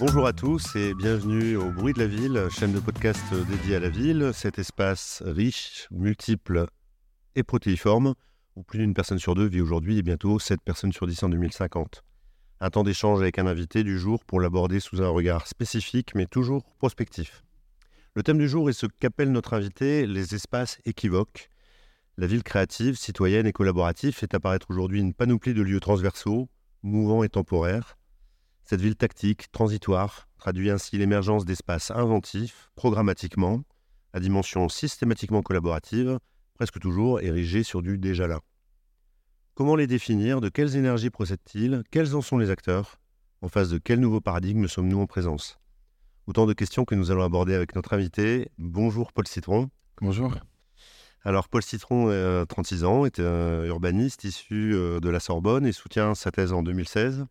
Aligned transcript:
Bonjour 0.00 0.26
à 0.26 0.32
tous 0.32 0.76
et 0.76 0.94
bienvenue 0.94 1.56
au 1.56 1.70
Bruit 1.70 1.92
de 1.92 1.98
la 1.98 2.06
Ville, 2.06 2.48
chaîne 2.48 2.72
de 2.72 2.80
podcast 2.80 3.22
dédiée 3.50 3.76
à 3.76 3.80
la 3.80 3.90
ville, 3.90 4.30
cet 4.32 4.58
espace 4.58 5.22
riche, 5.26 5.88
multiple 5.90 6.68
et 7.34 7.42
protéiforme, 7.42 8.14
où 8.56 8.62
plus 8.62 8.78
d'une 8.78 8.94
personne 8.94 9.18
sur 9.18 9.34
deux 9.34 9.46
vit 9.46 9.60
aujourd'hui 9.60 9.98
et 9.98 10.02
bientôt 10.02 10.38
7 10.38 10.62
personnes 10.62 10.94
sur 10.94 11.06
10 11.06 11.24
en 11.24 11.28
2050. 11.28 12.02
Un 12.60 12.70
temps 12.70 12.82
d'échange 12.82 13.20
avec 13.20 13.38
un 13.38 13.46
invité 13.46 13.84
du 13.84 13.98
jour 13.98 14.24
pour 14.24 14.40
l'aborder 14.40 14.80
sous 14.80 15.02
un 15.02 15.08
regard 15.10 15.46
spécifique 15.46 16.14
mais 16.14 16.24
toujours 16.24 16.64
prospectif. 16.78 17.44
Le 18.14 18.22
thème 18.22 18.38
du 18.38 18.48
jour 18.48 18.70
est 18.70 18.72
ce 18.72 18.86
qu'appelle 18.86 19.32
notre 19.32 19.52
invité 19.52 20.06
les 20.06 20.34
espaces 20.34 20.78
équivoques. 20.86 21.50
La 22.16 22.26
ville 22.26 22.42
créative, 22.42 22.96
citoyenne 22.96 23.46
et 23.46 23.52
collaborative 23.52 24.14
fait 24.14 24.34
apparaître 24.34 24.70
aujourd'hui 24.70 25.00
une 25.00 25.12
panoplie 25.12 25.52
de 25.52 25.60
lieux 25.60 25.78
transversaux, 25.78 26.48
mouvants 26.82 27.22
et 27.22 27.28
temporaires. 27.28 27.98
Cette 28.70 28.82
ville 28.82 28.94
tactique, 28.94 29.50
transitoire, 29.50 30.28
traduit 30.38 30.70
ainsi 30.70 30.96
l'émergence 30.96 31.44
d'espaces 31.44 31.90
inventifs, 31.90 32.70
programmatiquement, 32.76 33.64
à 34.12 34.20
dimension 34.20 34.68
systématiquement 34.68 35.42
collaborative, 35.42 36.20
presque 36.54 36.78
toujours 36.78 37.20
érigés 37.20 37.64
sur 37.64 37.82
du 37.82 37.98
déjà 37.98 38.28
là. 38.28 38.38
Comment 39.56 39.74
les 39.74 39.88
définir? 39.88 40.40
De 40.40 40.48
quelles 40.48 40.76
énergies 40.76 41.10
procèdent-ils? 41.10 41.82
Quels 41.90 42.14
en 42.14 42.20
sont 42.20 42.38
les 42.38 42.48
acteurs? 42.48 43.00
En 43.42 43.48
face 43.48 43.70
de 43.70 43.78
quel 43.78 43.98
nouveau 43.98 44.20
paradigme 44.20 44.68
sommes-nous 44.68 45.00
en 45.00 45.06
présence? 45.08 45.58
Autant 46.28 46.46
de 46.46 46.52
questions 46.52 46.84
que 46.84 46.94
nous 46.94 47.10
allons 47.10 47.24
aborder 47.24 47.54
avec 47.54 47.74
notre 47.74 47.92
invité. 47.92 48.52
Bonjour 48.56 49.12
Paul 49.12 49.26
Citron. 49.26 49.68
Bonjour. 50.00 50.32
Alors 51.24 51.48
Paul 51.48 51.64
Citron, 51.64 52.10
a 52.10 52.46
36 52.46 52.84
ans, 52.84 53.04
est 53.04 53.18
un 53.18 53.64
urbaniste 53.64 54.22
issu 54.22 54.74
euh, 54.74 55.00
de 55.00 55.08
la 55.08 55.18
Sorbonne 55.18 55.66
et 55.66 55.72
soutient 55.72 56.14
sa 56.14 56.30
thèse 56.30 56.52
en 56.52 56.62
2016, 56.62 57.26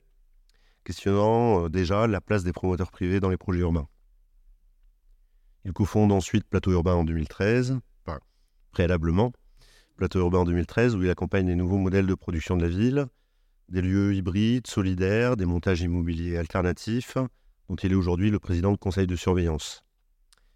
questionnant 0.89 1.65
euh, 1.65 1.69
déjà 1.69 2.07
la 2.07 2.19
place 2.19 2.43
des 2.43 2.51
promoteurs 2.51 2.89
privés 2.89 3.19
dans 3.19 3.29
les 3.29 3.37
projets 3.37 3.59
urbains. 3.59 3.87
Il 5.63 5.71
cofonde 5.71 6.11
ensuite 6.11 6.45
Plateau 6.49 6.71
Urbain 6.71 6.95
en 6.95 7.03
2013, 7.03 7.77
enfin, 8.07 8.17
préalablement, 8.71 9.31
Plateau 9.97 10.17
Urbain 10.17 10.39
en 10.39 10.45
2013, 10.45 10.95
où 10.95 11.03
il 11.03 11.09
accompagne 11.11 11.45
les 11.45 11.53
nouveaux 11.53 11.77
modèles 11.77 12.07
de 12.07 12.15
production 12.15 12.57
de 12.57 12.63
la 12.63 12.69
ville, 12.69 13.05
des 13.67 13.83
lieux 13.83 14.15
hybrides, 14.15 14.65
solidaires, 14.65 15.37
des 15.37 15.45
montages 15.45 15.81
immobiliers 15.81 16.37
alternatifs, 16.37 17.19
dont 17.67 17.75
il 17.75 17.91
est 17.91 17.95
aujourd'hui 17.95 18.31
le 18.31 18.39
président 18.39 18.71
du 18.71 18.79
conseil 18.79 19.05
de 19.05 19.15
surveillance. 19.15 19.83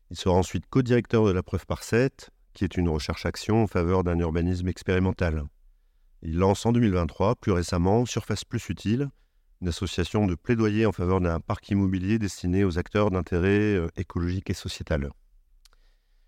Il 0.09 0.17
sera 0.17 0.33
ensuite 0.33 0.65
co-directeur 0.67 1.27
de 1.27 1.31
la 1.31 1.43
preuve 1.43 1.67
par 1.67 1.83
7, 1.83 2.31
qui 2.55 2.63
est 2.63 2.75
une 2.75 2.89
recherche-action 2.89 3.61
en 3.61 3.67
faveur 3.67 4.03
d'un 4.03 4.17
urbanisme 4.17 4.67
expérimental. 4.67 5.43
Il 6.23 6.37
lance 6.37 6.65
en 6.65 6.71
2023, 6.71 7.35
plus 7.35 7.51
récemment, 7.51 8.07
Surface 8.07 8.45
Plus 8.45 8.67
Utile, 8.69 9.09
une 9.63 9.69
association 9.69 10.27
de 10.27 10.35
plaidoyer 10.35 10.85
en 10.85 10.91
faveur 10.91 11.21
d'un 11.21 11.39
parc 11.39 11.69
immobilier 11.69 12.19
destiné 12.19 12.65
aux 12.65 12.77
acteurs 12.77 13.11
d'intérêt 13.11 13.75
euh, 13.75 13.87
écologique 13.95 14.49
et 14.49 14.53
sociétal. 14.53 15.09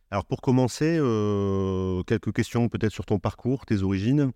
Alors 0.10 0.26
pour 0.26 0.40
commencer, 0.40 0.98
euh, 0.98 2.02
quelques 2.04 2.32
questions 2.32 2.70
peut-être 2.70 2.94
sur 2.94 3.06
ton 3.06 3.20
parcours, 3.20 3.66
tes 3.66 3.84
origines, 3.84 4.32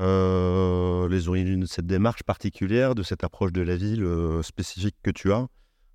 euh, 0.00 1.08
les 1.08 1.28
origines 1.28 1.60
de 1.60 1.66
cette 1.66 1.86
démarche 1.86 2.24
particulière, 2.24 2.96
de 2.96 3.04
cette 3.04 3.22
approche 3.22 3.52
de 3.52 3.62
la 3.62 3.76
ville 3.76 4.04
spécifique 4.42 4.96
que 5.04 5.12
tu 5.12 5.32
as. 5.32 5.46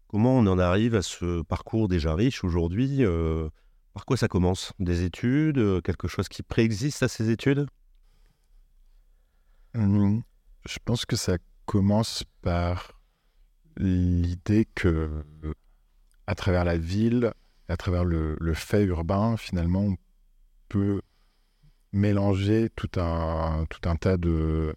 Comment 0.07 0.37
on 0.37 0.47
en 0.47 0.59
arrive 0.59 0.95
à 0.95 1.01
ce 1.01 1.41
parcours 1.41 1.89
déjà 1.89 2.15
riche 2.15 2.45
aujourd'hui 2.45 3.03
Par 3.93 4.05
quoi 4.05 4.15
ça 4.15 4.29
commence? 4.29 4.71
Des 4.79 5.03
études 5.03 5.81
Quelque 5.81 6.07
chose 6.07 6.29
qui 6.29 6.41
préexiste 6.41 7.03
à 7.03 7.09
ces 7.09 7.31
études? 7.31 7.65
Je 9.73 10.77
pense 10.85 11.05
que 11.05 11.17
ça 11.17 11.37
commence 11.69 12.23
par 12.41 12.99
l'idée 13.77 14.67
que, 14.73 15.23
à 16.25 16.33
travers 16.33 16.65
la 16.65 16.79
ville, 16.79 17.31
à 17.67 17.77
travers 17.77 18.05
le, 18.05 18.53
fait 18.55 18.85
urbain, 18.85 19.37
finalement, 19.37 19.81
on 19.81 19.97
peut 20.67 21.03
mélanger 21.93 22.71
tout 22.75 22.89
un, 22.99 23.67
tout 23.69 23.87
un 23.87 23.97
tas 23.97 24.17
de, 24.17 24.73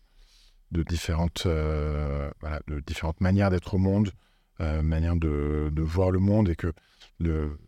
de, 0.71 0.83
différentes, 0.83 1.45
euh, 1.47 2.31
de 2.67 2.81
différentes 2.81 3.23
manières 3.23 3.49
d'être 3.49 3.73
au 3.73 3.79
monde, 3.79 4.13
euh, 4.61 4.83
manière 4.83 5.17
de, 5.17 5.73
voir 5.79 6.11
le 6.11 6.19
monde 6.19 6.51
et 6.51 6.57
que 6.57 6.75
le 7.19 7.59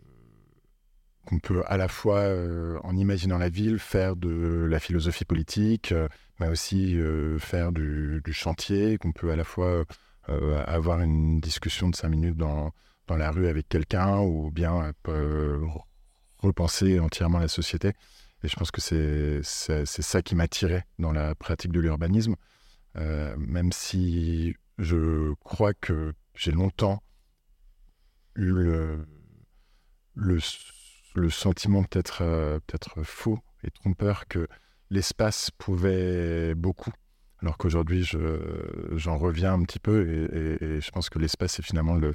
qu'on 1.24 1.38
peut 1.38 1.62
à 1.66 1.76
la 1.76 1.88
fois, 1.88 2.20
euh, 2.20 2.78
en 2.82 2.96
imaginant 2.96 3.38
la 3.38 3.48
ville, 3.48 3.78
faire 3.78 4.16
de 4.16 4.66
la 4.68 4.80
philosophie 4.80 5.24
politique, 5.24 5.92
euh, 5.92 6.08
mais 6.40 6.48
aussi 6.48 6.98
faire 7.38 7.70
du, 7.72 8.20
chantier, 8.32 8.98
qu'on 8.98 9.12
peut 9.12 9.30
à 9.30 9.36
la 9.36 9.44
fois 9.44 9.84
avoir 10.26 11.00
une 11.00 11.40
discussion 11.40 11.88
de 11.88 11.94
cinq 11.94 12.08
minutes 12.08 12.36
dans, 12.36 12.72
dans 13.06 13.16
la 13.16 13.30
rue 13.30 13.46
avec 13.46 13.68
quelqu'un, 13.68 14.18
ou 14.18 14.50
bien 14.50 14.92
repenser 16.38 16.98
entièrement 16.98 17.38
la 17.38 17.46
société. 17.46 17.92
Et 18.42 18.48
je 18.48 18.56
pense 18.56 18.72
que 18.72 18.80
c'est 18.80 19.86
ça 19.86 20.22
qui 20.22 20.34
m'a 20.34 20.48
tiré 20.48 20.82
dans 20.98 21.12
la 21.12 21.36
pratique 21.36 21.70
de 21.70 21.78
l'urbanisme, 21.78 22.34
même 22.96 23.70
si 23.70 24.56
je 24.78 25.34
crois 25.44 25.72
que 25.72 26.14
j'ai 26.34 26.50
longtemps 26.50 27.00
eu 28.36 28.50
le, 30.14 30.38
sentiment 31.30 31.82
peut-être 31.84 32.22
euh, 32.22 32.58
peut-être 32.66 33.02
faux 33.02 33.38
et 33.62 33.70
trompeur 33.70 34.26
que 34.28 34.47
l'espace 34.91 35.50
pouvait 35.50 36.54
beaucoup, 36.54 36.92
alors 37.41 37.56
qu'aujourd'hui 37.56 38.04
j'en 38.92 39.16
reviens 39.16 39.54
un 39.54 39.62
petit 39.62 39.78
peu 39.78 40.06
et, 40.60 40.80
je 40.80 40.91
pense 40.91 41.08
que 41.08 41.19
l'espace 41.19 41.58
est 41.58 41.62
finalement 41.62 41.94
le, 41.94 42.14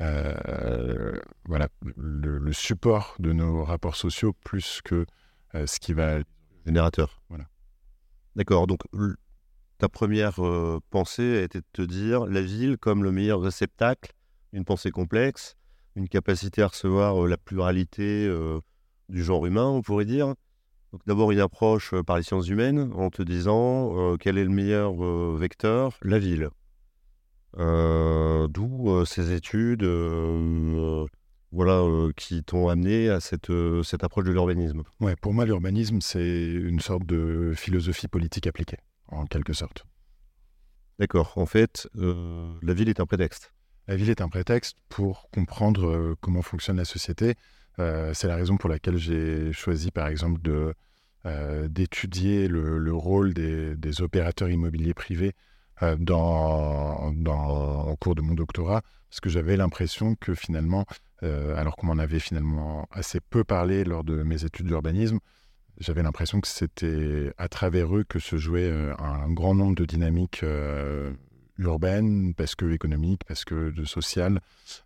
euh, 0.00 1.18
voilà, 1.46 1.68
le, 1.96 2.52
support 2.52 3.16
de 3.18 3.32
nos 3.32 3.64
rapports 3.64 3.96
sociaux 3.96 4.34
plus 4.44 4.80
que 4.84 5.06
euh, 5.54 5.66
ce 5.66 5.80
qui 5.80 5.92
va... 5.92 6.18
Générateur. 6.64 7.20
Voilà. 7.28 7.46
D'accord, 8.36 8.68
donc 8.68 8.82
ta 9.78 9.88
première 9.88 10.44
euh, 10.44 10.78
pensée 10.90 11.38
a 11.38 11.42
été 11.42 11.58
de 11.58 11.66
te 11.72 11.82
dire 11.82 12.26
la 12.26 12.40
ville 12.40 12.78
comme 12.78 13.02
le 13.02 13.10
meilleur 13.10 13.40
réceptacle 13.40 14.12
d'une 14.52 14.64
pensée 14.64 14.92
complexe, 14.92 15.56
une 15.96 16.08
capacité 16.08 16.62
à 16.62 16.68
recevoir 16.68 17.24
euh, 17.24 17.28
la 17.28 17.36
pluralité 17.36 18.26
euh, 18.26 18.60
du 19.08 19.22
genre 19.22 19.46
humain, 19.46 19.66
on 19.66 19.82
pourrait 19.82 20.04
dire. 20.04 20.34
Donc 20.92 21.00
d'abord 21.06 21.32
une 21.32 21.40
approche 21.40 21.94
par 22.02 22.16
les 22.18 22.22
sciences 22.22 22.48
humaines 22.48 22.92
en 22.94 23.08
te 23.08 23.22
disant 23.22 24.16
quel 24.18 24.36
est 24.36 24.44
le 24.44 24.50
meilleur 24.50 24.92
vecteur 25.34 25.96
La 26.02 26.18
ville. 26.18 26.50
D'où 27.56 29.02
ces 29.06 29.32
études 29.32 29.84
voilà, 31.50 31.82
qui 32.14 32.44
t'ont 32.44 32.68
amené 32.68 33.08
à 33.08 33.20
cette, 33.20 33.50
cette 33.84 34.04
approche 34.04 34.26
de 34.26 34.32
l'urbanisme. 34.32 34.82
Ouais, 35.00 35.16
pour 35.16 35.32
moi, 35.32 35.46
l'urbanisme, 35.46 36.02
c'est 36.02 36.44
une 36.52 36.80
sorte 36.80 37.06
de 37.06 37.54
philosophie 37.56 38.08
politique 38.08 38.46
appliquée 38.46 38.76
en 39.08 39.24
quelque 39.24 39.54
sorte. 39.54 39.86
D'accord. 40.98 41.32
En 41.36 41.46
fait, 41.46 41.88
euh, 41.96 42.54
la 42.62 42.74
ville 42.74 42.88
est 42.88 43.00
un 43.00 43.06
prétexte. 43.06 43.52
La 43.88 43.96
ville 43.96 44.10
est 44.10 44.20
un 44.20 44.28
prétexte 44.28 44.76
pour 44.88 45.28
comprendre 45.30 45.86
euh, 45.86 46.16
comment 46.20 46.42
fonctionne 46.42 46.76
la 46.76 46.84
société. 46.84 47.34
Euh, 47.78 48.12
c'est 48.14 48.28
la 48.28 48.36
raison 48.36 48.56
pour 48.56 48.68
laquelle 48.68 48.96
j'ai 48.96 49.52
choisi, 49.52 49.90
par 49.90 50.08
exemple, 50.08 50.40
de, 50.42 50.74
d'étudier 51.68 52.48
le, 52.48 52.94
rôle 52.94 53.32
des, 53.32 54.02
opérateurs 54.02 54.50
immobiliers 54.50 54.94
privés 54.94 55.32
dans, 55.98 57.14
en 57.14 57.96
cours 57.96 58.14
de 58.14 58.22
mon 58.22 58.34
doctorat, 58.34 58.82
parce 59.08 59.20
que 59.20 59.30
j'avais 59.30 59.56
l'impression 59.56 60.16
que 60.16 60.34
finalement, 60.34 60.84
alors 61.22 61.76
qu'on 61.76 61.86
m'en 61.86 61.98
avait 61.98 62.18
finalement 62.18 62.88
assez 62.90 63.20
peu 63.20 63.44
parlé 63.44 63.84
lors 63.84 64.02
de 64.02 64.24
mes 64.24 64.44
études 64.44 64.66
d'urbanisme, 64.66 65.20
j'avais 65.78 66.02
l'impression 66.02 66.40
que 66.40 66.48
c'était 66.48 67.32
à 67.38 67.48
travers 67.48 67.96
eux 67.96 68.04
que 68.04 68.18
se 68.18 68.36
jouait 68.36 68.70
euh, 68.70 68.94
un 68.98 69.30
grand 69.30 69.54
nombre 69.54 69.74
de 69.74 69.84
dynamiques 69.84 70.42
euh, 70.42 71.12
urbaines, 71.62 72.34
parce 72.34 72.54
que 72.54 72.70
économiques, 72.72 73.22
parce 73.26 73.44
que 73.44 73.70
de 73.70 73.84
sociales, 73.84 74.40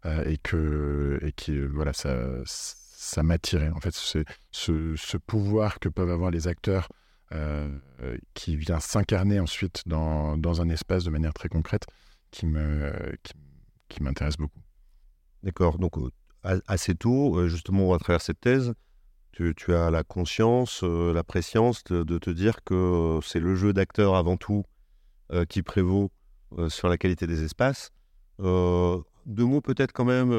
euh, 0.05 0.25
et 0.25 0.39
que 0.39 1.19
et 1.23 1.33
qui 1.33 1.59
voilà 1.59 1.93
ça 1.93 2.17
ça 2.45 3.23
m'attirait. 3.23 3.71
En 3.71 3.81
fait, 3.81 3.95
c'est 3.95 4.25
ce, 4.51 5.17
pouvoir 5.19 5.79
que 5.79 5.89
peuvent 5.89 6.11
avoir 6.11 6.31
les 6.31 6.49
acteurs 6.49 6.89
qui 8.35 8.57
vient 8.57 8.79
s'incarner 8.79 9.41
ensuite 9.41 9.83
dans, 9.87 10.37
dans, 10.39 10.61
un 10.63 10.69
espace 10.69 11.03
de 11.03 11.11
manière 11.11 11.35
très 11.35 11.49
concrète 11.49 11.85
qui 12.31 12.47
me 12.47 12.93
qui, 13.89 14.03
m'intéresse 14.03 14.37
beaucoup. 14.37 14.61
D'accord. 15.43 15.79
Donc 15.79 15.95
assez 16.43 16.95
tôt, 16.95 17.49
justement, 17.49 17.93
à 17.95 17.99
travers 17.99 18.21
cette 18.21 18.41
thèse, 18.41 18.75
tu, 19.57 19.75
as 19.75 19.91
la 19.91 20.03
conscience, 20.03 20.81
euh, 20.83 21.13
la 21.13 21.23
préscience 21.23 21.85
de, 21.85 22.19
te 22.19 22.31
dire 22.31 22.65
que 22.65 22.75
euh, 22.75 23.21
c'est 23.21 23.41
le 23.41 23.55
jeu 23.55 23.73
d'acteur 23.73 24.15
avant 24.15 24.37
tout 24.37 24.65
euh, 25.33 25.45
qui 25.45 25.63
prévaut 25.63 26.11
sur 26.69 26.89
la 26.89 26.97
qualité 26.97 27.27
des 27.27 27.43
espaces. 27.43 27.91
deux 28.39 29.45
mots 29.45 29.61
peut-être 29.61 29.93
quand 29.93 30.05
même, 30.05 30.31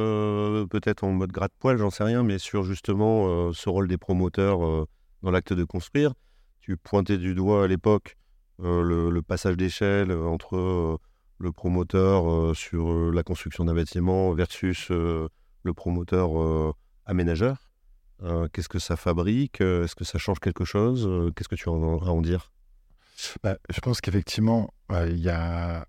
peut-être 0.68 1.04
en 1.04 1.12
mode 1.12 1.32
gratte-poil, 1.32 1.78
j'en 1.78 1.90
sais 1.90 2.04
rien, 2.04 2.24
mais 2.24 2.38
sur 2.38 2.64
justement 2.64 3.52
ce 3.54 3.70
rôle 3.70 3.88
des 3.88 3.98
promoteurs 3.98 4.88
dans 5.24 5.32
l'acte 5.32 5.54
de 5.54 5.64
construire. 5.64 6.14
Tu 6.62 6.78
pointais 6.78 7.18
du 7.18 7.34
doigt 7.34 7.64
à 7.64 7.68
l'époque 7.68 8.18
le, 8.60 9.22
passage 9.22 9.58
d'échelle 9.58 10.12
entre 10.12 11.00
le 11.40 11.52
promoteur 11.52 12.56
sur 12.56 13.12
la 13.12 13.24
construction 13.24 13.66
d'un 13.66 13.74
bâtiment 13.74 14.34
versus 14.34 14.90
le 14.90 15.74
promoteur 15.76 16.74
aménageur. 17.06 17.70
Qu'est-ce 18.54 18.70
que 18.70 18.80
ça 18.80 18.96
fabrique? 18.96 19.62
Est-ce 19.62 19.96
que 19.96 20.04
ça 20.04 20.18
change 20.18 20.40
quelque 20.40 20.66
chose? 20.66 21.32
Qu'est-ce 21.36 21.50
que 21.50 21.56
tu 21.56 21.70
as 21.70 21.72
à 21.72 21.76
en 21.76 22.22
dire? 22.22 22.52
Bah, 23.44 23.58
Je 23.70 23.80
pense 23.80 24.02
qu'effectivement, 24.02 24.74
il 24.92 25.20
y 25.20 25.30
a... 25.30 25.86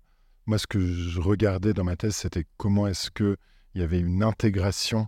Moi, 0.49 0.57
ce 0.57 0.65
que 0.65 0.79
je 0.81 1.21
regardais 1.21 1.75
dans 1.75 1.83
ma 1.83 1.95
thèse, 1.95 2.15
c'était 2.15 2.43
comment 2.57 2.87
est-ce 2.87 3.11
qu'il 3.11 3.37
y 3.75 3.83
avait 3.83 3.99
une 3.99 4.23
intégration 4.23 5.07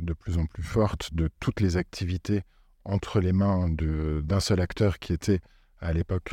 de 0.00 0.12
plus 0.14 0.36
en 0.36 0.46
plus 0.46 0.64
forte 0.64 1.14
de 1.14 1.30
toutes 1.38 1.60
les 1.60 1.76
activités 1.76 2.42
entre 2.84 3.20
les 3.20 3.32
mains 3.32 3.68
d'un 3.70 4.40
seul 4.40 4.60
acteur 4.60 4.98
qui 4.98 5.12
était 5.12 5.38
à 5.78 5.92
l'époque 5.92 6.32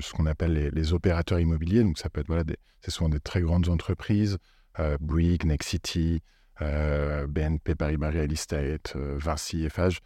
ce 0.00 0.12
qu'on 0.12 0.26
appelle 0.26 0.70
les, 0.70 0.92
opérateurs 0.92 1.40
immobiliers. 1.40 1.82
Donc 1.82 1.96
ça 1.96 2.10
peut 2.10 2.20
être 2.20 2.26
voilà, 2.26 2.44
c'est 2.82 2.90
souvent 2.90 3.08
des 3.08 3.20
très 3.20 3.40
grandes 3.40 3.70
entreprises, 3.70 4.36
euh, 4.78 4.98
Bouygues, 5.00 5.46
Nexity, 5.46 6.20
euh, 6.60 7.26
BNP 7.26 7.74
Paribas 7.74 8.10
Real 8.10 8.30
Estate, 8.30 8.96
euh, 8.96 9.16
Vinci, 9.18 9.64
Eiffage, 9.64 10.00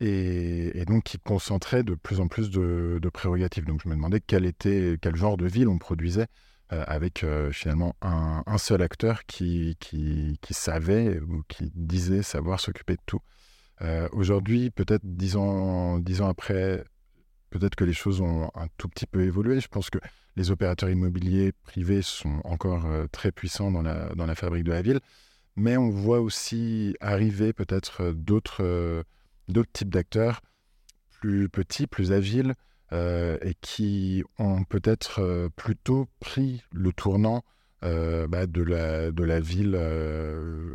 et, 0.00 0.84
donc 0.86 1.04
qui 1.04 1.18
concentraient 1.18 1.82
de 1.82 1.94
plus 1.94 2.20
en 2.20 2.28
plus 2.28 2.50
de, 2.50 3.00
prérogatives. 3.12 3.64
Donc 3.64 3.80
je 3.82 3.88
me 3.88 3.94
demandais 3.94 4.20
quel 4.20 4.44
était 4.46 4.96
quel 5.00 5.16
genre 5.16 5.36
de 5.36 5.46
ville 5.46 5.68
on 5.68 5.78
produisait 5.78 6.26
euh, 6.72 6.84
avec 6.86 7.24
finalement 7.52 7.96
un, 8.02 8.58
seul 8.58 8.82
acteur 8.82 9.24
qui, 9.26 9.76
savait 10.50 11.20
ou 11.20 11.42
qui 11.48 11.70
disait 11.74 12.22
savoir 12.22 12.60
s'occuper 12.60 12.94
de 12.94 13.02
tout. 13.06 13.20
Aujourd'hui, 14.12 14.70
peut-être 14.70 15.02
dix 15.04 15.36
ans, 15.36 15.98
dix 15.98 16.20
ans 16.20 16.28
après 16.28 16.84
peut-être 17.50 17.76
que 17.76 17.84
les 17.84 17.92
choses 17.92 18.20
ont 18.20 18.50
un 18.54 18.68
tout 18.76 18.88
petit 18.88 19.06
peu 19.06 19.22
évolué. 19.22 19.60
Je 19.60 19.68
pense 19.68 19.90
que 19.90 19.98
les 20.36 20.50
opérateurs 20.50 20.90
immobiliers 20.90 21.52
privés 21.64 22.02
sont 22.02 22.40
encore 22.44 22.86
euh, 22.86 23.06
très 23.10 23.32
puissants 23.32 23.70
dans 23.70 23.82
la, 23.82 24.14
dans 24.14 24.26
la 24.26 24.34
fabrique 24.34 24.64
de 24.64 24.72
la 24.72 24.82
ville, 24.82 25.00
mais 25.56 25.76
on 25.76 25.90
voit 25.90 26.20
aussi 26.20 26.96
arriver 27.00 27.52
peut-être 27.52 28.02
euh, 28.04 28.12
d'autres 28.12 28.62
euh, 28.62 29.02
d'autres 29.48 29.72
types 29.72 29.90
d'acteurs 29.90 30.40
plus 31.20 31.48
petits, 31.48 31.86
plus 31.86 32.12
agiles, 32.12 32.54
et 32.92 33.54
qui 33.60 34.24
ont 34.38 34.64
peut-être 34.64 35.50
plutôt 35.56 36.06
pris 36.20 36.62
le 36.72 36.90
tournant 36.92 37.44
bah, 37.82 38.46
de, 38.46 38.62
la, 38.62 39.10
de 39.10 39.24
la 39.24 39.40
ville 39.40 39.76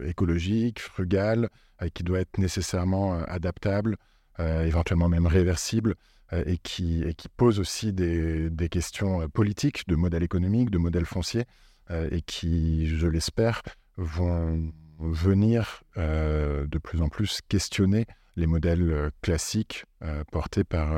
écologique, 0.05 0.79
frugale, 0.79 1.49
qui 1.93 2.03
doit 2.03 2.19
être 2.19 2.37
nécessairement 2.37 3.13
adaptable, 3.23 3.95
éventuellement 4.37 5.09
même 5.09 5.27
réversible. 5.27 5.95
Euh, 6.33 6.43
et, 6.45 6.57
qui, 6.57 7.03
et 7.03 7.13
qui 7.13 7.29
pose 7.29 7.59
aussi 7.59 7.93
des, 7.93 8.49
des, 8.49 8.69
questions 8.69 9.21
euh, 9.21 9.27
politiques, 9.27 9.87
de 9.87 9.95
modèle 9.95 10.23
économique, 10.23 10.69
de 10.69 10.77
modèle 10.77 11.05
foncier, 11.05 11.45
euh, 11.91 12.07
et 12.11 12.21
qui, 12.21 12.87
je 12.87 13.07
l'espère, 13.07 13.61
vont 13.97 14.71
venir 14.99 15.83
de 15.97 16.77
plus 16.77 17.01
en 17.01 17.09
plus 17.09 17.41
questionner 17.49 18.05
les 18.35 18.47
modèles 18.47 19.11
classiques 19.21 19.85
portés 20.31 20.63
par, 20.63 20.89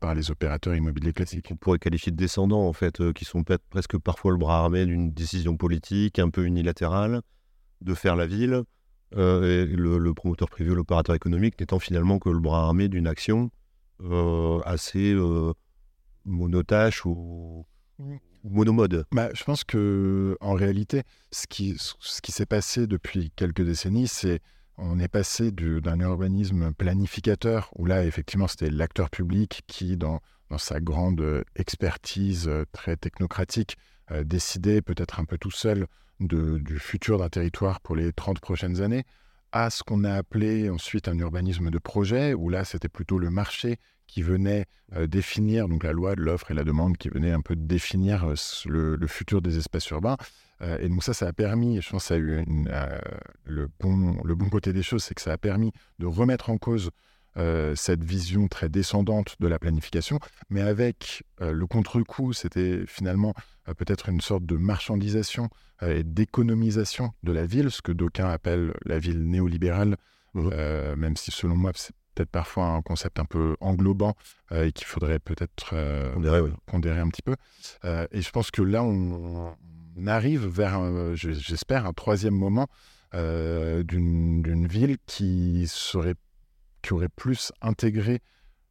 par 0.00 0.14
les 0.14 0.30
opérateurs 0.30 0.74
immobiliers 0.74 1.12
classiques. 1.12 1.48
On 1.50 1.56
pourrait 1.56 1.78
qualifier 1.78 2.10
de 2.10 2.16
descendants, 2.16 2.66
en 2.66 2.72
fait, 2.72 3.12
qui 3.12 3.24
sont 3.24 3.44
peut-être 3.44 3.64
presque 3.68 3.98
parfois 3.98 4.32
le 4.32 4.38
bras 4.38 4.60
armé 4.60 4.86
d'une 4.86 5.12
décision 5.12 5.56
politique 5.56 6.18
un 6.18 6.30
peu 6.30 6.44
unilatérale 6.44 7.20
de 7.82 7.94
faire 7.94 8.16
la 8.16 8.26
ville, 8.26 8.62
et 9.12 9.66
le, 9.66 9.98
le, 9.98 10.14
promoteur 10.14 10.48
privé 10.48 10.70
ou 10.70 10.74
l'opérateur 10.74 11.14
économique 11.14 11.60
n'étant 11.60 11.78
finalement 11.78 12.18
que 12.18 12.30
le 12.30 12.40
bras 12.40 12.62
armé 12.64 12.88
d'une 12.88 13.06
action 13.06 13.50
euh, 14.04 14.60
assez 14.64 15.12
euh, 15.12 15.52
monotache 16.24 17.04
ou, 17.04 17.66
monomode 18.44 19.06
bah, 19.10 19.30
Je 19.34 19.42
pense 19.42 19.64
que 19.64 20.36
en 20.40 20.52
réalité, 20.52 21.02
ce 21.32 21.48
qui, 21.48 21.76
ce 21.78 22.20
qui 22.20 22.30
s'est 22.30 22.46
passé 22.46 22.86
depuis 22.86 23.32
quelques 23.34 23.62
décennies, 23.62 24.06
c'est 24.06 24.40
on 24.78 24.98
est 24.98 25.08
passé 25.08 25.50
d'un 25.50 26.00
urbanisme 26.00 26.72
planificateur, 26.72 27.70
où 27.76 27.84
là, 27.86 28.04
effectivement, 28.04 28.48
c'était 28.48 28.70
l'acteur 28.70 29.10
public 29.10 29.62
qui, 29.66 29.96
dans, 29.96 30.20
sa 30.56 30.80
grande 30.80 31.44
expertise 31.56 32.48
euh, 32.48 32.64
très 32.72 32.96
technocratique, 32.96 33.76
décidait 34.24 34.80
peut-être 34.80 35.20
un 35.20 35.26
peu 35.26 35.36
tout 35.36 35.50
seul 35.50 35.86
du 36.18 36.78
futur 36.78 37.18
d'un 37.18 37.28
territoire 37.28 37.78
pour 37.82 37.94
les 37.94 38.10
30 38.10 38.40
prochaines 38.40 38.80
années 38.80 39.04
à 39.52 39.70
ce 39.70 39.82
qu'on 39.82 40.04
a 40.04 40.14
appelé 40.14 40.68
ensuite 40.68 41.08
un 41.08 41.18
urbanisme 41.18 41.70
de 41.70 41.78
projet, 41.78 42.34
où 42.34 42.48
là, 42.48 42.64
c'était 42.64 42.88
plutôt 42.88 43.18
le 43.18 43.30
marché 43.30 43.78
qui 44.06 44.22
venait 44.22 44.66
euh, 44.94 45.06
définir, 45.06 45.68
donc 45.68 45.84
la 45.84 45.92
loi 45.92 46.14
de 46.14 46.22
l'offre 46.22 46.50
et 46.50 46.54
la 46.54 46.64
demande 46.64 46.96
qui 46.96 47.08
venait 47.08 47.32
un 47.32 47.40
peu 47.40 47.56
définir 47.56 48.24
euh, 48.24 48.34
le, 48.66 49.06
futur 49.06 49.42
des 49.42 49.58
espaces 49.58 49.88
urbains. 49.90 50.16
Euh, 50.62 50.78
et 50.80 50.88
donc 50.88 51.04
ça, 51.04 51.14
ça 51.14 51.28
a 51.28 51.32
permis, 51.32 51.80
je 51.80 51.90
pense 51.90 52.02
que 52.02 52.08
ça 52.08 52.14
a 52.14 52.18
eu 52.18 52.44
le, 53.44 53.68
bon, 53.80 54.16
le 54.24 54.34
bon 54.34 54.48
côté 54.48 54.72
des 54.72 54.82
choses, 54.82 55.04
c'est 55.04 55.14
que 55.14 55.20
ça 55.20 55.32
a 55.32 55.38
permis 55.38 55.72
de 55.98 56.06
remettre 56.06 56.50
en 56.50 56.58
cause 56.58 56.90
cette 57.76 58.02
vision 58.02 58.48
très 58.48 58.68
descendante 58.68 59.36
de 59.38 59.46
la 59.46 59.60
planification, 59.60 60.18
mais 60.50 60.60
avec 60.60 61.22
le 61.38 61.66
contre-coup, 61.68 62.32
c'était 62.32 62.82
finalement 62.88 63.32
peut-être 63.76 64.08
une 64.08 64.20
sorte 64.20 64.44
de 64.44 64.56
marchandisation 64.56 65.48
et 65.80 66.02
d'économisation 66.02 67.12
de 67.22 67.30
la 67.30 67.46
ville, 67.46 67.70
ce 67.70 67.80
que 67.80 67.92
d'aucuns 67.92 68.28
appellent 68.28 68.74
la 68.84 68.98
ville 68.98 69.22
néolibérale, 69.22 69.98
mmh. 70.34 70.50
même 70.96 71.16
si 71.16 71.30
selon 71.30 71.54
moi 71.54 71.70
c'est 71.76 71.94
peut-être 72.16 72.30
parfois 72.30 72.64
un 72.64 72.82
concept 72.82 73.20
un 73.20 73.24
peu 73.24 73.56
englobant 73.60 74.16
et 74.52 74.72
qu'il 74.72 74.88
faudrait 74.88 75.20
peut-être 75.20 75.76
pondérer, 76.66 76.98
un 76.98 77.08
petit 77.08 77.22
peu. 77.22 77.36
et 77.84 78.20
je 78.20 78.30
pense 78.30 78.50
que 78.50 78.62
là, 78.62 78.82
on, 78.82 79.54
arrive 80.06 80.46
vers, 80.46 81.16
j'espère, 81.16 81.86
un 81.86 81.92
troisième 81.92 82.34
moment 82.34 82.68
d'une 83.12 84.66
ville 84.66 84.96
qui 85.06 85.66
serait 85.66 86.14
qui 86.82 86.92
aurait 86.92 87.08
plus 87.08 87.52
intégré 87.60 88.20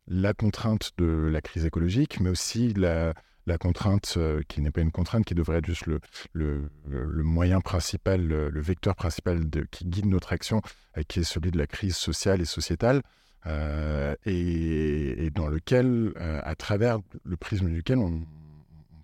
la 0.07 0.33
contrainte 0.33 0.91
de 0.97 1.06
la 1.06 1.41
crise 1.41 1.65
écologique, 1.65 2.19
mais 2.19 2.29
aussi 2.29 2.74
la, 2.74 3.13
la 3.45 3.57
contrainte 3.57 4.15
euh, 4.18 4.41
qui 4.47 4.62
n'est 4.62 4.71
pas 4.71 4.81
une 4.81 4.91
contrainte, 4.91 5.25
qui 5.25 5.35
devrait 5.35 5.57
être 5.57 5.65
juste 5.65 5.85
le, 5.85 6.00
le, 6.33 6.69
le 6.85 7.24
moyen 7.24 7.62
principal, 7.62 8.25
le, 8.25 8.62
vecteur 8.62 8.95
principal 8.95 9.41
qui 9.71 9.85
guide 9.85 10.06
notre 10.06 10.33
action, 10.33 10.62
euh, 10.97 11.03
qui 11.07 11.19
est 11.19 11.24
celui 11.24 11.51
de 11.51 11.57
la 11.57 11.68
crise 11.68 11.95
sociale 11.95 12.41
et 12.41 12.45
sociétale, 12.45 13.01
euh, 13.45 14.15
et, 14.25 15.29
dans 15.33 15.47
lequel, 15.47 16.13
à 16.18 16.56
travers 16.56 17.00
le 17.24 17.38
prisme 17.38 17.69
duquel 17.69 17.97
on, 18.00 18.25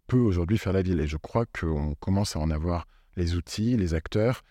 peut 0.08 0.20
aujourd'hui 0.20 0.58
faire 0.58 0.74
la 0.74 0.82
ville. 0.82 1.00
Et 1.00 1.08
je 1.08 1.18
crois 1.18 1.46
qu'on 1.46 1.96
commence 1.96 2.36
à 2.36 2.40
en 2.40 2.52
avoir 2.52 2.88
les 3.16 3.36
outils, 3.36 3.77
les 3.77 3.94
acteurs, 3.94 4.42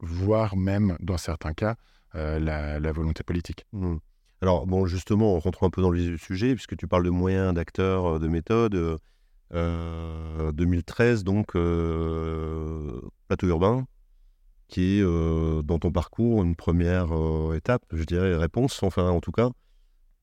voire 0.00 0.56
même, 0.56 0.96
dans 1.00 1.18
certains 1.18 1.52
cas, 1.52 1.76
la, 2.14 2.80
la, 2.80 2.92
volonté 2.92 3.22
politique. 3.22 3.66
Mmh. 3.72 3.96
Alors, 4.42 4.66
bon, 4.66 4.86
justement, 4.86 5.34
on 5.34 5.38
rentre 5.38 5.64
un 5.64 5.70
peu 5.70 5.82
dans 5.82 5.90
le 5.90 6.16
sujet, 6.16 6.54
puisque 6.54 6.76
tu 6.76 6.88
parles 6.88 7.04
de 7.04 7.10
moyens, 7.10 7.54
d'acteurs, 7.54 8.18
de 8.18 8.26
méthodes. 8.26 8.98
2013, 9.52 11.20
euh, 11.20 11.22
donc, 11.24 11.56
euh, 11.56 13.00
plateau 13.26 13.48
urbain, 13.48 13.86
qui 14.68 14.98
est 14.98 15.02
euh, 15.02 15.62
dans 15.62 15.78
ton 15.78 15.90
parcours 15.90 16.42
une 16.42 16.54
première 16.54 17.08
étape, 17.54 17.82
je 17.92 18.04
dirais, 18.04 18.36
réponse, 18.36 18.82
enfin, 18.82 19.08
en 19.10 19.20
tout 19.20 19.32
cas, 19.32 19.50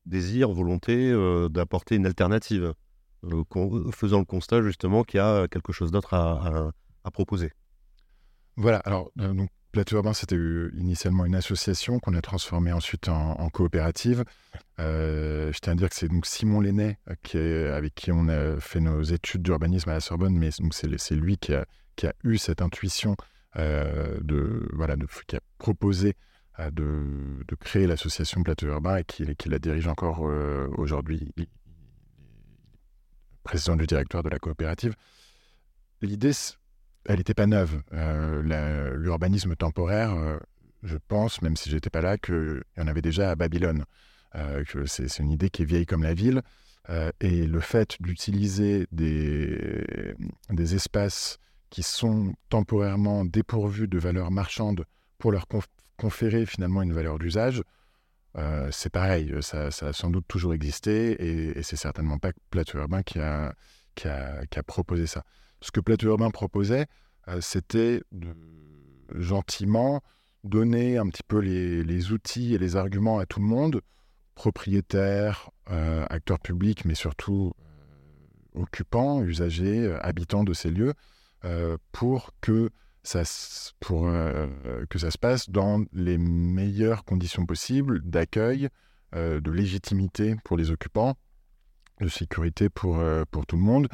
désir, 0.06 0.50
volonté 0.50 1.12
d'apporter 1.50 1.96
une 1.96 2.06
alternative, 2.06 2.72
faisant 3.92 4.18
le 4.18 4.24
constat 4.24 4.62
justement 4.62 5.04
qu'il 5.04 5.18
y 5.18 5.20
a 5.20 5.48
quelque 5.48 5.72
chose 5.72 5.90
d'autre 5.90 6.14
à, 6.14 6.70
proposer. 7.10 7.52
Voilà, 8.56 8.78
alors 8.80 9.10
donc, 9.16 9.48
Plateau 9.72 9.96
Urbain, 9.96 10.14
c'était 10.14 10.36
initialement 10.76 11.26
une 11.26 11.34
association 11.34 11.98
qu'on 11.98 12.14
a 12.14 12.22
transformée 12.22 12.72
ensuite 12.72 13.08
en, 13.08 13.48
coopérative. 13.50 14.24
Euh, 14.80 15.52
je 15.52 15.58
tiens 15.60 15.74
à 15.74 15.76
dire 15.76 15.90
que 15.90 15.94
c'est 15.94 16.08
donc 16.08 16.24
Simon 16.26 16.60
Lenné 16.60 16.98
euh, 17.34 17.76
avec 17.76 17.94
qui 17.94 18.10
on 18.10 18.28
a 18.28 18.58
fait 18.60 18.80
nos 18.80 19.02
études 19.02 19.42
d'urbanisme 19.42 19.90
à 19.90 19.94
la 19.94 20.00
Sorbonne, 20.00 20.36
mais 20.36 20.50
c'est 20.50 21.14
lui 21.14 21.36
qui 21.36 21.52
a, 21.54 21.64
eu 22.24 22.38
cette 22.38 22.62
intuition 22.62 23.16
euh, 23.56 24.18
de, 24.22 24.68
voilà, 24.72 24.96
qui 25.26 25.36
a 25.36 25.40
proposé 25.58 26.14
de, 26.72 27.44
créer 27.60 27.86
l'association 27.86 28.42
Plateau 28.42 28.66
Urbain 28.68 28.96
et 28.96 29.04
qui 29.04 29.48
la 29.48 29.58
dirige 29.58 29.86
encore 29.86 30.22
aujourd'hui, 30.78 31.32
président 33.48 33.76
du 33.76 33.86
directoire 33.86 34.22
de 34.22 34.28
la 34.28 34.38
coopérative. 34.38 34.94
L'idée, 36.02 36.32
elle 37.06 37.16
n'était 37.16 37.32
pas 37.32 37.46
neuve. 37.46 37.80
Euh, 37.94 38.92
l'urbanisme 38.94 39.56
temporaire, 39.56 40.12
euh, 40.12 40.38
je 40.82 40.98
pense, 41.08 41.40
même 41.40 41.56
si 41.56 41.70
j'étais 41.70 41.88
pas 41.88 42.02
là, 42.02 42.18
qu'il 42.18 42.62
y 42.76 42.80
en 42.82 42.86
avait 42.86 43.00
déjà 43.00 43.30
à 43.30 43.36
Babylone. 43.36 43.86
Euh, 44.34 44.62
c'est 44.84 45.18
une 45.18 45.30
idée 45.30 45.48
qui 45.48 45.62
est 45.62 45.64
vieille 45.64 45.86
comme 45.86 46.02
la 46.02 46.12
ville. 46.12 46.42
et 47.20 47.46
le 47.46 47.60
fait 47.60 47.96
d'utiliser 48.00 48.86
des, 48.92 49.84
des, 50.50 50.74
espaces 50.74 51.38
qui 51.70 51.82
sont 51.82 52.34
temporairement 52.48 53.26
dépourvus 53.26 53.88
de 53.88 53.98
valeur 53.98 54.30
marchande 54.30 54.84
pour 55.18 55.32
leur 55.32 55.46
conférer 55.96 56.46
finalement 56.46 56.82
une 56.82 56.94
valeur 56.94 57.18
d'usage, 57.18 57.62
c'est 58.70 58.90
pareil, 58.90 59.34
ça, 59.40 59.66
a 59.66 59.92
sans 59.92 60.10
doute 60.10 60.26
toujours 60.28 60.54
existé 60.54 61.56
et, 61.58 61.62
c'est 61.62 61.76
certainement 61.76 62.18
pas 62.18 62.32
Plateau 62.50 62.78
Urbain 62.78 63.02
qui 63.02 63.18
a, 63.18 63.54
proposé 64.66 65.06
ça. 65.06 65.24
ce 65.60 65.70
que 65.70 65.80
Plateau 65.80 66.08
Urbain 66.08 66.30
proposait, 66.30 66.86
c'était 67.40 68.02
de 68.12 68.34
gentiment 69.14 70.02
donner 70.44 70.98
un 70.98 71.08
petit 71.08 71.22
peu 71.26 71.38
les, 71.38 72.12
outils 72.12 72.54
et 72.54 72.58
les 72.58 72.76
arguments 72.76 73.18
à 73.18 73.26
tout 73.26 73.40
le 73.40 73.46
monde, 73.46 73.80
propriétaires, 74.34 75.50
acteurs 75.66 76.38
publics, 76.38 76.84
mais 76.84 76.94
surtout 76.94 77.52
occupants, 78.54 79.22
usagers, 79.22 79.96
habitants 80.00 80.44
de 80.44 80.54
ces 80.54 80.70
lieux, 80.70 80.94
pour 81.92 82.30
que 82.40 82.70
pour 83.80 84.10
que 84.90 84.98
ça 84.98 85.10
se 85.10 85.18
passe 85.18 85.50
dans 85.50 85.84
les 85.92 86.18
meilleures 86.18 87.04
conditions 87.04 87.46
possibles 87.46 88.00
d'accueil, 88.02 88.68
de 89.14 89.50
légitimité 89.50 90.36
pour 90.44 90.56
les 90.56 90.70
occupants, 90.70 91.16
de 92.00 92.08
sécurité 92.08 92.68
pour, 92.68 93.02
pour 93.30 93.46
tout 93.46 93.56
le 93.56 93.62
monde, 93.62 93.88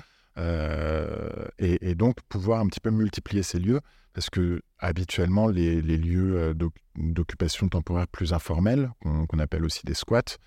et, 1.59 1.95
donc 1.95 2.17
pouvoir 2.29 2.61
un 2.61 2.67
petit 2.67 2.81
peu 2.81 2.91
multiplier 2.91 3.43
ces 3.43 3.59
lieux, 3.59 3.81
parce 4.13 4.31
que 4.31 4.63
habituellement 4.79 5.49
les, 5.49 5.81
lieux 5.81 6.55
d'occupation 6.97 7.69
temporaire 7.69 8.09
plus 8.09 8.33
informels, 8.33 8.91
qu'on 9.03 9.39
appelle 9.39 9.65
aussi 9.65 9.85
des 9.85 9.95
squats, 9.95 10.39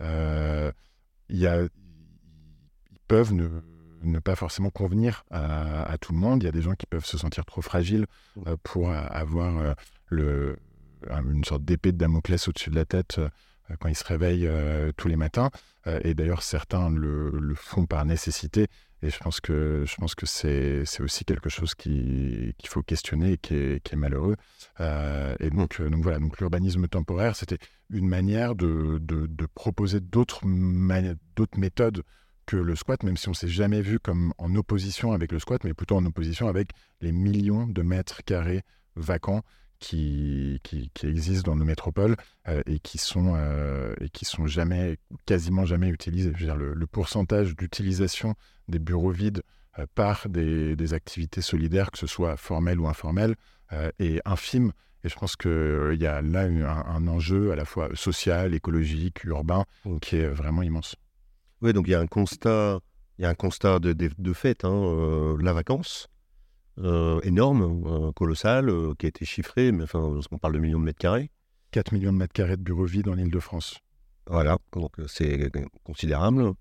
y 0.00 1.46
a, 1.46 1.62
ils 2.90 3.00
peuvent 3.06 3.32
ne 3.32 3.48
ne 4.04 4.18
pas 4.18 4.36
forcément 4.36 4.70
convenir 4.70 5.24
à, 5.30 5.96
tout 6.00 6.12
le 6.12 6.18
monde. 6.18 6.42
Il 6.42 6.46
y 6.46 6.48
a 6.48 6.52
des 6.52 6.62
gens 6.62 6.74
qui 6.74 6.86
peuvent 6.86 7.04
se 7.04 7.18
sentir 7.18 7.44
trop 7.44 7.62
fragiles 7.62 8.06
mmh. 8.36 8.40
euh, 8.48 8.56
pour 8.62 8.90
avoir 8.90 9.58
euh, 9.58 9.72
le, 10.08 10.56
une 11.10 11.44
sorte 11.44 11.64
d'épée 11.64 11.92
de 11.92 11.98
Damoclès 11.98 12.48
au-dessus 12.48 12.70
de 12.70 12.76
la 12.76 12.84
tête 12.84 13.18
euh, 13.18 13.28
quand 13.78 13.88
ils 13.88 13.96
se 13.96 14.04
réveillent 14.04 14.50
tous 14.98 15.08
les 15.08 15.16
matins. 15.16 15.48
et 15.86 16.12
d'ailleurs, 16.12 16.42
certains 16.42 16.90
le, 16.90 17.54
font 17.56 17.86
par 17.86 18.04
nécessité. 18.04 18.66
Et 19.02 19.08
je 19.08 19.18
pense 19.18 19.40
que, 19.40 19.84
je 19.86 19.96
pense 19.96 20.14
que 20.14 20.26
c'est, 20.26 20.84
aussi 21.00 21.24
quelque 21.24 21.48
chose 21.48 21.74
qu'il 21.74 22.54
faut 22.66 22.82
questionner 22.82 23.32
et 23.32 23.38
qui 23.38 23.54
est, 23.54 23.96
malheureux. 23.96 24.36
et 24.80 25.48
donc, 25.48 25.80
donc 25.80 26.02
voilà, 26.02 26.18
donc 26.18 26.38
l'urbanisme 26.38 26.86
temporaire, 26.88 27.36
c'était 27.36 27.56
une 27.88 28.06
manière 28.06 28.54
de, 28.54 28.98
de 29.00 29.46
proposer 29.54 30.00
d'autres, 30.00 30.42
d'autres 31.34 31.58
méthodes 31.58 32.02
que 32.46 32.56
le 32.56 32.76
squat, 32.76 33.02
même 33.02 33.16
si 33.16 33.28
on 33.28 33.34
s'est 33.34 33.48
jamais 33.48 33.80
vu 33.80 33.98
comme 33.98 34.32
en 34.38 34.54
opposition 34.54 35.12
avec 35.12 35.32
le 35.32 35.38
squat, 35.38 35.64
mais 35.64 35.74
plutôt 35.74 35.96
en 35.96 36.04
opposition 36.04 36.48
avec 36.48 36.70
les 37.00 37.12
millions 37.12 37.66
de 37.66 37.82
mètres 37.82 38.22
carrés 38.24 38.62
vacants 38.96 39.42
qui, 39.78 40.60
qui, 40.62 40.90
existent 41.02 41.50
dans 41.50 41.56
nos 41.56 41.64
métropoles 41.64 42.16
euh, 42.48 42.62
et 42.66 42.78
qui 42.78 42.98
sont 42.98 43.34
euh, 43.36 43.94
et 44.00 44.08
qui 44.08 44.24
sont 44.24 44.46
jamais 44.46 44.96
quasiment 45.26 45.66
jamais 45.66 45.88
utilisés. 45.88 46.32
Je 46.34 46.46
veux 46.46 46.46
dire, 46.46 46.56
le, 46.56 46.86
pourcentage 46.86 47.54
d'utilisation 47.56 48.34
des 48.68 48.78
bureaux 48.78 49.10
vides 49.10 49.42
euh, 49.78 49.86
par 49.94 50.28
des, 50.28 50.76
des, 50.76 50.94
activités 50.94 51.42
solidaires, 51.42 51.90
que 51.90 51.98
ce 51.98 52.06
soit 52.06 52.36
formelles 52.36 52.80
ou 52.80 52.88
informelles, 52.88 53.34
est 53.98 54.20
infime. 54.24 54.70
Et 55.02 55.08
je 55.08 55.16
pense 55.16 55.34
qu'il 55.34 55.98
y 55.98 56.06
a 56.06 56.22
là 56.22 56.42
un, 56.42 56.64
un, 56.64 57.08
enjeu 57.08 57.50
à 57.50 57.56
la 57.56 57.64
fois 57.64 57.88
social, 57.94 58.54
écologique, 58.54 59.24
urbain, 59.24 59.64
qui 60.00 60.16
est 60.16 60.28
vraiment 60.28 60.62
immense. 60.62 60.94
Oui, 61.62 61.72
donc 61.72 61.86
il 61.86 61.92
y 61.92 61.94
a 61.94 62.00
un 62.00 62.06
constat, 62.06 62.80
il 63.18 63.22
y 63.22 63.24
a 63.24 63.30
un 63.30 63.34
constat 63.34 63.78
de, 63.78 63.92
de, 63.92 64.32
fait, 64.32 64.64
hein, 64.64 64.72
euh, 64.72 65.36
la 65.40 65.52
vacance, 65.52 66.08
euh, 66.78 67.20
énorme, 67.22 67.84
euh, 67.86 68.12
colossale, 68.12 68.70
qui 68.98 69.06
a 69.06 69.08
été 69.08 69.24
chiffrée, 69.24 69.72
mais 69.72 69.84
enfin, 69.84 70.20
on 70.30 70.38
parle 70.38 70.54
de 70.54 70.58
millions 70.58 70.80
de 70.80 70.84
mètres 70.84 70.98
carrés. 70.98 71.30
4 71.70 71.92
millions 71.92 72.12
de 72.12 72.18
mètres 72.18 72.32
carrés 72.32 72.56
de 72.56 72.62
bureaux 72.62 72.84
vides 72.84 73.08
en 73.08 73.16
Ile-de-France. 73.16 73.78
Voilà, 74.28 74.58
donc 74.72 74.92
c'est 75.08 75.50
considérable. 75.82 76.52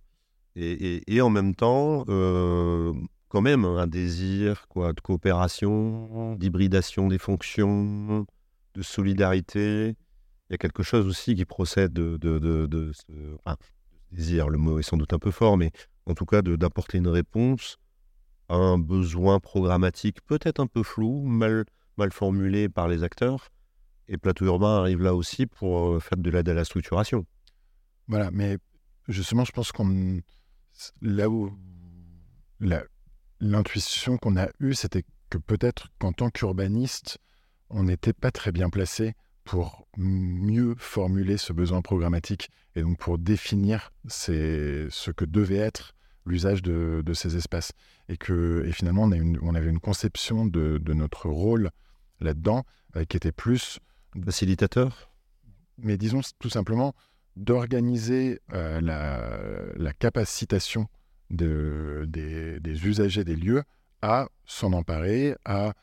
Et, 0.55 1.01
et, 1.07 1.21
en 1.21 1.29
même 1.29 1.55
temps, 1.55 2.03
quand 3.27 3.41
même, 3.41 3.65
un 3.65 3.87
désir 3.87 4.67
quoi, 4.67 4.93
de 4.93 5.01
coopération, 5.01 6.35
d'hybridation 6.35 7.07
des 7.07 7.17
fonctions, 7.17 8.25
de 8.75 8.81
solidarité. 8.81 9.95
Il 10.49 10.53
y 10.53 10.55
a 10.55 10.57
quelque 10.57 10.83
chose 10.83 11.07
aussi 11.07 11.35
qui 11.35 11.45
procède 11.45 11.93
de, 11.93 12.17
de, 12.17 12.39
de, 12.67 12.91
désir, 14.13 14.49
le 14.49 14.57
mot 14.57 14.79
est 14.79 14.83
sans 14.83 14.97
doute 14.97 15.13
un 15.13 15.19
peu 15.19 15.31
fort, 15.31 15.57
mais 15.57 15.71
en 16.05 16.13
tout 16.13 16.25
cas 16.25 16.41
d'apporter 16.41 16.97
une 16.97 17.07
réponse 17.07 17.77
à 18.49 18.55
un 18.55 18.77
besoin 18.77 19.39
programmatique 19.39 20.21
peut-être 20.25 20.59
un 20.59 20.67
peu 20.67 20.83
flou, 20.83 21.23
mal, 21.23 21.65
mal 21.97 22.11
formulé 22.11 22.69
par 22.69 22.87
les 22.87 23.03
acteurs. 23.03 23.49
Et 24.07 24.17
Plateau 24.17 24.45
Urbain 24.45 24.79
arrive 24.79 25.01
là 25.01 25.15
aussi 25.15 25.45
pour 25.45 25.93
euh, 25.93 25.99
faire 25.99 26.17
de 26.17 26.29
l'aide 26.29 26.49
à 26.49 26.53
la 26.53 26.65
structuration. 26.65 27.25
Voilà, 28.07 28.31
mais 28.31 28.57
justement, 29.07 29.45
je 29.45 29.51
pense 29.51 29.71
qu'on. 29.71 30.19
Là 31.01 31.29
où. 31.29 31.51
L'intuition 33.39 34.17
qu'on 34.17 34.37
a 34.37 34.47
eue, 34.59 34.73
c'était 34.73 35.03
que 35.29 35.37
peut-être 35.37 35.89
qu'en 35.99 36.13
tant 36.13 36.29
qu'urbaniste, 36.29 37.17
on 37.69 37.83
n'était 37.83 38.13
pas 38.13 38.31
très 38.31 38.51
bien 38.51 38.69
placé 38.69 39.15
pour 39.43 39.87
mieux 39.97 40.75
formuler 40.77 41.37
ce 41.37 41.53
besoin 41.53 41.81
programmatique 41.81 42.49
et 42.75 42.81
donc 42.81 42.97
pour 42.97 43.17
définir 43.17 43.91
ce 44.07 45.11
que 45.11 45.25
devait 45.25 45.57
être 45.57 45.93
l'usage 46.25 46.61
de, 46.61 47.13
ces 47.13 47.35
espaces. 47.35 47.73
Et 48.09 48.17
que 48.17 48.63
et 48.65 48.71
finalement, 48.71 49.03
on, 49.03 49.55
avait 49.55 49.69
une 49.69 49.79
conception 49.79 50.45
de, 50.45 50.79
notre 50.93 51.29
rôle 51.29 51.69
là-dedans 52.19 52.63
euh, 52.95 53.05
qui 53.05 53.17
était 53.17 53.31
plus... 53.31 53.79
Facilitateur? 54.23 55.09
Mais 55.79 55.97
disons 55.97 56.21
tout 56.37 56.49
simplement 56.49 56.93
d'organiser 57.35 58.39
euh, 58.53 58.79
la, 58.79 59.93
capacitation 59.93 60.87
de, 61.31 62.05
des, 62.07 62.59
des 62.59 62.85
usagers 62.85 63.23
des 63.23 63.35
lieux 63.35 63.63
à 64.03 64.27
s'en 64.45 64.73
emparer, 64.73 65.35
à 65.45 65.73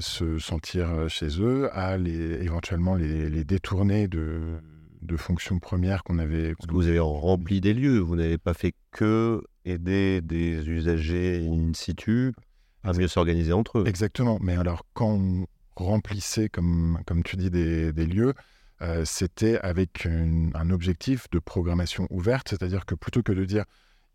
se 0.00 0.38
sentir 0.38 0.90
euh, 0.90 1.08
chez 1.08 1.40
eux, 1.40 1.70
à 1.76 1.96
les, 1.96 2.42
éventuellement 2.42 2.94
les, 2.94 3.44
détourner 3.44 4.08
de, 4.08 4.60
de, 5.02 5.16
fonctions 5.16 5.58
premières 5.58 6.02
qu'on 6.02 6.18
avait. 6.18 6.54
vous 6.68 6.86
avez 6.86 6.98
rempli 6.98 7.60
des 7.60 7.74
lieux, 7.74 7.98
vous 7.98 8.16
n'avez 8.16 8.38
pas 8.38 8.54
fait 8.54 8.74
que 8.90 9.42
aider 9.64 10.20
des 10.20 10.68
usagers 10.68 11.46
in 11.46 11.72
situ 11.74 12.32
à 12.82 12.92
mieux 12.92 13.08
s'organiser 13.08 13.52
entre 13.52 13.80
eux. 13.80 13.86
Exactement, 13.86 14.38
mais 14.40 14.56
alors 14.56 14.84
quand 14.94 15.12
on 15.12 15.46
remplissait, 15.76 16.48
comme, 16.48 16.98
comme 17.06 17.22
tu 17.22 17.36
dis, 17.36 17.50
des, 17.50 17.92
des 17.92 18.06
lieux, 18.06 18.34
euh, 18.80 19.04
c'était 19.04 19.58
avec 19.60 20.06
un 20.06 20.70
objectif 20.70 21.28
de 21.30 21.38
programmation 21.38 22.06
ouverte, 22.10 22.48
c'est-à-dire 22.50 22.86
que 22.86 22.94
plutôt 22.94 23.22
que 23.22 23.32
de 23.32 23.44
dire 23.44 23.64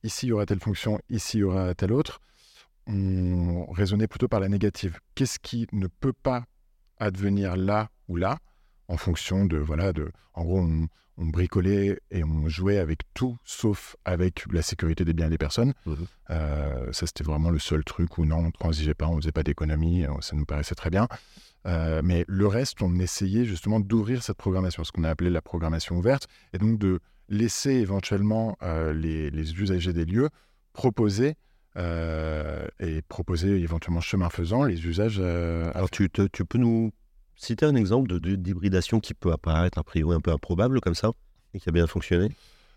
ici 0.04 0.26
il 0.28 0.30
y 0.30 0.32
aura 0.34 0.46
telle 0.46 0.60
fonction, 0.60 1.00
ici 1.10 1.38
il 1.38 1.42
y 1.42 1.44
aura 1.44 1.74
telle 1.76 1.92
autre, 1.92 2.20
on 2.88 3.66
raisonnait 3.72 4.08
plutôt 4.08 4.28
par 4.28 4.40
la 4.40 4.50
négative. 4.50 5.00
Qu'est-ce 5.16 5.40
qui 5.40 5.68
ne 5.72 5.88
peut 5.88 6.14
pas 6.14 6.46
advenir 6.98 7.56
là 7.56 7.90
ou 8.08 8.16
là 8.16 8.38
en 8.88 8.98
fonction 8.98 9.46
de, 9.46 9.58
voilà, 9.58 9.94
de, 9.94 10.12
en 10.34 10.44
gros, 10.44 10.60
on, 10.60 10.88
bricolait 11.16 12.00
et 12.10 12.24
on 12.24 12.50
jouait 12.50 12.80
avec 12.80 13.02
tout 13.14 13.38
sauf 13.46 13.96
avec 14.04 14.52
la 14.52 14.64
sécurité 14.64 15.06
des 15.06 15.14
biens 15.14 15.30
des 15.30 15.38
personnes. 15.38 15.74
Mmh 15.86 15.94
euh, 16.32 16.92
ça, 16.92 17.06
c'était 17.06 17.24
vraiment 17.24 17.52
le 17.52 17.60
seul 17.60 17.84
truc 17.84 18.18
où 18.18 18.26
non, 18.26 18.38
on 18.38 18.46
ne 18.48 18.52
transigeait 18.52 18.96
pas, 18.96 19.08
on 19.08 19.18
ne 19.18 19.22
faisait 19.22 19.32
pas 19.32 19.44
d'économie, 19.44 20.06
euh, 20.06 20.10
ça 20.22 20.36
nous 20.36 20.46
paraissait 20.46 20.74
très 20.74 20.90
bien. 20.90 21.08
Euh, 21.68 22.02
mais 22.04 22.26
le 22.28 22.48
reste, 22.48 22.82
on 22.82 22.98
essayait 22.98 23.46
justement 23.46 23.80
d'ouvrir 23.80 24.24
cette 24.24 24.38
programmation, 24.38 24.84
ce 24.84 24.92
qu'on 24.92 25.04
a 25.04 25.10
appelé 25.10 25.30
la 25.30 25.44
programmation 25.44 25.96
ouverte, 25.98 26.28
et 26.54 26.58
donc 26.58 26.80
de 26.80 27.00
laisser 27.30 27.74
éventuellement 27.74 28.58
les, 28.62 29.30
les, 29.30 29.54
usagers 29.54 29.94
des 29.94 30.06
lieux 30.06 30.30
proposer 30.74 31.36
et 31.76 33.02
proposer 33.08 33.60
éventuellement 33.60 34.02
chemin 34.02 34.30
faisant 34.30 34.64
les 34.64 34.86
usages. 34.86 35.18
Euh, 35.20 35.72
Alors 35.74 35.90
tu, 35.90 36.10
tu, 36.10 36.46
peux 36.46 36.58
nous 36.58 36.92
citer 37.36 37.66
un 37.66 37.76
exemple 37.76 38.20
d'hybridation 38.20 39.00
qui 39.00 39.14
peut 39.14 39.32
apparaître 39.32 39.78
a 39.78 39.84
priori 39.84 40.16
un 40.16 40.22
peu 40.22 40.32
improbable 40.32 40.82
comme 40.82 40.96
ça 40.96 41.12
et 41.54 41.60
qui 41.60 41.70
a 41.70 41.72
bien 41.72 41.88
fonctionné? 41.88 42.30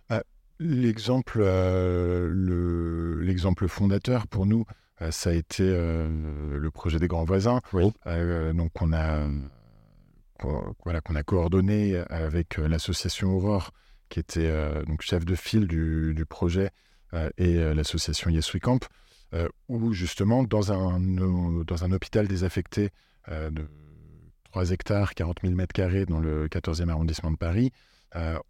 Bah, 0.08 0.22
L'exemple 0.58 1.40
le, 1.40 3.20
l'exemple 3.20 3.68
fondateur 3.68 4.26
pour 4.26 4.46
nous, 4.46 4.64
euh, 5.02 5.10
ça 5.10 5.30
a 5.30 5.32
été 5.34 5.64
le 5.64 6.70
projet 6.70 6.98
des 6.98 7.08
grands 7.08 7.24
voisins. 7.24 7.60
Oui. 7.72 7.92
donc 8.54 8.70
on 8.80 8.92
a 8.92 9.28
voilà 10.84 11.00
qu'on 11.00 11.16
a 11.16 11.22
coordonné 11.22 11.96
avec 12.10 12.56
l'association 12.58 13.30
Aurore 13.36 13.72
qui 14.08 14.20
était 14.20 14.50
donc 14.86 15.02
chef 15.02 15.24
de 15.24 15.34
file 15.34 15.66
du, 15.66 16.14
du 16.14 16.24
projet 16.26 16.66
euh, 16.66 16.70
et 17.36 17.56
euh, 17.56 17.74
l'association 17.74 18.30
Yes 18.30 18.52
We 18.52 18.60
Camp, 18.60 18.80
euh, 19.34 19.48
où 19.68 19.92
justement, 19.92 20.44
dans 20.44 20.72
un, 20.72 21.00
dans 21.00 21.84
un 21.84 21.92
hôpital 21.92 22.28
désaffecté 22.28 22.90
de 23.28 23.68
3 24.44 24.70
hectares, 24.70 25.14
40 25.14 25.38
000 25.42 25.54
mètres 25.54 25.72
carrés 25.72 26.06
dans 26.06 26.20
le 26.20 26.46
14e 26.46 26.88
arrondissement 26.88 27.32
de 27.32 27.36
Paris, 27.36 27.72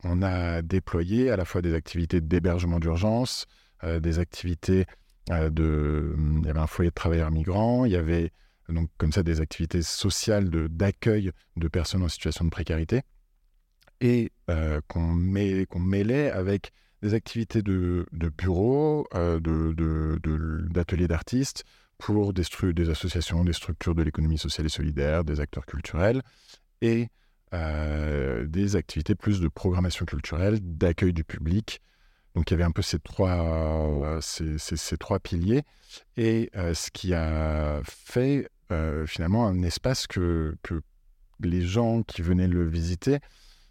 on 0.05 0.23
a 0.23 0.61
déployé 0.61 1.31
à 1.31 1.37
la 1.37 1.47
fois 1.47 1.63
des 1.63 1.73
activités 1.73 2.21
d'hébergement 2.21 2.79
d'urgence, 2.79 3.47
des 3.83 4.19
activités 4.19 4.85
de... 5.31 6.15
Il 6.43 6.47
y 6.47 6.51
avait 6.51 6.61
un 6.61 6.67
foyer 6.67 6.91
de 6.91 6.95
travailleurs 6.95 7.31
migrants, 7.31 7.87
il 7.87 7.93
y 7.93 7.97
avait 7.97 8.33
donc 8.69 8.91
comme 8.99 9.13
ça 9.13 9.23
des 9.23 9.41
activités 9.41 9.81
sociales 9.81 10.51
d'accueil 10.51 11.33
de, 11.57 11.69
personnes 11.69 12.03
en 12.03 12.09
situation 12.09 12.45
de 12.45 12.51
précarité, 12.51 13.01
et 14.03 14.31
qu'on 14.89 15.15
mêlait 15.15 16.31
avec 16.31 16.71
des 17.03 17.15
activités 17.15 17.63
de, 17.63 18.07
de 18.13 18.31
euh, 19.15 20.19
d'ateliers 20.71 21.09
d'artistes, 21.09 21.65
pour 21.99 22.33
des, 22.33 22.91
associations, 22.91 23.45
des 23.45 23.53
structures 23.53 23.95
de 23.95 24.03
l'économie 24.03 24.39
sociale 24.39 24.67
et 24.67 24.71
solidaire, 24.71 25.25
des 25.25 25.41
acteurs 25.41 25.67
culturels 25.67 26.23
et 26.83 27.09
des 27.53 28.77
activités 28.77 29.15
plus 29.15 29.41
de 29.41 29.49
programmation 29.49 30.05
culturelle, 30.05 30.59
d'accueil 30.61 31.15
du 31.15 31.25
public. 31.25 31.81
Donc 32.35 32.51
il 32.51 32.53
y 32.53 32.55
avait 32.55 32.65
un 32.65 32.71
peu 32.71 32.83
ces 32.83 32.99
trois, 32.99 34.19
ces, 34.21 34.59
ces, 34.59 34.99
trois 34.99 35.21
piliers. 35.21 35.63
Et 36.19 36.51
ce 36.55 36.91
qui 36.91 37.15
a 37.15 37.81
fait 37.83 38.51
finalement 39.07 39.47
un 39.47 39.63
espace 39.63 40.07
que, 40.07 40.55
que 40.63 40.83
les 41.41 41.63
gens 41.63 42.03
qui 42.03 42.21
venaient 42.21 42.49
le 42.49 42.69
visiter 42.69 43.21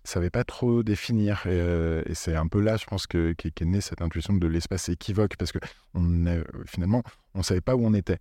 savaient 0.06 0.30
pas 0.30 0.44
trop 0.44 0.84
définir. 0.84 1.46
Et, 1.48 2.14
c'est 2.14 2.36
un 2.36 2.48
peu 2.48 2.62
là, 2.62 2.78
je 2.78 2.86
pense, 2.86 3.08
que, 3.08 3.34
qu'est, 3.34 3.62
née 3.62 3.82
cette 3.82 4.02
intuition 4.02 4.34
de 4.34 4.48
l'espace 4.48 4.90
équivoque, 4.90 5.36
parce 5.38 5.52
que 5.52 5.60
on 5.94 6.26
finalement, 6.66 7.04
on 7.34 7.44
savait 7.44 7.62
pas 7.62 7.76
où 7.76 7.86
on 7.86 7.94
était. 7.94 8.20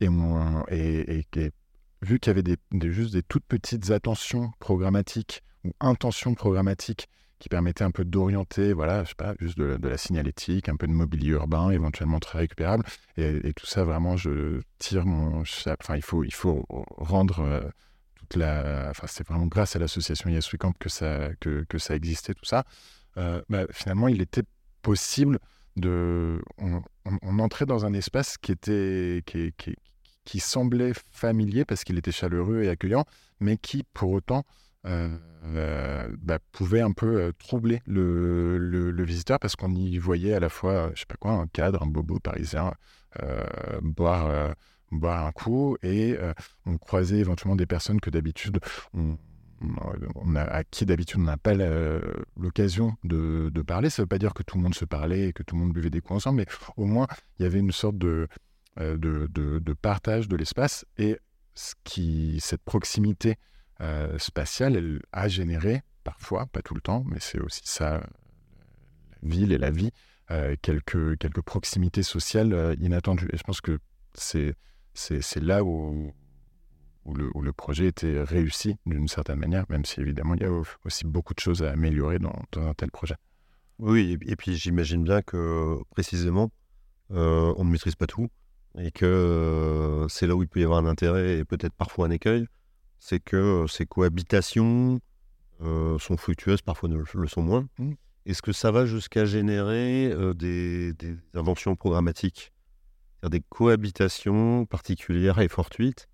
Et, 0.00 0.08
on, 0.08 0.64
et, 0.70 1.24
et, 1.34 1.52
vu 2.02 2.18
qu'il 2.18 2.30
y 2.30 2.34
avait 2.38 2.42
des, 2.42 2.56
juste 2.92 3.12
des 3.12 3.22
toutes 3.22 3.44
petites 3.44 3.90
attentions 3.90 4.52
programmatiques 4.60 5.42
ou 5.64 5.72
intentions 5.80 6.34
programmatiques 6.34 7.08
qui 7.38 7.48
permettaient 7.48 7.84
un 7.84 7.92
peu 7.92 8.04
d'orienter, 8.04 8.72
voilà, 8.72 9.04
je 9.04 9.10
sais 9.10 9.14
pas, 9.14 9.34
juste 9.38 9.58
de, 9.58 9.88
la 9.88 9.96
signalétique, 9.96 10.68
un 10.68 10.76
peu 10.76 10.88
de 10.88 10.92
mobilier 10.92 11.30
urbain, 11.30 11.70
éventuellement 11.70 12.18
très 12.18 12.40
récupérable. 12.40 12.84
Et, 13.16 13.52
tout 13.54 13.66
ça, 13.66 13.84
vraiment, 13.84 14.16
je 14.16 14.60
tire 14.78 15.06
mon 15.06 15.42
Enfin, 15.42 15.96
il 15.96 16.02
faut, 16.02 16.24
il 16.24 16.34
faut 16.34 16.64
rendre 16.68 17.40
euh, 17.40 17.60
Enfin, 18.36 19.06
c'est 19.06 19.26
vraiment 19.26 19.46
grâce 19.46 19.76
à 19.76 19.78
l'association 19.78 20.30
Yes 20.30 20.48
Camp 20.58 20.72
que 20.78 20.88
ça, 20.88 21.30
que, 21.40 21.78
ça 21.78 21.94
existait, 21.94 22.34
tout 22.34 22.44
ça. 22.44 22.64
Euh, 23.16 23.42
bah, 23.48 23.64
finalement, 23.70 24.08
il 24.08 24.20
était 24.20 24.44
possible 24.82 25.38
de. 25.76 26.40
On, 26.58 27.38
entrait 27.38 27.66
dans 27.66 27.84
un 27.84 27.92
espace 27.92 28.38
qui 28.38 28.52
était. 28.52 29.22
qui, 29.26 29.52
qui, 30.24 30.40
semblait 30.40 30.92
familier 31.10 31.64
parce 31.64 31.84
qu'il 31.84 31.96
était 31.98 32.12
chaleureux 32.12 32.62
et 32.62 32.68
accueillant, 32.68 33.04
mais 33.40 33.56
qui 33.56 33.84
pour 33.94 34.12
autant 34.12 34.44
euh, 34.84 35.08
euh, 35.44 36.08
bah, 36.20 36.38
pouvait 36.52 36.82
un 36.82 36.92
peu 36.92 37.32
troubler 37.38 37.80
le, 37.86 38.58
le, 38.58 39.04
visiteur 39.04 39.38
parce 39.38 39.56
qu'on 39.56 39.74
y 39.74 39.96
voyait 39.96 40.34
à 40.34 40.40
la 40.40 40.50
fois, 40.50 40.90
je 40.94 41.00
sais 41.00 41.06
pas 41.06 41.16
quoi, 41.16 41.32
un 41.32 41.46
cadre, 41.46 41.82
un 41.82 41.86
bobo 41.86 42.18
parisien 42.18 42.74
boire, 43.80 44.54
boire 44.90 45.26
un 45.26 45.32
coup 45.32 45.76
et 45.82 46.16
on 46.66 46.78
croisait 46.78 47.18
éventuellement 47.18 47.56
des 47.56 47.66
personnes 47.66 48.00
que 48.00 48.10
d'habitude 48.10 48.58
on, 48.94 49.16
à 50.36 50.64
qui 50.64 50.86
d'habitude 50.86 51.20
on 51.20 51.24
n'a 51.24 51.36
pas 51.36 51.54
l'occasion 52.36 52.96
de, 53.04 53.50
de, 53.52 53.62
parler. 53.62 53.90
Ça 53.90 54.02
ne 54.02 54.04
veut 54.04 54.08
pas 54.08 54.18
dire 54.18 54.34
que 54.34 54.42
tout 54.42 54.56
le 54.56 54.62
monde 54.62 54.74
se 54.74 54.84
parlait 54.84 55.28
et 55.28 55.32
que 55.32 55.42
tout 55.42 55.56
le 55.56 55.62
monde 55.62 55.72
buvait 55.72 55.90
des 55.90 56.00
coups 56.00 56.16
ensemble, 56.16 56.38
mais 56.38 56.46
au 56.76 56.86
moins 56.86 57.06
il 57.38 57.42
y 57.42 57.46
avait 57.46 57.58
une 57.58 57.72
sorte 57.72 57.98
de, 57.98 58.28
euh, 58.80 58.96
de, 58.96 59.72
partage 59.72 60.28
de 60.28 60.36
l'espace. 60.36 60.84
Et 60.98 61.18
ce 61.54 61.74
qui, 61.82 62.38
cette 62.40 62.62
proximité 62.62 63.36
euh, 63.80 64.16
spatiale, 64.18 64.76
elle 64.76 65.00
a 65.12 65.26
généré, 65.28 65.82
parfois, 66.04 66.46
pas 66.46 66.62
tout 66.62 66.74
le 66.74 66.80
temps, 66.80 67.04
mais 67.06 67.18
c'est 67.18 67.40
aussi 67.40 67.62
ça, 67.64 68.00
la 69.22 69.28
ville 69.28 69.52
et 69.52 69.58
la 69.58 69.70
vie, 69.70 69.90
euh, 70.30 70.54
quelques, 70.62 71.18
quelques 71.18 71.42
proximités 71.42 72.04
sociales 72.04 72.76
inattendues. 72.80 73.28
Et 73.32 73.36
je 73.36 73.42
pense 73.42 73.60
que 73.60 73.78
c'est, 74.14 74.54
c'est, 74.98 75.40
là 75.40 75.64
où, 75.64 76.12
où, 77.04 77.14
le, 77.14 77.30
où, 77.34 77.42
le, 77.42 77.52
projet 77.52 77.86
était 77.86 78.22
réussi 78.22 78.76
d'une 78.86 79.08
certaine 79.08 79.38
manière, 79.38 79.64
même 79.68 79.84
si 79.84 80.00
évidemment 80.00 80.34
il 80.34 80.42
y 80.42 80.46
a 80.46 80.62
aussi 80.84 81.06
beaucoup 81.06 81.34
de 81.34 81.40
choses 81.40 81.62
à 81.62 81.70
améliorer 81.70 82.18
dans, 82.18 82.42
dans 82.52 82.66
un 82.68 82.74
tel 82.74 82.90
projet. 82.90 83.16
Oui, 83.78 84.18
et 84.26 84.36
puis 84.36 84.56
j'imagine 84.56 85.04
bien 85.04 85.22
que 85.22 85.78
précisément, 85.90 86.50
on 87.10 87.64
ne 87.64 87.70
maîtrise 87.70 87.94
pas 87.94 88.06
tout 88.06 88.28
et 88.78 88.90
que 88.90 89.06
euh, 89.06 90.08
c'est 90.08 90.26
là 90.26 90.36
où 90.36 90.42
il 90.42 90.48
peut 90.48 90.60
y 90.60 90.64
avoir 90.64 90.78
un 90.78 90.86
intérêt 90.86 91.38
et 91.38 91.44
peut-être 91.44 91.74
parfois 91.74 92.06
un 92.06 92.10
écueil, 92.10 92.46
c'est 92.98 93.20
que 93.20 93.36
euh, 93.36 93.66
ces 93.66 93.86
cohabitations 93.86 95.00
euh, 95.62 95.98
sont 95.98 96.16
fructueuses, 96.16 96.62
parfois 96.62 96.88
ne 96.88 96.96
le 96.96 97.28
sont 97.28 97.42
moins. 97.42 97.66
Mmh. 97.78 97.92
Est-ce 98.26 98.42
que 98.42 98.52
ça 98.52 98.70
va 98.70 98.84
jusqu'à 98.84 99.24
générer 99.24 100.12
des, 100.34 100.92
inventions 101.34 101.74
programmatiques? 101.76 102.52
Des 103.24 103.40
cohabitations 103.40 104.66
particulières 104.66 105.38
et 105.40 105.48
fortuites 105.48 106.08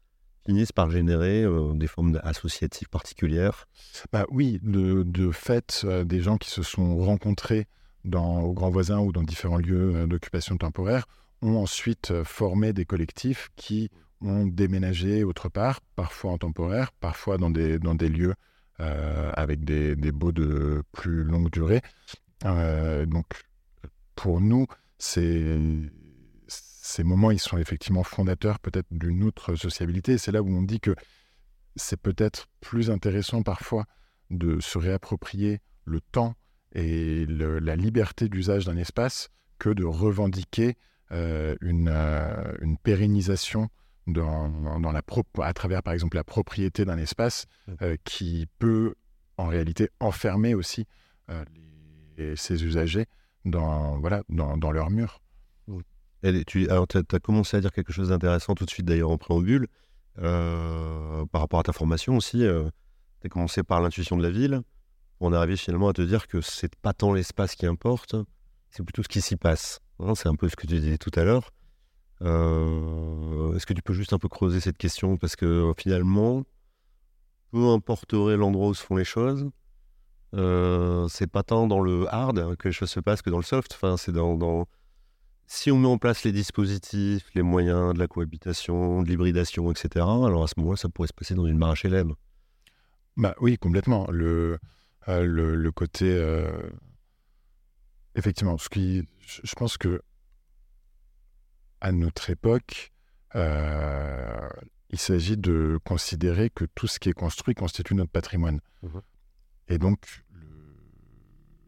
finissent 0.46 0.72
par 0.72 0.90
générer 0.90 1.44
des 1.74 1.86
formes 1.86 2.20
associatives 2.22 2.88
particulières 2.88 3.66
bah 4.12 4.26
Oui, 4.30 4.60
de, 4.62 5.30
fait, 5.30 5.86
des 6.04 6.20
gens 6.20 6.36
qui 6.36 6.50
se 6.50 6.62
sont 6.62 6.98
rencontrés 6.98 7.66
dans, 8.04 8.40
au 8.40 8.52
Grand 8.52 8.70
Voisin 8.70 9.00
ou 9.00 9.10
dans 9.10 9.22
différents 9.22 9.56
lieux 9.56 10.06
d'occupation 10.06 10.58
temporaire 10.58 11.06
ont 11.44 11.58
ensuite 11.58 12.10
euh, 12.10 12.24
formé 12.24 12.72
des 12.72 12.84
collectifs 12.84 13.50
qui 13.56 13.90
ont 14.20 14.46
déménagé 14.46 15.24
autre 15.24 15.48
part, 15.48 15.80
parfois 15.96 16.32
en 16.32 16.38
temporaire, 16.38 16.92
parfois 16.92 17.36
dans 17.36 17.50
des, 17.50 17.78
dans 17.78 17.94
des 17.94 18.08
lieux 18.08 18.34
euh, 18.80 19.30
avec 19.34 19.64
des, 19.64 19.96
des 19.96 20.12
baux 20.12 20.32
de 20.32 20.82
plus 20.92 21.22
longue 21.22 21.50
durée. 21.50 21.82
Euh, 22.44 23.04
donc, 23.06 23.26
pour 24.14 24.40
nous, 24.40 24.66
ces, 24.98 25.58
ces 26.84 27.02
moments, 27.02 27.30
ils 27.30 27.40
sont 27.40 27.56
effectivement 27.56 28.02
fondateurs 28.02 28.58
peut-être 28.58 28.88
d'une 28.90 29.24
autre 29.24 29.54
sociabilité. 29.54 30.18
C'est 30.18 30.32
là 30.32 30.42
où 30.42 30.48
on 30.54 30.62
dit 30.62 30.80
que 30.80 30.94
c'est 31.76 31.96
peut-être 31.96 32.46
plus 32.60 32.90
intéressant 32.90 33.42
parfois 33.42 33.86
de 34.28 34.60
se 34.60 34.76
réapproprier 34.76 35.60
le 35.86 36.02
temps 36.02 36.34
et 36.72 37.24
la 37.26 37.76
liberté 37.76 38.28
d'usage 38.28 38.66
d'un 38.66 38.76
espace 38.76 39.30
que 39.58 39.70
de 39.70 39.84
revendiquer 39.84 40.76
euh, 41.10 41.56
une, 41.62 41.88
euh, 41.88 42.52
une, 42.60 42.76
pérennisation 42.76 43.70
dans, 44.06 44.50
dans 44.78 44.92
la 44.92 45.02
à 45.40 45.52
travers, 45.54 45.82
par 45.82 45.94
exemple, 45.94 46.18
la 46.18 46.24
propriété 46.24 46.84
d'un 46.84 46.98
espace 46.98 47.46
mmh. 47.66 47.72
euh, 47.80 47.96
qui 48.04 48.46
peut, 48.58 48.94
en 49.38 49.46
réalité, 49.46 49.88
enfermer 50.00 50.54
aussi 50.54 50.86
ses 52.36 52.62
usagers 52.62 53.06
dans, 53.46 53.98
voilà, 53.98 54.22
dans, 54.28 54.58
dans 54.58 54.70
leurs 54.70 54.90
tu 56.46 56.68
alors, 56.70 56.86
as, 56.94 57.18
commencé 57.20 57.56
à 57.56 57.60
dire 57.60 57.72
quelque 57.72 57.92
chose 57.92 58.08
d'intéressant 58.08 58.54
tout 58.54 58.64
de 58.64 58.70
suite, 58.70 58.86
d'ailleurs, 58.86 59.10
en 59.10 59.18
préambule, 59.18 59.68
par 60.16 61.40
rapport 61.40 61.60
à 61.60 61.64
ta 61.64 61.72
formation 61.72 62.16
aussi. 62.16 62.38
tu 62.38 63.26
as 63.26 63.28
commencé 63.28 63.62
par 63.62 63.80
l'intuition 63.80 64.16
de 64.16 64.22
la 64.22 64.30
ville. 64.30 64.62
On 65.20 65.32
est 65.32 65.36
arrivé 65.36 65.56
finalement 65.56 65.88
à 65.88 65.92
te 65.92 66.02
dire 66.02 66.26
que 66.26 66.40
c'est 66.40 66.74
pas 66.76 66.92
tant 66.92 67.12
l'espace 67.12 67.54
qui 67.54 67.66
importe, 67.66 68.16
c'est 68.70 68.82
plutôt 68.82 69.02
ce 69.02 69.08
qui 69.08 69.20
s'y 69.20 69.36
passe. 69.36 69.80
Hein, 70.00 70.14
c'est 70.14 70.28
un 70.28 70.34
peu 70.34 70.48
ce 70.48 70.56
que 70.56 70.66
tu 70.66 70.78
disais 70.80 70.98
tout 70.98 71.12
à 71.14 71.24
l'heure. 71.24 71.50
Euh, 72.22 73.54
est-ce 73.54 73.66
que 73.66 73.72
tu 73.72 73.82
peux 73.82 73.92
juste 73.92 74.12
un 74.12 74.18
peu 74.18 74.28
creuser 74.28 74.60
cette 74.60 74.78
question 74.78 75.16
Parce 75.16 75.36
que 75.36 75.46
euh, 75.46 75.72
finalement, 75.76 76.44
peu 77.52 77.68
importerait 77.68 78.36
l'endroit 78.36 78.68
où 78.68 78.74
se 78.74 78.82
font 78.82 78.96
les 78.96 79.04
choses, 79.04 79.48
euh, 80.34 81.06
c'est 81.08 81.26
pas 81.26 81.42
tant 81.42 81.66
dans 81.66 81.80
le 81.80 82.12
hard 82.12 82.56
que 82.56 82.68
les 82.68 82.72
choses 82.72 82.90
se 82.90 83.00
passent 83.00 83.22
que 83.22 83.30
dans 83.30 83.38
le 83.38 83.44
soft. 83.44 83.72
Enfin, 83.74 83.96
c'est 83.96 84.12
dans, 84.12 84.66
Si 85.46 85.70
on 85.70 85.78
met 85.78 85.88
en 85.88 85.98
place 85.98 86.24
les 86.24 86.32
dispositifs, 86.32 87.30
les 87.34 87.42
moyens 87.42 87.94
de 87.94 87.98
la 87.98 88.06
cohabitation, 88.06 89.02
de 89.02 89.08
l'hybridation, 89.08 89.70
etc., 89.70 89.88
alors 89.96 90.44
à 90.44 90.46
ce 90.48 90.54
moment-là, 90.58 90.76
ça 90.76 90.88
pourrait 90.88 91.08
se 91.08 91.12
passer 91.12 91.34
dans 91.34 91.46
une 91.46 91.58
mare 91.58 91.74
HLM. 91.82 92.14
Bah 93.16 93.34
oui, 93.40 93.58
complètement. 93.58 94.06
Le, 94.10 94.58
le, 95.06 95.54
le, 95.54 95.72
côté 95.72 96.08
Effectivement, 98.16 98.58
ce 98.58 98.68
qui, 98.68 99.08
je 99.20 99.54
pense 99.54 99.76
que 99.76 100.00
à 101.80 101.92
notre 101.92 102.30
époque, 102.30 102.92
euh, 103.34 104.48
il 104.90 104.98
s'agit 104.98 105.36
de 105.36 105.78
considérer 105.84 106.48
que 106.48 106.64
tout 106.64 106.86
ce 106.86 106.98
qui 106.98 107.08
est 107.08 107.14
construit 107.14 107.54
constitue 107.54 107.94
notre 107.94 108.12
patrimoine. 108.12 108.60
Mmh 108.82 108.98
Et 109.68 109.78
donc, 109.78 110.23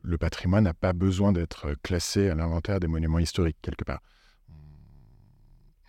le, 0.06 0.18
patrimoine 0.18 0.64
n'a 0.64 0.74
pas 0.74 0.92
besoin 0.92 1.32
d'être 1.32 1.74
classé 1.82 2.28
à 2.28 2.34
l'inventaire 2.34 2.80
des 2.80 2.86
monuments 2.86 3.18
historiques, 3.18 3.58
quelque 3.62 3.84
part. 3.84 4.00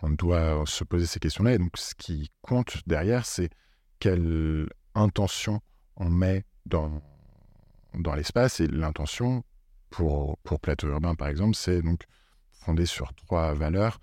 On 0.02 0.10
doit 0.10 0.62
se 0.66 0.84
poser 0.84 1.06
ces 1.06 1.18
questions-là. 1.18 1.54
Et 1.54 1.58
donc, 1.58 1.76
ce 1.76 1.94
qui 1.94 2.30
compte 2.42 2.86
derrière, 2.86 3.26
c'est 3.26 3.50
quelle 3.98 4.68
intention 4.94 5.60
on 5.96 6.08
met 6.08 6.44
dans, 6.66 7.02
dans 7.94 8.14
l'espace. 8.14 8.60
Et 8.60 8.68
l'intention, 8.68 9.42
pour, 9.90 10.38
pour 10.38 10.60
Plateau 10.60 10.88
Urbain, 10.88 11.14
par 11.14 11.28
exemple, 11.28 11.56
c'est 11.56 11.82
donc 11.82 12.04
fondé 12.52 12.86
sur 12.86 13.12
trois 13.14 13.54
valeurs. 13.54 13.98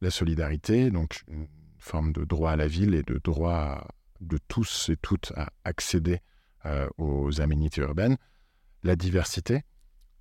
La 0.00 0.10
solidarité, 0.10 0.90
donc 0.90 1.22
une 1.28 1.48
forme 1.78 2.12
de 2.12 2.24
droit 2.24 2.52
à 2.52 2.56
la 2.56 2.66
ville 2.66 2.94
et 2.94 3.02
de 3.02 3.18
droit 3.22 3.86
de 4.20 4.38
tous 4.48 4.88
et 4.90 4.96
toutes 4.96 5.32
à 5.36 5.48
accéder 5.64 6.20
euh, 6.64 6.88
aux 6.98 7.40
aménités 7.40 7.80
urbaines. 7.80 8.16
La 8.86 8.94
diversité, 8.94 9.64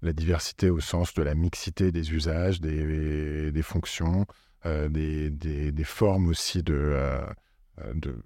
la 0.02 0.12
diversité 0.12 0.72
au 0.72 0.80
sens 0.80 1.14
de 1.14 1.22
la 1.22 1.36
mixité 1.36 1.92
des 1.92 2.14
usages, 2.14 2.60
des, 2.62 3.52
des 3.52 3.62
fonctions, 3.62 4.26
euh, 4.66 4.90
des, 4.90 5.30
des, 5.30 5.72
des, 5.72 5.84
formes 5.84 6.30
aussi 6.30 6.64
de, 6.64 6.74
euh, 6.74 7.28
de, 7.94 8.24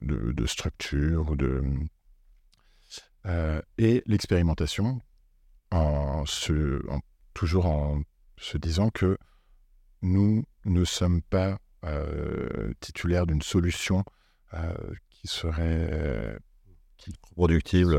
de, 0.00 0.32
de, 0.32 0.46
structure, 0.46 1.36
de, 1.36 1.62
et 3.76 4.02
l'expérimentation, 4.06 5.02
en 5.70 6.24
se, 6.24 6.80
toujours 7.34 7.66
en 7.66 8.00
se 8.38 8.56
disant 8.56 8.88
que 8.88 9.18
nous 10.00 10.42
ne 10.64 10.84
sommes 10.86 11.20
pas 11.20 11.58
titulaire 12.80 13.26
d'une 13.26 13.42
solution 13.42 14.04
qui 15.10 15.28
serait 15.28 16.38
reproductible, 17.36 17.94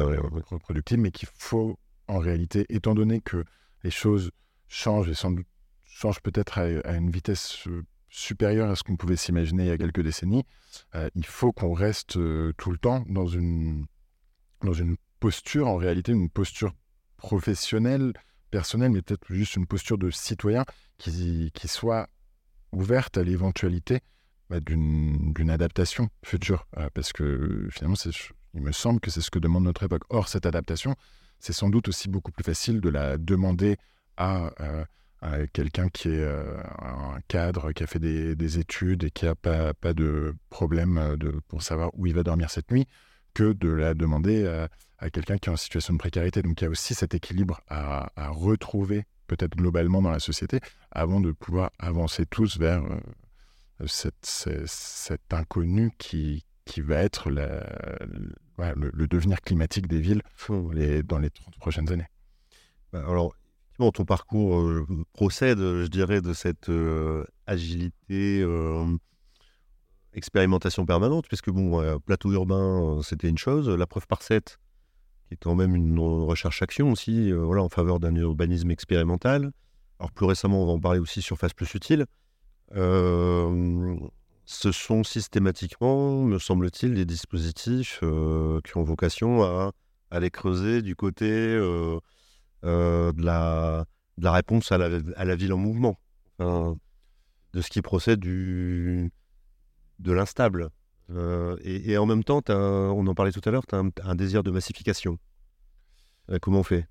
reproductible, 0.50 1.04
mais 1.04 1.12
qu'il 1.12 1.30
faut 1.36 1.78
en 2.08 2.20
réalité, 2.20 2.66
étant 2.70 2.96
donné 2.96 3.22
que 3.22 3.44
les 3.84 3.92
choses 3.92 4.32
changent 4.68 5.10
et 5.10 5.14
sans 5.14 5.32
doute 5.32 5.48
changent 5.86 6.22
peut-être 6.22 6.58
à, 6.58 6.96
une 6.96 7.12
vitesse 7.12 7.68
supérieure 8.10 8.70
à 8.70 8.76
ce 8.76 8.84
qu'on 8.84 8.96
pouvait 8.96 9.16
s'imaginer 9.16 9.64
il 9.64 9.70
y 9.70 9.72
a 9.72 9.78
quelques 9.78 10.02
décennies, 10.02 10.44
il 11.14 11.26
faut 11.26 11.52
qu'on 11.52 11.74
reste 11.74 12.14
tout 12.14 12.72
le 12.72 12.78
temps 12.80 13.04
dans 13.08 13.28
une, 13.28 13.86
dans 14.64 14.74
une 14.74 14.96
posture, 15.20 15.68
en 15.68 15.76
réalité, 15.76 16.12
une 16.12 16.32
posture 16.32 16.74
professionnelle, 17.18 18.14
personnelle, 18.50 18.92
mais 18.92 19.02
peut-être 19.02 19.26
juste 19.30 19.56
une 19.56 19.68
posture 19.68 20.00
de 20.00 20.10
citoyen 20.10 20.66
qui, 20.98 21.52
qui 21.54 21.68
soit 21.68 22.10
ouverte 22.72 23.18
à 23.18 23.24
l'éventualité 23.24 24.02
bah, 24.50 24.60
d'une 24.60 25.50
adaptation 25.50 26.10
future. 26.24 26.68
Euh, 26.78 26.90
parce 26.94 27.14
que 27.14 27.68
finalement, 27.72 27.96
il 28.54 28.62
me 28.62 28.72
semble 28.72 29.00
que 29.00 29.10
c'est 29.10 29.22
ce 29.22 29.32
que 29.32 29.40
demande 29.40 29.64
notre 29.64 29.84
époque. 29.84 30.04
Or, 30.10 30.28
cette 30.28 30.46
adaptation, 30.46 30.96
c'est 31.44 31.52
sans 31.52 31.70
doute 31.70 31.90
aussi 31.90 32.08
beaucoup 32.08 32.32
plus 32.32 32.44
facile 32.44 32.80
de 32.80 32.88
la 32.88 33.18
demander 33.18 33.76
à, 34.16 34.50
euh, 34.62 35.46
quelqu'un 35.52 35.90
qui 35.90 36.08
est 36.08 36.22
euh, 36.22 36.58
un 36.80 37.20
cadre, 37.28 37.74
qui 37.74 37.84
a 37.84 37.88
fait 37.88 38.00
des, 38.00 38.60
études 38.60 39.04
et 39.04 39.12
qui 39.12 39.26
n'a 39.26 39.36
pas, 39.36 39.94
de 39.94 40.34
problème 40.50 41.18
de, 41.18 41.32
pour 41.50 41.62
savoir 41.62 41.92
où 41.96 42.08
il 42.08 42.14
va 42.14 42.24
dormir 42.24 42.50
cette 42.50 42.72
nuit, 42.72 42.88
que 43.34 43.52
de 43.52 43.68
la 43.68 43.94
demander 43.94 44.48
à, 45.00 45.10
quelqu'un 45.10 45.38
qui 45.38 45.50
est 45.50 45.52
en 45.52 45.58
situation 45.58 45.94
de 45.94 46.00
précarité. 46.00 46.42
Donc 46.42 46.62
il 46.62 46.64
y 46.64 46.68
a 46.68 46.70
aussi 46.70 46.94
cet 46.94 47.14
équilibre 47.14 47.60
à, 47.68 48.10
retrouver 48.30 49.04
peut-être 49.28 49.58
globalement 49.58 50.02
dans 50.02 50.12
la 50.12 50.20
société 50.20 50.62
avant 50.92 51.20
de 51.20 51.34
pouvoir 51.34 51.72
avancer 51.78 52.26
tous 52.26 52.58
vers 52.58 52.84
euh, 53.82 53.88
cet 53.88 55.34
inconnu 55.34 55.92
qui, 55.98 56.46
va 56.78 57.04
être 57.04 57.30
le, 58.76 59.08
devenir 59.08 59.42
climatique 59.42 59.88
des 59.88 60.00
villes 60.00 60.22
dans 60.48 61.20
les 61.20 61.30
30 61.30 61.58
prochaines 61.58 61.92
années. 61.92 62.08
Bah, 62.92 63.04
alors, 63.08 63.34
ton 63.78 64.06
parcours 64.06 64.60
euh, 64.60 64.86
procède, 65.14 65.60
je 65.60 65.88
dirais, 65.88 66.22
de 66.22 66.34
cette 66.34 66.70
euh, 66.70 67.26
agilité 67.48 68.44
expérimentation 70.16 70.86
permanente, 70.86 71.26
puisque 71.28 71.50
bon, 71.50 72.00
plateau 72.06 72.32
urbain, 72.32 72.98
euh, 72.98 73.02
c'était 73.02 73.30
une 73.30 73.38
chose, 73.38 73.70
la 73.70 73.88
preuve 73.88 74.08
par 74.08 74.22
7, 74.22 74.60
qui 75.28 75.34
est 75.34 75.38
quand 75.38 75.56
même 75.56 75.76
une 75.76 76.00
recherche-action 76.00 76.92
aussi, 76.92 77.32
euh, 77.32 77.38
voilà, 77.38 77.64
en 77.64 77.70
faveur 77.70 78.00
d'un 78.00 78.16
urbanisme 78.16 78.72
expérimental. 78.72 79.52
Alors 80.00 80.12
plus 80.12 80.26
récemment, 80.26 80.64
on 80.64 80.66
va 80.66 80.72
en 80.74 80.80
parler 80.80 81.00
aussi 81.00 81.22
sur 81.22 81.38
Phase 81.38 81.54
Plus 81.54 81.74
Utile. 81.74 82.06
Ce 84.46 84.72
sont 84.72 85.04
systématiquement, 85.04 86.22
me 86.22 86.38
semble-t-il, 86.38 86.94
des 86.94 87.06
dispositifs 87.06 88.00
qui 88.00 88.78
ont 88.78 88.84
vocation 88.84 89.44
à 89.44 89.72
aller 90.12 90.30
creuser 90.32 90.82
du 90.82 90.96
côté 90.96 91.28
de, 91.28 92.02
la, 93.24 93.86
réponse 94.22 94.72
à 94.72 94.78
la, 94.78 95.36
ville 95.36 95.54
en 95.54 95.58
mouvement, 95.58 95.98
de 96.40 97.62
ce 97.62 97.70
qui 97.70 97.82
procède 97.82 98.20
du, 98.20 99.12
de 100.00 100.12
l'instable. 100.12 100.70
Et, 101.64 101.98
en 101.98 102.06
même 102.06 102.24
temps, 102.24 102.42
on 102.50 103.08
en 103.08 103.16
parlait 103.16 103.32
tout 103.32 103.42
à 103.46 103.52
l'heure, 103.52 103.66
tu 103.66 103.76
as 103.76 103.84
un, 104.04 104.16
désir 104.16 104.44
de 104.44 104.52
massification. 104.52 105.18
Comment 106.42 106.60
on 106.60 106.64
fait? 106.64 106.88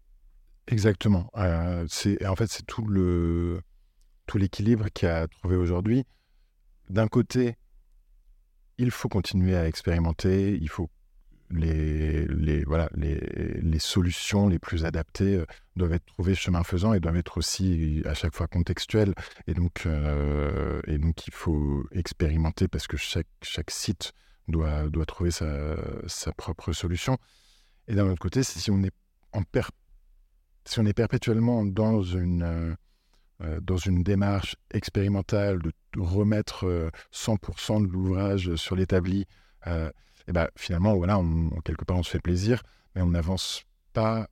Exactement. 0.68 1.30
En 1.34 1.86
fait 2.36 2.46
c'est 2.48 2.66
tout 2.66 2.86
le 2.86 3.60
tout 4.26 4.38
l'équilibre 4.38 4.86
qu'il 4.94 5.08
a 5.08 5.26
trouvé 5.26 5.56
aujourd'hui. 5.56 6.04
D'un 6.90 7.08
côté, 7.08 7.56
il 8.78 8.90
faut 8.90 9.08
continuer 9.08 9.56
à 9.56 9.66
expérimenter, 9.66 10.58
il 10.60 10.68
faut 10.68 10.90
les, 11.54 12.64
voilà, 12.64 12.88
les, 12.94 13.78
solutions 13.78 14.48
les 14.48 14.58
plus 14.58 14.84
adaptées 14.84 15.36
euh, 15.36 15.46
doivent 15.76 15.92
être 15.92 16.06
trouvées 16.06 16.34
chemin 16.34 16.62
faisant 16.62 16.94
et 16.94 17.00
doivent 17.00 17.16
être 17.16 17.38
aussi 17.38 18.02
à 18.04 18.14
chaque 18.14 18.34
fois 18.34 18.46
contextuelles. 18.46 19.14
Et 19.46 19.54
donc, 19.54 19.84
euh, 19.86 20.80
et 20.86 20.98
donc 20.98 21.26
il 21.26 21.32
faut 21.32 21.84
expérimenter 21.92 22.68
parce 22.68 22.86
que 22.86 22.96
chaque, 22.96 23.26
chaque 23.42 23.70
site 23.70 24.12
doit, 24.48 24.88
doit 24.88 25.06
trouver 25.06 25.30
sa, 25.30 25.76
sa 26.06 26.32
propre 26.32 26.72
solution. 26.72 27.18
Et 27.88 27.94
d'un 27.94 28.06
autre 28.06 28.20
côté, 28.20 28.42
si 28.42 28.70
on 28.70 28.82
est, 28.82 28.94
en 29.32 29.42
per, 29.42 29.62
si 30.64 30.78
on 30.78 30.86
est 30.86 30.94
perpétuellement 30.94 31.64
dans 31.64 32.02
une, 32.02 32.76
euh, 33.42 33.60
dans 33.60 33.76
une 33.76 34.02
démarche 34.02 34.56
expérimentale 34.72 35.60
de 35.60 35.72
remettre 35.96 36.90
100% 37.12 37.86
de 37.86 37.92
l'ouvrage 37.92 38.54
sur 38.56 38.76
l'établi, 38.76 39.26
et 39.66 40.32
ben 40.32 40.48
finalement, 40.56 40.94
voilà, 40.94 41.18
on, 41.18 41.50
quelque 41.64 41.84
part, 41.84 41.96
on 41.96 42.02
se 42.02 42.10
fait 42.10 42.20
plaisir, 42.20 42.62
mais 42.94 43.02
on 43.02 43.10
n'avance 43.10 43.64
pas, 43.92 44.28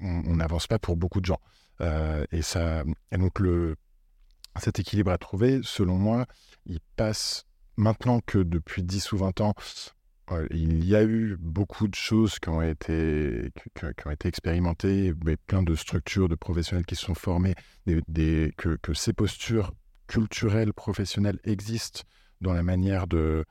on 0.00 0.36
n'avance 0.36 0.66
pas 0.66 0.78
pour 0.78 0.96
beaucoup 0.96 1.20
de 1.20 1.26
gens. 1.26 1.40
Euh, 1.80 2.24
et, 2.32 2.42
ça, 2.42 2.84
donc, 3.12 3.38
le, 3.38 3.76
cet 4.60 4.78
équilibre 4.78 5.10
à 5.10 5.18
trouver, 5.18 5.60
selon 5.62 5.96
moi, 5.96 6.26
il 6.66 6.80
passe 6.96 7.44
maintenant 7.76 8.20
que 8.20 8.38
depuis 8.38 8.82
10 8.82 9.12
ou 9.12 9.18
20 9.18 9.40
ans, 9.40 9.54
euh, 10.30 10.46
il 10.50 10.84
y 10.84 10.94
a 10.94 11.02
eu 11.04 11.36
beaucoup 11.38 11.88
de 11.88 11.94
choses 11.94 12.38
qui 12.38 12.48
ont 12.48 12.60
été, 12.60 13.50
qui, 13.74 14.06
ont 14.06 14.10
été 14.10 14.28
expérimentées, 14.28 15.14
mais 15.24 15.36
plein 15.36 15.62
de 15.62 15.74
structures, 15.74 16.28
de 16.28 16.34
professionnels 16.34 16.84
qui 16.84 16.96
se 16.96 17.06
sont 17.06 17.14
formés, 17.14 17.54
que, 17.86 18.94
ces 18.94 19.12
postures 19.12 19.72
culturelles, 20.08 20.72
professionnelles 20.72 21.38
existent 21.44 22.02
dans 22.40 22.52
la 22.52 22.62
manière 22.62 23.06
de, 23.06 23.44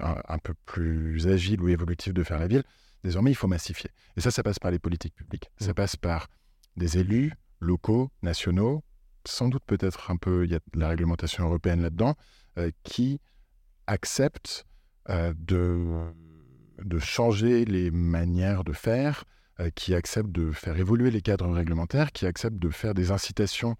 un, 0.00 0.38
peu 0.38 0.54
plus 0.66 1.26
agile 1.26 1.62
ou 1.62 1.68
évolutif 1.68 2.12
de 2.12 2.22
faire 2.22 2.38
la 2.38 2.46
ville, 2.46 2.64
désormais, 3.02 3.30
il 3.30 3.34
faut 3.34 3.48
massifier. 3.48 3.90
Et 4.16 4.20
ça, 4.20 4.30
ça 4.30 4.42
passe 4.42 4.58
par 4.58 4.70
les 4.70 4.78
politiques 4.78 5.14
publiques. 5.14 5.50
Ça 5.58 5.70
mmh. 5.70 5.74
passe 5.74 5.96
par 5.96 6.28
des 6.76 6.98
élus 6.98 7.32
locaux, 7.60 8.10
nationaux, 8.22 8.82
sans 9.26 9.48
doute 9.48 9.62
peut-être 9.66 10.10
un 10.10 10.16
peu, 10.16 10.44
il 10.44 10.52
y 10.52 10.54
a 10.54 10.58
de 10.58 10.80
la 10.80 10.88
réglementation 10.88 11.44
européenne 11.44 11.80
là-dedans, 11.80 12.14
euh, 12.58 12.70
qui 12.82 13.20
acceptent 13.86 14.66
euh, 15.08 15.32
de, 15.36 16.12
de 16.82 16.98
changer 16.98 17.64
les 17.64 17.90
manières 17.90 18.64
de 18.64 18.72
faire, 18.72 19.24
euh, 19.60 19.70
qui 19.74 19.94
acceptent 19.94 20.32
de 20.32 20.50
faire 20.50 20.76
évoluer 20.76 21.10
les 21.10 21.22
cadres 21.22 21.50
réglementaires, 21.50 22.12
qui 22.12 22.26
acceptent 22.26 22.58
de 22.58 22.70
faire 22.70 22.94
des 22.94 23.10
incitations, 23.10 23.76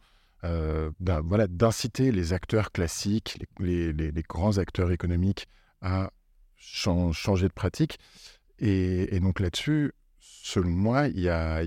voilà, 1.00 1.46
d'inciter 1.46 2.12
les 2.12 2.32
acteurs 2.32 2.72
classiques, 2.72 3.38
les, 3.58 4.12
grands 4.28 4.58
acteurs 4.58 4.90
économiques 4.90 5.48
à 5.80 6.10
changer 6.56 7.48
de 7.48 7.52
pratique. 7.52 7.98
Et, 8.58 9.18
donc 9.20 9.40
là-dessus, 9.40 9.92
selon 10.18 10.70
moi, 10.70 11.08
il 11.08 11.20
y, 11.20 11.28
a, 11.28 11.62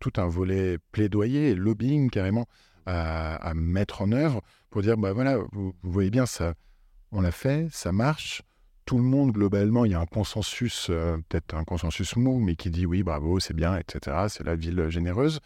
tout 0.00 0.12
un 0.16 0.26
volet 0.26 0.78
plaidoyer, 0.92 1.54
lobbying 1.54 2.10
carrément 2.10 2.46
à, 2.86 3.52
mettre 3.54 4.02
en 4.02 4.12
œuvre 4.12 4.42
pour 4.70 4.82
dire, 4.82 4.96
bah 4.96 5.12
voilà, 5.12 5.38
vous, 5.52 5.74
voyez 5.82 6.10
bien, 6.10 6.26
ça, 6.26 6.54
on 7.12 7.20
l'a 7.20 7.32
fait, 7.32 7.68
ça 7.70 7.92
marche. 7.92 8.42
Tout 8.86 8.98
le 8.98 9.04
monde, 9.04 9.32
globalement, 9.32 9.86
il 9.86 9.92
y 9.92 9.94
a 9.94 10.00
un 10.00 10.06
consensus, 10.06 10.88
euh, 10.90 11.16
peut-être 11.28 11.54
un 11.54 11.64
consensus 11.64 12.16
mou, 12.16 12.38
mais 12.38 12.54
qui 12.54 12.68
dit 12.68 12.84
oui, 12.84 13.02
bravo, 13.02 13.40
c'est 13.40 13.54
bien, 13.54 13.78
etc. 13.78 14.26
C'est 14.28 14.44
la 14.44 14.56
ville 14.56 14.90
généreuse. 14.90 15.40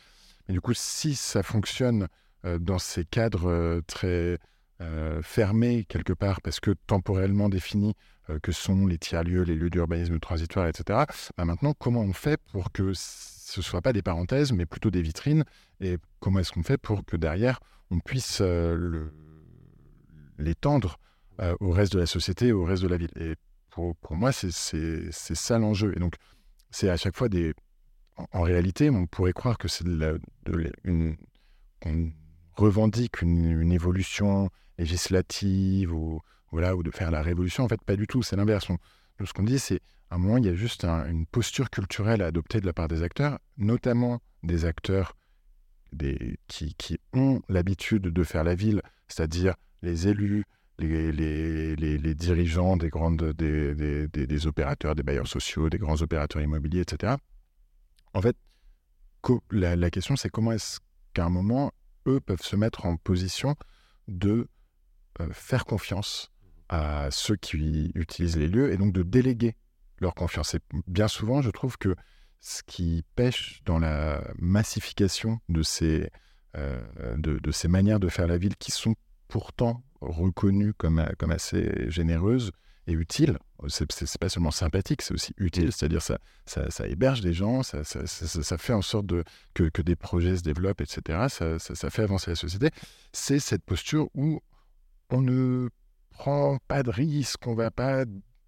Mais 0.48 0.54
du 0.54 0.60
coup, 0.60 0.74
si 0.74 1.14
ça 1.14 1.44
fonctionne 1.44 2.04
euh, 2.04 2.06
dans 2.44 2.78
ces 2.78 3.04
cadres 3.04 3.48
euh, 3.50 3.80
très 3.86 4.38
euh, 4.80 5.20
fermé 5.22 5.84
quelque 5.88 6.12
part 6.12 6.40
parce 6.40 6.60
que 6.60 6.70
temporellement 6.86 7.48
défini 7.48 7.96
euh, 8.30 8.38
que 8.40 8.52
sont 8.52 8.86
les 8.86 8.96
tiers-lieux, 8.96 9.42
les 9.42 9.56
lieux 9.56 9.70
d'urbanisme 9.70 10.20
transitoire, 10.20 10.68
etc. 10.68 11.00
Bah, 11.36 11.44
maintenant, 11.44 11.74
comment 11.76 12.02
on 12.02 12.12
fait 12.12 12.40
pour 12.52 12.70
que 12.70 12.92
ce 12.94 13.58
ne 13.58 13.64
soit 13.64 13.82
pas 13.82 13.92
des 13.92 14.02
parenthèses, 14.02 14.52
mais 14.52 14.66
plutôt 14.66 14.92
des 14.92 15.02
vitrines 15.02 15.42
Et 15.80 15.98
comment 16.20 16.38
est-ce 16.38 16.52
qu'on 16.52 16.62
fait 16.62 16.78
pour 16.78 17.04
que 17.04 17.16
derrière, 17.16 17.58
on 17.90 17.98
puisse 17.98 18.38
euh, 18.40 19.10
l'étendre 20.38 21.00
au 21.60 21.70
reste 21.70 21.92
de 21.92 21.98
la 21.98 22.06
société, 22.06 22.52
au 22.52 22.64
reste 22.64 22.82
de 22.82 22.88
la 22.88 22.98
ville 22.98 23.10
Et 23.16 23.34
pour, 23.70 23.96
pour 23.96 24.14
moi, 24.14 24.30
c'est 24.30 24.50
ça 25.12 25.58
l'enjeu. 25.58 25.92
Et 25.96 25.98
donc, 25.98 26.14
c'est 26.70 26.88
à 26.88 26.96
chaque 26.96 27.16
fois 27.16 27.28
des... 27.28 27.52
En, 28.32 28.42
réalité, 28.42 28.90
on 28.90 29.06
pourrait 29.06 29.32
croire 29.32 29.58
que 29.58 29.66
c'est 29.66 29.84
de, 29.84 30.20
de, 30.44 30.72
une... 30.84 31.16
revendique 32.58 33.22
une, 33.22 33.72
évolution 33.72 34.50
législative 34.78 35.92
ou, 35.94 36.20
voilà, 36.50 36.76
ou 36.76 36.82
de 36.82 36.90
faire 36.90 37.10
la 37.10 37.22
révolution. 37.22 37.64
En 37.64 37.68
fait, 37.68 37.82
pas 37.82 37.96
du 37.96 38.06
tout, 38.06 38.22
c'est 38.22 38.36
l'inverse. 38.36 38.68
Ce 39.24 39.32
qu'on 39.32 39.42
dit, 39.42 39.58
c'est 39.58 39.80
à 40.10 40.16
un 40.16 40.18
moment, 40.18 40.38
il 40.38 40.46
y 40.46 40.48
a 40.48 40.54
juste 40.54 40.84
une 40.84 41.26
posture 41.26 41.70
culturelle 41.70 42.22
à 42.22 42.26
adopter 42.26 42.60
de 42.60 42.66
la 42.66 42.72
part 42.72 42.88
des 42.88 43.02
acteurs, 43.02 43.38
notamment 43.56 44.20
des 44.42 44.64
acteurs 44.64 45.14
des, 45.92 46.38
qui, 46.48 46.74
qui 46.74 46.98
ont 47.12 47.40
l'habitude 47.48 48.02
de 48.02 48.24
faire 48.24 48.44
la 48.44 48.54
ville, 48.54 48.82
c'est-à-dire 49.08 49.54
les 49.82 50.08
élus, 50.08 50.44
les, 50.78 51.12
les, 51.12 52.14
dirigeants 52.14 52.76
des, 52.76 52.88
grandes, 52.88 53.32
des, 53.32 53.74
des, 53.74 54.08
des, 54.08 54.46
opérateurs, 54.46 54.94
des 54.94 55.02
bailleurs 55.02 55.26
sociaux, 55.26 55.68
des 55.68 55.78
grands 55.78 56.00
opérateurs 56.02 56.40
immobiliers, 56.40 56.80
etc. 56.80 57.14
En 58.14 58.22
fait, 58.22 58.36
la 59.50 59.90
question, 59.90 60.16
c'est 60.16 60.30
comment 60.30 60.52
est-ce 60.52 60.78
qu'à 61.14 61.24
un 61.24 61.30
moment, 61.30 61.72
eux 62.06 62.20
peuvent 62.20 62.42
se 62.42 62.56
mettre 62.56 62.86
en 62.86 62.96
position 62.96 63.56
de 64.06 64.48
faire 65.32 65.64
confiance 65.64 66.32
à 66.68 67.10
ceux 67.10 67.36
qui 67.36 67.90
utilisent 67.94 68.36
les 68.36 68.48
lieux 68.48 68.72
et 68.72 68.76
donc 68.76 68.92
de 68.92 69.02
déléguer 69.02 69.56
leur 69.98 70.14
confiance. 70.14 70.54
Et 70.54 70.60
bien 70.86 71.08
souvent, 71.08 71.42
je 71.42 71.50
trouve 71.50 71.76
que 71.76 71.96
ce 72.40 72.62
qui 72.62 73.04
pêche 73.16 73.62
dans 73.64 73.78
la 73.78 74.22
massification 74.38 75.40
de 75.48 75.62
ces, 75.62 76.10
de, 76.54 77.50
ces 77.50 77.68
manières 77.68 77.98
de 77.98 78.08
faire 78.08 78.26
la 78.26 78.38
ville 78.38 78.56
qui 78.56 78.70
sont 78.70 78.94
pourtant 79.26 79.82
reconnues 80.00 80.74
comme, 80.74 81.04
comme 81.18 81.32
assez 81.32 81.90
généreuses 81.90 82.52
et 82.88 82.92
utiles, 82.92 83.38
c'est 83.68 84.18
pas 84.18 84.30
seulement 84.30 84.50
sympathique, 84.50 85.02
c'est 85.02 85.12
aussi 85.12 85.34
utile, 85.36 85.72
c'est-à-dire 85.72 86.00
ça, 86.00 86.18
ça, 86.46 86.88
héberge 86.88 87.20
des 87.20 87.34
gens, 87.34 87.62
ça, 87.62 87.84
fait 87.84 88.72
en 88.72 88.82
sorte 88.82 89.06
que, 89.52 89.82
des 89.82 89.94
projets 89.94 90.36
se 90.36 90.42
développent, 90.42 90.80
etc. 90.80 91.26
Ça, 91.28 91.90
fait 91.90 92.02
avancer 92.02 92.30
la 92.30 92.34
société. 92.34 92.70
C'est 93.12 93.40
cette 93.40 93.62
posture 93.62 94.08
où 94.14 94.40
on 95.10 95.20
ne 95.20 95.68
prend 96.10 96.58
pas 96.66 96.82
de 96.82 96.90
risque, 96.90 97.46
on 97.46 97.52
ne 97.52 97.56
va 97.56 97.70
pas 97.70 98.04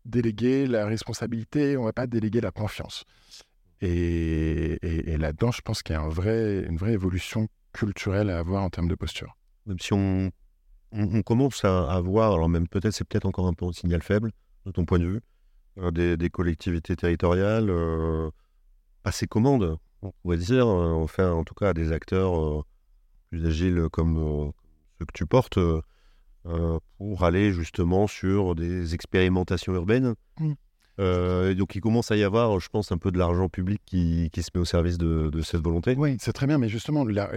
déléguer 0.07 0.67
la 0.67 0.87
responsabilité, 0.87 1.77
on 1.77 1.83
ne 1.83 1.87
va 1.87 1.93
pas 1.93 2.07
déléguer 2.07 2.41
la 2.41 2.51
confiance. 2.51 3.05
Et, 3.83 4.79
là-dedans, 5.19 5.51
je 5.53 5.61
pense 5.61 5.83
qu'il 5.83 5.95
y 5.95 5.99
a 5.99 6.03
une 6.03 6.77
vraie 6.79 6.93
évolution 6.93 7.47
culturelle 7.75 8.31
à 8.31 8.39
avoir 8.39 8.63
en 8.63 8.71
termes 8.71 8.89
de 8.89 8.95
posture. 8.95 9.37
Même 9.67 9.79
si 9.79 9.93
on, 9.93 10.31
on, 10.93 11.23
commence 11.23 11.65
à, 11.65 12.01
voir, 12.01 12.35
alors 12.35 12.49
même 12.49 12.69
peut-être 12.69 12.93
c'est 12.93 13.07
peut-être 13.07 13.27
encore 13.27 13.47
un 13.47 13.53
peu 13.53 13.67
un 13.67 13.73
signal 13.73 14.03
faible, 14.03 14.33
de 14.67 14.71
ton 14.73 14.85
point 14.85 14.99
de 14.99 15.07
vue, 15.07 15.21
euh, 15.79 15.91
des, 15.91 16.31
collectivités 16.31 16.97
territoriales 16.97 17.71
euh, 17.71 18.31
passer 19.03 19.27
commande, 19.27 19.79
on 20.03 20.13
pourrait 20.23 20.39
dire, 20.39 20.67
euh, 20.67 20.93
enfin 20.93 21.33
en 21.33 21.45
tout 21.45 21.55
cas 21.55 21.73
des 21.73 21.93
acteurs 21.93 22.65
plus 23.31 23.47
agiles 23.47 23.89
comme 23.93 24.53
ceux 24.99 25.07
que 25.07 25.13
tu 25.15 25.27
portes, 25.27 25.59
pour 26.99 27.25
aller 27.25 27.53
justement 27.53 28.07
sur 28.07 28.55
des 28.55 28.95
expérimentations 28.95 29.75
urbaines. 29.75 30.15
Mmh. 31.01 31.55
donc 31.55 31.75
il 31.75 31.81
commence 31.81 32.11
à 32.11 32.17
y 32.17 32.23
avoir, 32.23 32.61
je 32.61 32.69
pense, 32.69 32.93
un 32.93 32.99
peu 32.99 33.11
de 33.11 33.19
l'argent 33.19 33.49
public 33.49 33.81
qui, 33.87 34.31
se 34.35 34.51
met 34.55 34.61
au 34.61 34.65
service 34.65 34.99
de, 34.99 35.41
cette 35.43 35.63
volonté. 35.63 35.95
Oui, 35.97 36.17
c'est 36.21 36.33
très 36.33 36.47
bien, 36.47 36.59
mais 36.59 36.69
justement, 36.69 37.05
là, 37.05 37.31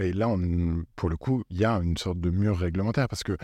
pour 0.96 1.08
le 1.08 1.16
coup, 1.16 1.42
il 1.50 1.58
y 1.58 1.64
a 1.64 1.72
une 1.76 1.96
sorte 1.96 2.20
de 2.20 2.30
mur 2.30 2.58
réglementaire, 2.58 3.08
parce 3.08 3.22
que 3.22 3.36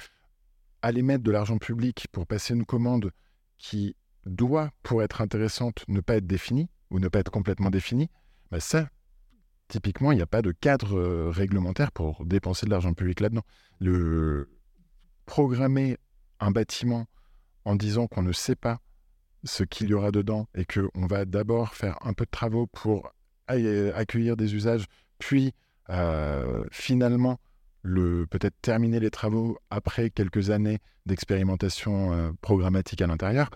aller 0.82 1.02
mettre 1.02 1.24
de 1.24 1.30
l'argent 1.30 1.58
public 1.58 2.06
pour 2.12 2.26
passer 2.26 2.54
une 2.54 2.64
commande 2.64 3.10
qui 3.58 3.96
doit, 4.26 4.70
pour 4.82 5.02
être 5.02 5.20
intéressante, 5.20 5.84
ne 5.88 6.00
pas 6.00 6.16
être 6.16 6.26
définie 6.26 6.68
ou 6.90 6.98
ne 6.98 7.08
pas 7.08 7.20
être 7.20 7.30
complètement 7.30 7.70
définie, 7.70 8.08
bah 8.50 8.60
ça, 8.60 8.88
typiquement, 9.68 10.12
il 10.12 10.16
n'y 10.16 10.22
a 10.22 10.26
pas 10.26 10.42
de 10.42 10.52
cadre 10.52 10.98
euh, 10.98 11.30
réglementaire 11.30 11.92
pour 11.92 12.24
dépenser 12.24 12.66
de 12.66 12.70
l'argent 12.70 12.92
public 12.94 13.20
là-dedans. 13.20 13.44
Le 13.78 14.50
programmer 15.26 15.96
un 16.40 16.50
bâtiment 16.50 17.06
en 17.64 17.76
disant 17.76 18.06
qu'on 18.06 18.22
ne 18.22 18.32
sait 18.32 18.56
pas 18.56 18.80
ce 19.44 19.64
qu'il 19.64 19.88
y 19.88 19.94
aura 19.94 20.10
dedans 20.10 20.46
et 20.54 20.64
qu'on 20.64 21.06
va 21.06 21.24
d'abord 21.24 21.74
faire 21.74 21.98
un 22.02 22.12
peu 22.12 22.24
de 22.24 22.30
travaux 22.30 22.66
pour 22.66 23.12
accueillir 23.46 24.36
des 24.36 24.54
usages, 24.54 24.84
puis 25.18 25.52
euh, 25.88 26.64
finalement 26.70 27.38
peut-être 27.82 28.54
terminer 28.60 29.00
les 29.00 29.10
travaux 29.10 29.58
après 29.70 30.10
quelques 30.10 30.50
années 30.50 30.78
d'expérimentation 31.06 32.12
euh, 32.12 32.30
programmatique 32.42 33.00
à 33.02 33.06
l'intérieur, 33.06 33.50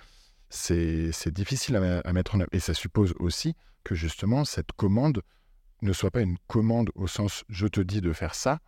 c'est 0.48 1.30
difficile 1.32 1.76
à, 1.76 2.12
mettre 2.12 2.36
en 2.36 2.40
œuvre. 2.40 2.48
Et 2.52 2.60
ça 2.60 2.74
suppose 2.74 3.12
aussi 3.18 3.54
que 3.82 3.94
justement 3.94 4.44
cette 4.44 4.72
commande 4.72 5.20
ne 5.82 5.92
soit 5.92 6.10
pas 6.10 6.20
une 6.20 6.38
commande 6.46 6.90
au 6.94 7.06
sens 7.06 7.44
je 7.48 7.66
te 7.66 7.80
dis 7.80 8.00
de 8.00 8.12
faire 8.12 8.34
ça, 8.34 8.60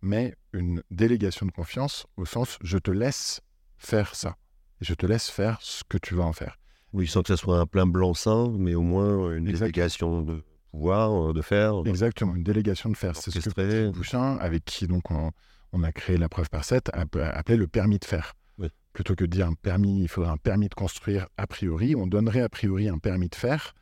mais 0.00 0.34
une 0.52 0.82
délégation 0.90 1.44
de 1.46 1.50
confiance 1.50 2.06
au 2.16 2.24
sens 2.24 2.58
je 2.62 2.78
te 2.78 2.90
laisse 2.90 3.40
faire 3.76 4.14
ça. 4.14 4.36
Et 4.80 4.84
je 4.84 4.94
te 4.94 5.06
laisse 5.06 5.30
faire 5.30 5.58
ce 5.60 5.82
que 5.88 5.98
tu 5.98 6.14
vas 6.14 6.24
en 6.24 6.32
faire. 6.32 6.58
Oui, 6.92 7.06
sans 7.06 7.22
que 7.22 7.28
ce 7.28 7.36
soit 7.36 7.58
un 7.58 7.66
plein 7.66 7.86
blanc-seing, 7.86 8.56
mais 8.58 8.74
au 8.74 8.82
moins 8.82 9.32
une 9.32 9.44
délégation 9.44 10.22
de 10.22 10.42
pouvoir 10.70 11.30
euh, 11.30 11.32
de 11.32 11.42
faire. 11.42 11.82
Exactement, 11.86 12.34
une 12.34 12.44
délégation 12.44 12.90
de 12.90 12.96
faire. 12.96 13.16
C'est 13.16 13.30
ce 13.30 13.50
que 13.50 13.90
Bouchin, 13.90 14.36
avec 14.38 14.64
qui 14.64 14.86
donc 14.86 15.10
on, 15.10 15.82
a 15.82 15.92
créé 15.92 16.16
la 16.16 16.28
preuve 16.28 16.48
par 16.50 16.64
7, 16.64 16.90
appelé 16.94 17.56
le 17.56 17.66
permis 17.66 17.98
de 17.98 18.04
faire. 18.04 18.34
Plutôt 18.92 19.16
que 19.16 19.24
de 19.24 19.30
dire 19.30 19.48
un 19.48 19.54
permis, 19.54 20.02
il 20.02 20.08
faudrait 20.08 20.30
un 20.30 20.36
permis 20.36 20.68
de 20.68 20.74
construire 20.74 21.26
a 21.36 21.48
priori, 21.48 21.96
on 21.96 22.06
donnerait 22.06 22.42
a 22.42 22.48
priori 22.48 22.88
un 22.88 22.98
permis 22.98 23.28
de 23.28 23.34
faire 23.34 23.74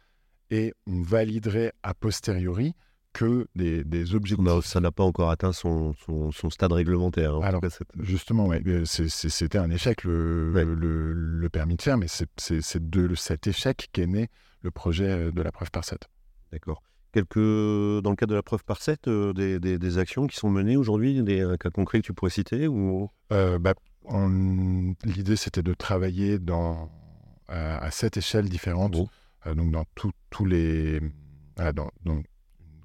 et 0.51 0.73
on 0.87 1.03
validerait 1.03 1.73
a 1.83 1.93
posteriori 1.93 2.75
que 3.13 3.47
des, 3.55 3.85
des 3.85 4.15
objectifs. 4.15 4.65
ça 4.65 4.81
n'a 4.81 4.91
pas 4.91 5.05
encore 5.05 5.31
atteint 5.31 5.53
son, 5.53 5.95
son, 5.95 6.51
stade 6.51 6.73
réglementaire. 6.73 7.35
Hein. 7.37 7.43
Alors, 7.43 7.63
justement, 8.01 8.47
ouais, 8.47 8.63
euh, 8.67 8.85
c'était 8.85 9.59
un 9.59 9.71
échec 9.71 10.05
le, 10.05 10.53
le, 10.53 11.13
le, 11.13 11.49
permis 11.49 11.77
de 11.77 11.83
faire, 11.83 11.99
mais 11.99 12.09
c'est 12.09 12.91
de 12.91 13.15
cet 13.15 13.47
échec 13.47 13.89
qu'est 13.93 14.07
né 14.07 14.29
le 14.63 14.71
projet 14.71 15.09
euh, 15.09 15.31
de 15.33 15.43
la 15.43 15.53
preuve 15.53 15.71
par 15.71 15.85
7. 15.85 16.09
D'accord. 16.53 16.83
Quelques, 17.13 17.37
dans 17.37 18.11
le 18.11 18.17
cadre 18.17 18.31
de 18.31 18.37
la 18.37 18.43
preuve 18.43 18.65
par 18.65 18.81
7, 18.81 19.09
euh, 19.09 19.33
des, 19.35 19.59
des, 19.59 19.99
actions 19.99 20.27
qui 20.27 20.37
sont 20.37 20.49
menées 20.49 20.79
aujourd'hui, 20.79 21.23
des 21.23 21.57
cas 21.61 21.69
concrets 21.71 22.01
que 22.01 22.07
tu 22.07 22.15
pourrais 22.15 22.31
citer 22.31 22.69
ou... 22.69 23.11
Euh, 23.33 23.59
bah, 23.59 23.75
L'idée, 25.05 25.37
c'était 25.37 25.63
de 25.63 25.75
travailler 25.75 26.39
dans, 26.39 26.91
à, 27.49 27.91
sept 27.91 28.17
échelles 28.17 28.49
différentes, 28.49 28.97
euh, 29.47 29.55
donc 29.55 29.71
dans 29.71 29.85
tous 29.95 30.45
les, 30.45 31.01
dans, 31.57 31.91
une 32.07 32.23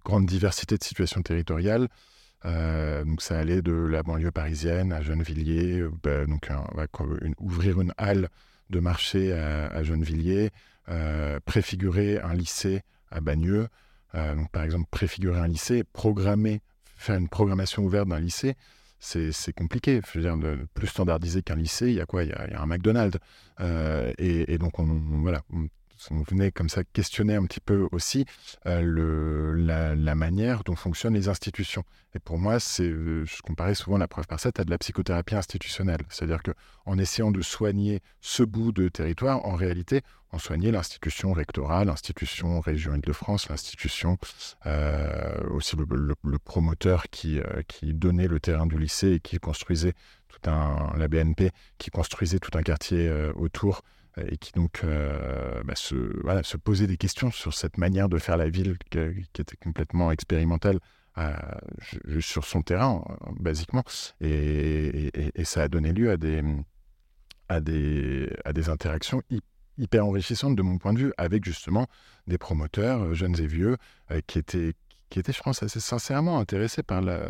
grande 0.07 0.25
diversité 0.25 0.77
de 0.77 0.83
situations 0.83 1.21
territoriales. 1.21 1.87
donc 2.43 3.21
ça 3.21 3.37
allait 3.37 3.61
de 3.61 3.73
la 3.73 4.03
banlieue 4.03 4.31
parisienne 4.31 4.93
à 4.93 5.01
Gennevilliers, 5.01 5.83
bah, 6.03 6.25
donc 6.25 6.49
ouvrir 7.39 7.81
une 7.81 7.93
halle 7.97 8.29
de 8.69 8.79
marché 8.79 9.33
à, 9.33 9.67
à 9.67 9.83
Gennevilliers, 9.83 10.51
préfigurer 11.45 12.19
un 12.19 12.33
lycée 12.33 12.81
à 13.11 13.21
Bagneux. 13.21 13.67
Euh, 14.15 14.35
donc, 14.35 14.49
par 14.51 14.63
exemple, 14.63 14.87
préfigurer 14.89 15.39
un 15.39 15.47
lycée, 15.47 15.83
programmer, 15.83 16.61
faire 16.95 17.17
une 17.17 17.29
programmation 17.29 17.83
ouverte 17.83 18.07
d'un 18.07 18.19
lycée, 18.19 18.55
c'est 18.99 19.53
compliqué. 19.53 20.01
Plus 20.01 20.87
standardisé 20.87 21.43
qu'un 21.43 21.55
lycée, 21.55 21.89
il 21.89 21.95
y 21.95 22.01
a 22.01 22.05
quoi? 22.05 22.23
Il 22.23 22.29
y 22.29 22.33
a, 22.33 22.61
un 22.61 22.65
McDonald's. 22.65 23.19
Euh, 23.59 24.11
et, 24.17 24.57
donc, 24.57 24.79
on, 24.79 24.85
voilà, 25.21 25.41
venait 26.09 26.51
comme 26.51 26.69
ça 26.69 26.83
questionner 26.83 27.35
un 27.35 27.45
petit 27.45 27.59
peu 27.59 27.87
aussi 27.91 28.25
euh, 28.65 29.53
la, 29.95 30.15
manière 30.15 30.63
dont 30.63 30.75
fonctionnent 30.75 31.13
les 31.13 31.29
institutions. 31.29 31.83
Et 32.15 32.19
pour 32.19 32.37
moi, 32.37 32.59
c'est, 32.59 32.89
je 32.89 33.41
comparais 33.41 33.75
souvent 33.75 33.97
la 33.97 34.07
preuve 34.07 34.27
par 34.27 34.39
ça 34.39 34.49
à 34.57 34.63
de 34.63 34.69
la 34.69 34.77
psychothérapie 34.77 35.35
institutionnelle. 35.35 36.01
C'est-à-dire 36.09 36.41
qu'en 36.41 36.97
essayant 36.97 37.31
de 37.31 37.41
soigner 37.41 38.01
ce 38.21 38.43
bout 38.43 38.71
de 38.71 38.89
territoire, 38.89 39.45
en 39.45 39.55
réalité, 39.55 40.01
on 40.31 40.39
soignait 40.39 40.71
l'institution 40.71 41.33
rectorale, 41.33 41.87
l'institution 41.87 42.59
région 42.59 42.95
Île-de-France, 42.95 43.49
l'institution, 43.49 44.17
euh, 44.65 45.49
aussi 45.51 45.75
le, 45.75 46.39
promoteur 46.39 47.03
qui, 47.09 47.39
euh, 47.39 47.61
qui 47.67 47.93
donnait 47.93 48.27
le 48.27 48.39
terrain 48.39 48.65
du 48.65 48.77
lycée 48.77 49.13
et 49.13 49.19
qui 49.19 49.37
construisait 49.37 49.93
tout 50.27 50.49
un, 50.49 50.93
la 50.97 51.07
BNP, 51.07 51.51
qui 51.77 51.89
construisait 51.91 52.39
tout 52.39 52.57
un 52.57 52.63
quartier 52.63 53.09
autour 53.35 53.83
et 54.29 54.37
qui 54.37 54.51
donc 54.53 54.83
bah, 54.83 55.75
se, 55.75 55.95
voilà, 56.23 56.43
se 56.43 56.57
posait 56.57 56.87
des 56.87 56.97
questions 56.97 57.31
sur 57.31 57.53
cette 57.53 57.77
manière 57.77 58.09
de 58.09 58.17
faire 58.17 58.37
la 58.37 58.49
ville 58.49 58.77
qui, 58.89 58.99
était 58.99 59.57
complètement 59.57 60.11
expérimentale 60.11 60.79
sur 62.19 62.45
son 62.45 62.61
terrain, 62.61 63.03
basiquement. 63.39 63.83
Et, 64.21 65.11
ça 65.43 65.63
a 65.63 65.67
donné 65.67 65.91
lieu 65.93 66.11
à 66.11 67.59
des, 67.61 68.69
interactions 68.69 69.21
hyper 69.77 70.05
enrichissantes 70.05 70.55
de 70.55 70.61
mon 70.61 70.77
point 70.77 70.93
de 70.93 70.99
vue, 70.99 71.13
avec 71.17 71.45
justement 71.45 71.87
des 72.25 72.37
promoteurs, 72.37 73.03
euh, 73.03 73.13
jeunes 73.13 73.39
et 73.39 73.47
vieux, 73.47 73.77
euh, 74.11 74.21
qui 74.25 74.39
étaient 74.39 74.73
qui 75.09 75.19
étaient, 75.19 75.31
je 75.31 75.41
pense, 75.41 75.63
assez 75.63 75.79
sincèrement 75.79 76.37
intéressés 76.37 76.83
par 76.83 76.99
la, 76.99 77.21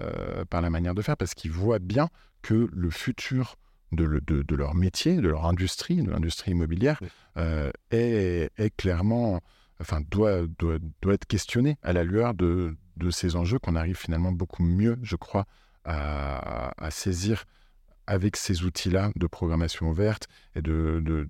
par 0.49 0.61
la 0.61 0.71
manière 0.71 0.95
de 0.95 1.03
faire, 1.03 1.15
parce 1.15 1.35
qu'ils 1.35 1.51
voient 1.51 1.77
bien 1.77 2.09
que 2.41 2.67
le 2.73 2.89
futur 2.89 3.55
de, 3.91 4.21
de, 4.25 4.43
de, 4.43 4.55
leur 4.55 4.75
métier, 4.75 5.15
de 5.15 5.29
leur 5.29 5.45
industrie, 5.45 6.01
de 6.01 6.11
l'industrie 6.11 6.51
immobilière, 6.51 6.99
euh, 7.37 7.71
est, 7.91 8.51
est, 8.57 8.75
clairement, 8.75 9.41
enfin, 9.79 10.01
doit, 10.09 10.41
doit, 10.59 10.77
doit, 11.01 11.13
être 11.13 11.25
questionné 11.25 11.77
à 11.83 11.93
la 11.93 12.03
lueur 12.03 12.33
de, 12.33 12.75
de 12.97 13.11
ces 13.11 13.35
enjeux 13.35 13.59
qu'on 13.59 13.75
arrive 13.75 13.97
finalement 13.97 14.31
beaucoup 14.31 14.63
mieux, 14.63 14.97
je 15.03 15.15
crois, 15.15 15.45
à, 15.85 16.73
à 16.83 16.91
saisir 16.91 17.45
avec 18.07 18.37
ces 18.37 18.63
outils-là 18.63 19.11
de 19.15 19.27
programmation 19.27 19.89
ouverte 19.89 20.27
et 20.55 20.61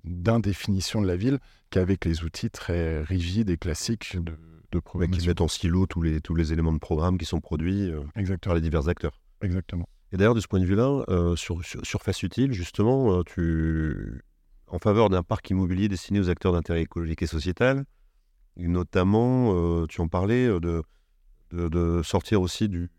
d'indéfinition 0.04 1.02
de, 1.02 1.06
la 1.06 1.16
ville 1.16 1.38
qu'avec 1.70 2.04
les 2.04 2.22
outils 2.22 2.50
très 2.50 3.02
rigides 3.02 3.50
et 3.50 3.56
classiques 3.56 4.16
de, 4.16 4.38
de 4.70 4.78
programmation. 4.78 5.20
qui 5.20 5.28
mettent 5.28 5.40
en 5.40 5.48
silo 5.48 5.86
tous 5.86 6.02
les, 6.02 6.20
tous 6.20 6.34
les 6.34 6.52
éléments 6.52 6.72
de 6.72 6.78
programme 6.78 7.18
qui 7.18 7.24
sont 7.24 7.40
produits 7.40 7.90
euh, 7.90 8.36
par 8.40 8.54
les 8.54 8.60
divers 8.60 8.88
acteurs. 8.88 9.20
Exactement. 9.42 9.88
Et 10.12 10.16
d'ailleurs, 10.16 10.34
de 10.34 10.40
ce 10.40 10.48
point 10.48 10.60
de 10.60 10.64
vue-là, 10.64 11.04
euh, 11.08 11.36
sur, 11.36 11.60
Surface 11.64 12.22
Utile, 12.22 12.52
justement, 12.52 13.18
euh, 13.18 13.22
tu, 13.24 14.22
en 14.66 14.78
faveur 14.78 15.10
d'un 15.10 15.22
parc 15.22 15.50
immobilier 15.50 15.88
destiné 15.88 16.20
aux 16.20 16.30
acteurs 16.30 16.52
d'intérêt 16.52 16.82
écologique 16.82 17.22
et 17.22 17.26
sociétal, 17.26 17.84
notamment, 18.56 19.86
tu 19.86 20.00
en 20.00 20.08
parlais, 20.08 20.48
de, 20.48 20.82
de, 21.52 22.02
sortir 22.02 22.42
aussi 22.42 22.68
du 22.68 22.90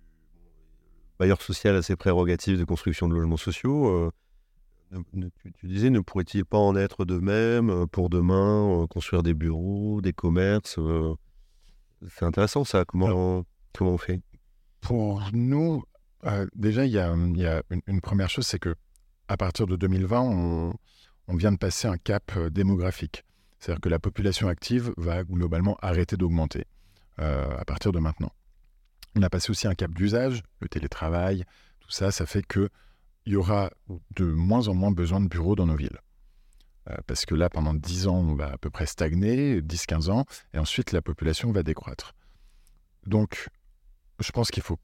bailleur 1.17 1.41
social 1.41 1.76
à 1.76 1.82
ses 1.82 1.98
prérogatives 1.98 2.58
de 2.58 2.63
construction 2.63 3.10
de 3.10 3.15
logements 3.15 3.36
sociaux. 3.36 4.10
Tu, 5.60 5.67
disais, 5.67 5.89
ne 5.89 6.00
pourrait-il 6.00 6.45
pas 6.45 6.58
en 6.58 6.78
être 6.78 7.04
de 7.04 7.19
même 7.19 7.88
pour 7.88 8.10
demain, 8.10 8.86
construire 8.89 9.22
des 9.22 9.34
bureaux, 9.34 10.00
des 10.00 10.13
commerces 10.13 10.80
C'est 12.08 12.24
intéressant 12.24 12.63
ça, 12.63 12.86
comment, 12.86 13.43
comment 13.74 13.91
on 13.91 13.98
fait? 13.98 14.22
Pour 14.80 15.22
nous, 15.34 15.84
déjà, 16.56 16.86
il 16.86 16.92
y 16.92 17.00
a, 17.00 17.12
a 17.12 17.62
une, 17.88 18.02
première 18.02 18.30
chose, 18.30 18.46
c'est 18.46 18.60
que 18.60 18.76
à 19.28 19.38
partir 19.38 19.68
de 19.68 19.76
2020, 19.76 20.22
on, 20.22 21.36
vient 21.36 21.52
de 21.52 21.58
passer 21.58 21.88
un 21.88 21.98
cap 21.98 22.38
démographique. 22.50 23.24
C'est-à-dire 23.60 23.82
que 23.82 23.90
la 23.90 24.00
population 24.00 24.48
active 24.48 24.94
va 24.98 25.24
globalement 25.24 25.78
arrêter 25.82 26.18
d'augmenter 26.18 26.66
à 27.18 27.66
partir 27.66 27.92
de 27.92 28.00
maintenant. 28.00 28.32
On 29.16 29.22
a 29.22 29.30
passé 29.30 29.52
aussi 29.52 29.68
un 29.68 29.76
cap 29.76 29.92
d'usage, 29.92 30.44
le 30.60 30.70
télétravail, 30.70 31.44
tout 31.80 31.92
ça, 31.92 32.12
ça 32.12 32.26
fait 32.26 32.46
qu'il 32.46 32.70
y 33.26 33.36
aura 33.36 33.70
de 34.16 34.26
moins 34.26 34.68
en 34.68 34.74
moins 34.74 34.92
besoin 34.92 35.20
de 35.20 35.28
bureaux 35.28 35.56
dans 35.56 35.66
nos 35.66 35.76
villes. 35.76 36.00
Euh, 36.90 36.96
parce 37.08 37.26
que 37.26 37.36
là, 37.36 37.50
pendant 37.50 37.74
10 37.74 38.08
ans, 38.08 38.18
on 38.18 38.36
va 38.36 38.54
à 38.54 38.58
peu 38.58 38.70
près 38.70 38.86
stagner, 38.86 39.62
10-15 39.62 40.10
ans, 40.10 40.26
et 40.54 40.60
ensuite 40.60 40.92
la 40.92 41.02
population 41.02 41.52
va 41.52 41.64
décroître. 41.64 42.14
Donc, 43.06 43.50
je 44.20 44.32
pense 44.32 44.52
qu'il 44.52 44.64
faut 44.64 44.80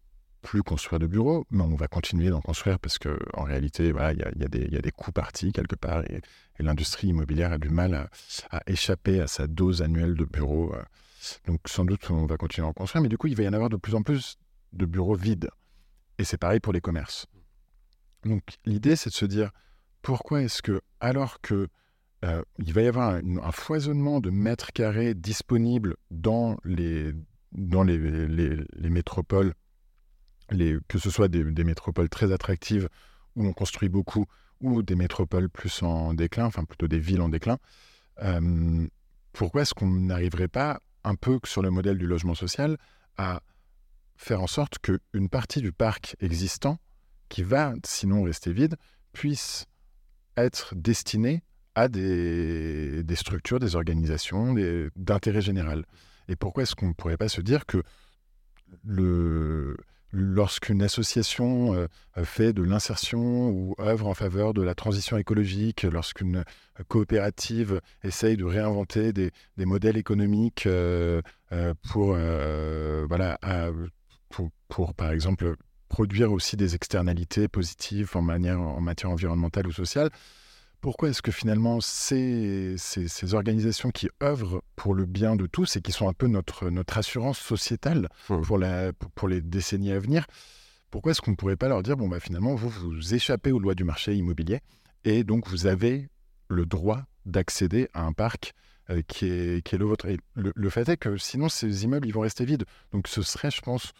plus 0.45 0.61
construire 0.61 0.99
de 0.99 1.07
bureaux, 1.07 1.43
mais 1.49 1.63
on 1.63 1.75
va 1.75 1.87
continuer 1.87 2.29
d'en 2.29 2.39
construire 2.39 2.79
parce 2.79 2.99
qu'en 2.99 3.43
réalité, 3.43 3.87
il 3.87 4.19
y, 4.19 4.75
a, 4.77 4.81
des 4.81 4.91
coûts 4.91 5.11
partis 5.11 5.51
quelque 5.51 5.75
part 5.75 6.03
et, 6.03 6.21
l'industrie 6.59 7.07
immobilière 7.07 7.51
a 7.51 7.57
du 7.57 7.69
mal 7.69 8.09
à, 8.51 8.61
échapper 8.67 9.19
à 9.19 9.27
sa 9.27 9.47
dose 9.47 9.81
annuelle 9.81 10.13
de 10.13 10.23
bureaux. 10.23 10.73
Euh, 10.73 10.83
donc 11.47 11.59
sans 11.65 11.83
doute 11.83 12.09
on 12.11 12.27
va 12.27 12.37
continuer 12.37 12.67
à 12.67 12.69
en 12.69 12.73
construire, 12.73 13.01
mais 13.01 13.09
du 13.09 13.17
coup 13.17 13.27
il 13.27 13.35
va 13.35 13.43
y 13.43 13.47
en 13.47 13.53
avoir 13.53 13.69
de 13.69 13.77
plus 13.77 13.95
en 13.95 14.03
plus 14.03 14.37
de 14.71 14.85
bureaux 14.85 15.15
vides. 15.15 15.49
Et 16.19 16.23
c'est 16.23 16.37
pareil 16.37 16.59
pour 16.59 16.71
les 16.71 16.81
commerces. 16.81 17.25
Donc 18.23 18.43
l'idée 18.65 18.95
c'est 18.95 19.09
de 19.09 19.15
se 19.15 19.25
dire 19.25 19.49
pourquoi 20.03 20.43
est-ce 20.43 20.61
que 20.61 20.79
alors 20.99 21.41
que 21.41 21.67
euh, 22.23 22.43
il 22.59 22.71
va 22.71 22.83
y 22.83 22.87
avoir 22.87 23.15
un, 23.15 23.51
foisonnement 23.51 24.21
de 24.21 24.29
mètres 24.29 24.71
carrés 24.71 25.15
disponibles 25.15 25.95
dans 26.11 26.57
les, 26.63 27.13
métropoles, 28.83 29.53
que 30.49 30.99
ce 30.99 31.09
soit 31.09 31.27
des, 31.27 31.63
métropoles 31.63 32.09
très 32.09 32.31
attractives 32.31 32.89
où 33.35 33.45
on 33.45 33.53
construit 33.53 33.89
beaucoup, 33.89 34.25
ou 34.61 34.81
des 34.81 34.95
métropoles 34.95 35.49
plus 35.49 35.83
en 35.83 36.13
déclin, 36.13 36.45
enfin 36.45 36.63
plutôt 36.63 36.87
des 36.87 36.99
villes 36.99 37.21
en 37.21 37.29
déclin, 37.29 37.57
euh, 38.21 38.87
pourquoi 39.33 39.63
est-ce 39.63 39.73
qu'on 39.73 39.89
n'arriverait 39.89 40.47
pas 40.47 40.79
un 41.03 41.15
peu 41.15 41.39
sur 41.43 41.61
le 41.61 41.69
modèle 41.69 41.97
du 41.97 42.07
logement 42.07 42.35
social, 42.35 42.77
à 43.17 43.41
faire 44.17 44.41
en 44.41 44.47
sorte 44.47 44.79
qu'une 44.79 45.29
partie 45.29 45.61
du 45.61 45.71
parc 45.71 46.15
existant, 46.19 46.79
qui 47.27 47.43
va 47.43 47.73
sinon 47.85 48.23
rester 48.23 48.53
vide, 48.53 48.75
puisse 49.11 49.65
être 50.37 50.73
destinée 50.75 51.43
à 51.75 51.89
des, 51.89 53.03
des 53.03 53.15
structures, 53.15 53.59
des 53.59 53.75
organisations 53.75 54.55
d'intérêt 54.95 55.41
général? 55.41 55.85
Et 56.27 56.35
pourquoi 56.35 56.63
est-ce 56.63 56.75
qu'on 56.75 56.87
ne 56.87 56.93
pourrait 56.93 57.17
pas 57.17 57.29
se 57.29 57.41
dire 57.41 57.65
que 57.65 57.83
le, 58.83 59.77
lorsqu'une 60.11 60.81
association 60.81 61.73
euh, 61.73 61.87
fait 62.23 62.53
de 62.53 62.63
l'insertion 62.63 63.49
ou 63.49 63.75
œuvre 63.79 64.07
en 64.07 64.13
faveur 64.13 64.53
de 64.53 64.61
la 64.61 64.75
transition 64.75 65.17
écologique, 65.17 65.83
lorsqu'une 65.83 66.37
euh, 66.37 66.83
coopérative 66.87 67.81
essaye 68.03 68.37
de 68.37 68.45
réinventer 68.45 69.13
des, 69.13 69.31
modèles 69.57 69.97
économiques 69.97 70.65
euh, 70.67 71.21
pour, 71.89 72.17
voilà, 73.07 73.39
pour, 74.67 74.93
par 74.93 75.11
exemple, 75.11 75.55
produire 75.89 76.31
aussi 76.31 76.57
des 76.57 76.75
externalités 76.75 77.47
positives 77.47 78.11
en, 78.15 78.21
matière 78.21 79.09
environnementale 79.09 79.67
ou 79.67 79.71
sociale, 79.71 80.09
pourquoi 80.81 81.09
est-ce 81.09 81.21
que 81.21 81.31
finalement 81.31 81.81
ces, 81.81 82.75
ces, 82.77 83.33
organisations 83.33 83.91
qui 83.91 84.09
œuvrent 84.21 84.61
pour 84.75 84.93
le 84.93 85.05
bien 85.05 85.35
de 85.35 85.47
tous 85.47 85.75
et 85.75 85.81
qui 85.81 85.91
sont 85.91 86.07
un 86.07 86.13
peu 86.13 86.27
notre, 86.27 86.69
notre 86.69 86.97
assurance 86.97 87.39
sociétale 87.39 88.09
mmh. 88.29 88.41
pour, 88.41 88.57
la, 88.57 88.93
pour, 88.93 89.27
les 89.27 89.41
décennies 89.41 89.91
à 89.91 89.99
venir, 89.99 90.25
pourquoi 90.91 91.11
est-ce 91.11 91.21
qu'on 91.21 91.31
ne 91.31 91.35
pourrait 91.35 91.57
pas 91.57 91.67
leur 91.67 91.83
dire, 91.83 91.97
bon, 91.97 92.07
bah, 92.07 92.19
finalement, 92.19 92.55
vous, 92.55 92.69
vous 92.69 93.13
échappez 93.13 93.51
aux 93.51 93.59
lois 93.59 93.75
du 93.75 93.83
marché 93.83 94.15
immobilier 94.15 94.61
et 95.03 95.23
donc 95.23 95.47
vous 95.47 95.67
avez 95.67 96.09
le 96.47 96.65
droit 96.65 97.03
d'accéder 97.25 97.89
à 97.93 98.03
un 98.03 98.13
parc 98.13 98.53
euh, 98.89 99.01
qui, 99.07 99.25
est, 99.25 99.65
qui 99.65 99.75
est 99.75 99.77
le 99.77 99.85
vôtre? 99.85 100.05
Et 100.05 100.17
le, 100.35 100.69
fait 100.69 100.87
est 100.89 100.97
que 100.97 101.17
sinon, 101.17 101.49
ces 101.49 101.83
immeubles, 101.83 102.07
ils 102.07 102.13
vont 102.13 102.21
rester 102.21 102.45
vides. 102.45 102.65
Donc 102.91 103.07
ce 103.07 103.21
serait, 103.21 103.51
je 103.51 103.61
pense, 103.61 103.93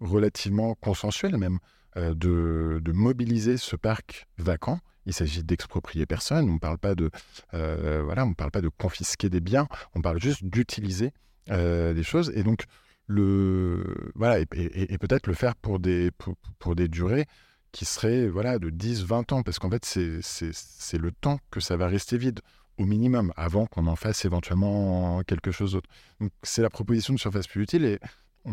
relativement 0.00 0.74
consensuel 0.74 1.36
même 1.36 1.58
euh, 1.96 2.14
de, 2.14 2.80
de 2.82 2.92
mobiliser 2.92 3.56
ce 3.56 3.76
parc 3.76 4.26
vacant 4.38 4.80
il 5.10 5.14
s'agit 5.14 5.42
d'exproprier 5.42 6.06
personne. 6.06 6.48
On 6.48 6.54
ne 6.54 6.58
parle 6.58 6.78
pas 6.78 6.94
de, 6.94 7.10
euh, 7.54 8.00
voilà, 8.04 8.24
on 8.24 8.32
parle 8.32 8.50
pas 8.50 8.60
de 8.60 8.68
confisquer 8.68 9.28
des 9.28 9.40
biens. 9.40 9.66
On 9.94 10.00
parle 10.00 10.20
juste 10.20 10.44
d'utiliser 10.44 11.12
euh, 11.50 11.92
des 11.92 12.04
choses. 12.04 12.32
Et 12.34 12.42
donc, 12.42 12.64
le, 13.06 14.12
voilà, 14.14 14.38
et, 14.38 14.46
peut-être 14.98 15.26
le 15.26 15.34
faire 15.34 15.56
pour 15.56 15.80
des, 15.80 16.10
pour, 16.58 16.76
des 16.76 16.86
durées 16.86 17.26
qui 17.72 17.84
seraient 17.84 18.28
voilà, 18.28 18.58
de 18.58 18.70
10, 18.70 19.04
20 19.04 19.32
ans. 19.32 19.42
Parce 19.42 19.58
qu'en 19.58 19.70
fait, 19.70 19.84
c'est 19.84 20.98
le 20.98 21.10
temps 21.12 21.40
que 21.50 21.58
ça 21.58 21.76
va 21.76 21.88
rester 21.88 22.16
vide 22.16 22.40
au 22.78 22.86
minimum, 22.86 23.32
avant 23.36 23.66
qu'on 23.66 23.88
en 23.88 23.96
fasse 23.96 24.24
éventuellement 24.24 25.22
quelque 25.24 25.50
chose 25.50 25.72
d'autre. 25.72 25.90
Donc, 26.20 26.30
c'est 26.44 26.62
la 26.62 26.70
proposition 26.70 27.12
de 27.12 27.18
surface 27.18 27.48
plus 27.48 27.62
utile. 27.64 27.84
Et 27.84 27.98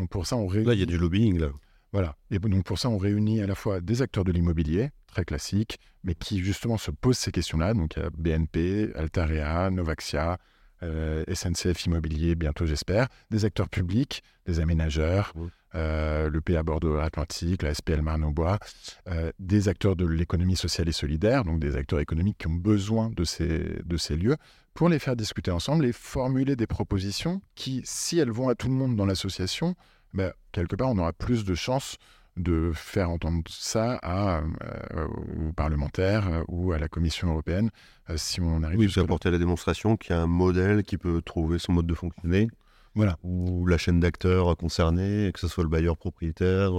pour 0.10 0.26
ça, 0.26 0.36
on... 0.36 0.50
Là, 0.52 0.74
il 0.74 0.80
y 0.80 0.84
a 0.84 0.88
du 0.88 0.98
lobbying, 0.98 1.40
là. 1.40 1.50
Voilà. 1.94 2.16
Et 2.32 2.40
donc 2.40 2.64
pour 2.66 2.80
ça, 2.80 2.90
on 2.90 2.98
réunit 2.98 3.42
à 3.42 3.48
la 3.48 3.56
fois 3.56 3.80
des 3.82 4.02
acteurs 4.02 4.24
de 4.24 4.32
l'immobilier, 4.32 4.92
très 5.08 5.26
classiques, 5.26 5.80
mais 6.04 6.16
qui 6.16 6.44
justement 6.44 6.78
se 6.78 6.92
posent 6.92 7.18
ces 7.18 7.32
questions-là. 7.32 7.74
Donc 7.74 7.96
il 7.96 8.04
y 8.04 8.06
a 8.06 8.10
BNP, 8.10 8.92
Altarea, 8.96 9.70
Novaxia, 9.70 10.38
euh, 10.84 11.24
SNCF 11.34 11.86
Immobilier, 11.86 12.36
bientôt 12.36 12.66
j'espère, 12.66 13.08
des 13.32 13.46
acteurs 13.46 13.70
publics, 13.70 14.24
des 14.46 14.60
aménageurs, 14.60 15.34
euh, 15.76 16.30
le 16.30 16.42
PA 16.42 16.64
Bordeaux-Atlantique, 16.64 17.64
la 17.64 17.74
SPL 17.74 18.02
Marne-au-Bois, 18.02 18.60
euh, 19.08 19.32
des 19.40 19.68
acteurs 19.70 19.96
de 19.96 20.06
l'économie 20.06 20.56
sociale 20.56 20.88
et 20.88 20.94
solidaire, 20.94 21.44
donc 21.44 21.60
des 21.60 21.76
acteurs 21.76 22.00
économiques 22.00 22.38
qui 22.38 22.48
ont 22.48 22.54
besoin 22.54 23.10
de 23.10 23.24
ces, 23.24 23.80
de 23.84 23.98
ces 23.98 24.16
lieux, 24.16 24.38
pour 24.74 24.90
les 24.90 25.00
faire 25.00 25.16
discuter 25.16 25.50
ensemble 25.50 25.86
et 25.86 25.92
formuler 25.92 26.56
des 26.56 26.68
propositions 26.68 27.42
qui, 27.56 27.82
si 27.84 28.20
elles 28.20 28.32
vont 28.32 28.48
à 28.48 28.56
tout 28.56 28.68
le 28.68 28.74
monde 28.74 28.96
dans 28.96 29.06
l'association, 29.06 29.76
bah, 30.18 30.34
quelque 30.52 30.76
part, 30.76 30.90
on 30.90 30.98
aura 30.98 31.14
plus 31.14 31.46
de 31.46 31.54
chances 31.54 31.98
de 32.38 32.72
faire 32.74 33.10
entendre 33.10 33.44
ça 33.48 34.00
à, 34.02 34.42
euh, 34.42 35.08
aux 35.48 35.54
parlementaires 35.54 36.28
euh, 36.28 36.44
ou 36.48 36.72
à 36.72 36.80
la 36.80 36.88
Commission 36.88 37.30
européenne 37.30 37.70
euh, 38.10 38.18
si 38.18 38.42
on 38.42 38.64
arrive. 38.64 38.80
Oui, 38.80 38.92
apporter 38.98 39.30
la 39.30 39.38
démonstration 39.38 39.96
qu'il 39.96 40.16
y 40.16 40.20
a 40.20 40.22
un 40.22 40.28
modèle 40.28 40.84
qui 40.84 40.98
peut 40.98 41.22
trouver 41.22 41.60
son 41.60 41.74
mode 41.74 41.88
de 41.88 41.94
fonctionner. 41.94 42.48
Voilà. 42.96 43.18
Ou 43.24 43.68
la 43.68 43.78
chaîne 43.78 44.00
d'acteurs 44.00 44.58
concernés, 44.58 45.32
que 45.34 45.40
ce 45.40 45.48
soit 45.48 45.64
le 45.64 45.70
bailleur 45.70 45.98
propriétaire, 45.98 46.72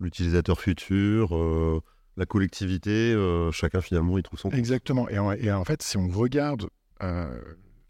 l'utilisateur 0.00 0.60
futur, 0.60 1.30
la 2.16 2.26
collectivité, 2.26 3.16
chacun 3.52 3.80
finalement 3.80 4.18
y 4.18 4.22
trouve 4.24 4.40
son. 4.40 4.50
Exactement. 4.50 5.08
Et 5.08 5.14
et 5.46 5.52
en 5.52 5.64
fait, 5.64 5.80
si 5.80 5.96
on 5.96 6.08
regarde 6.08 6.68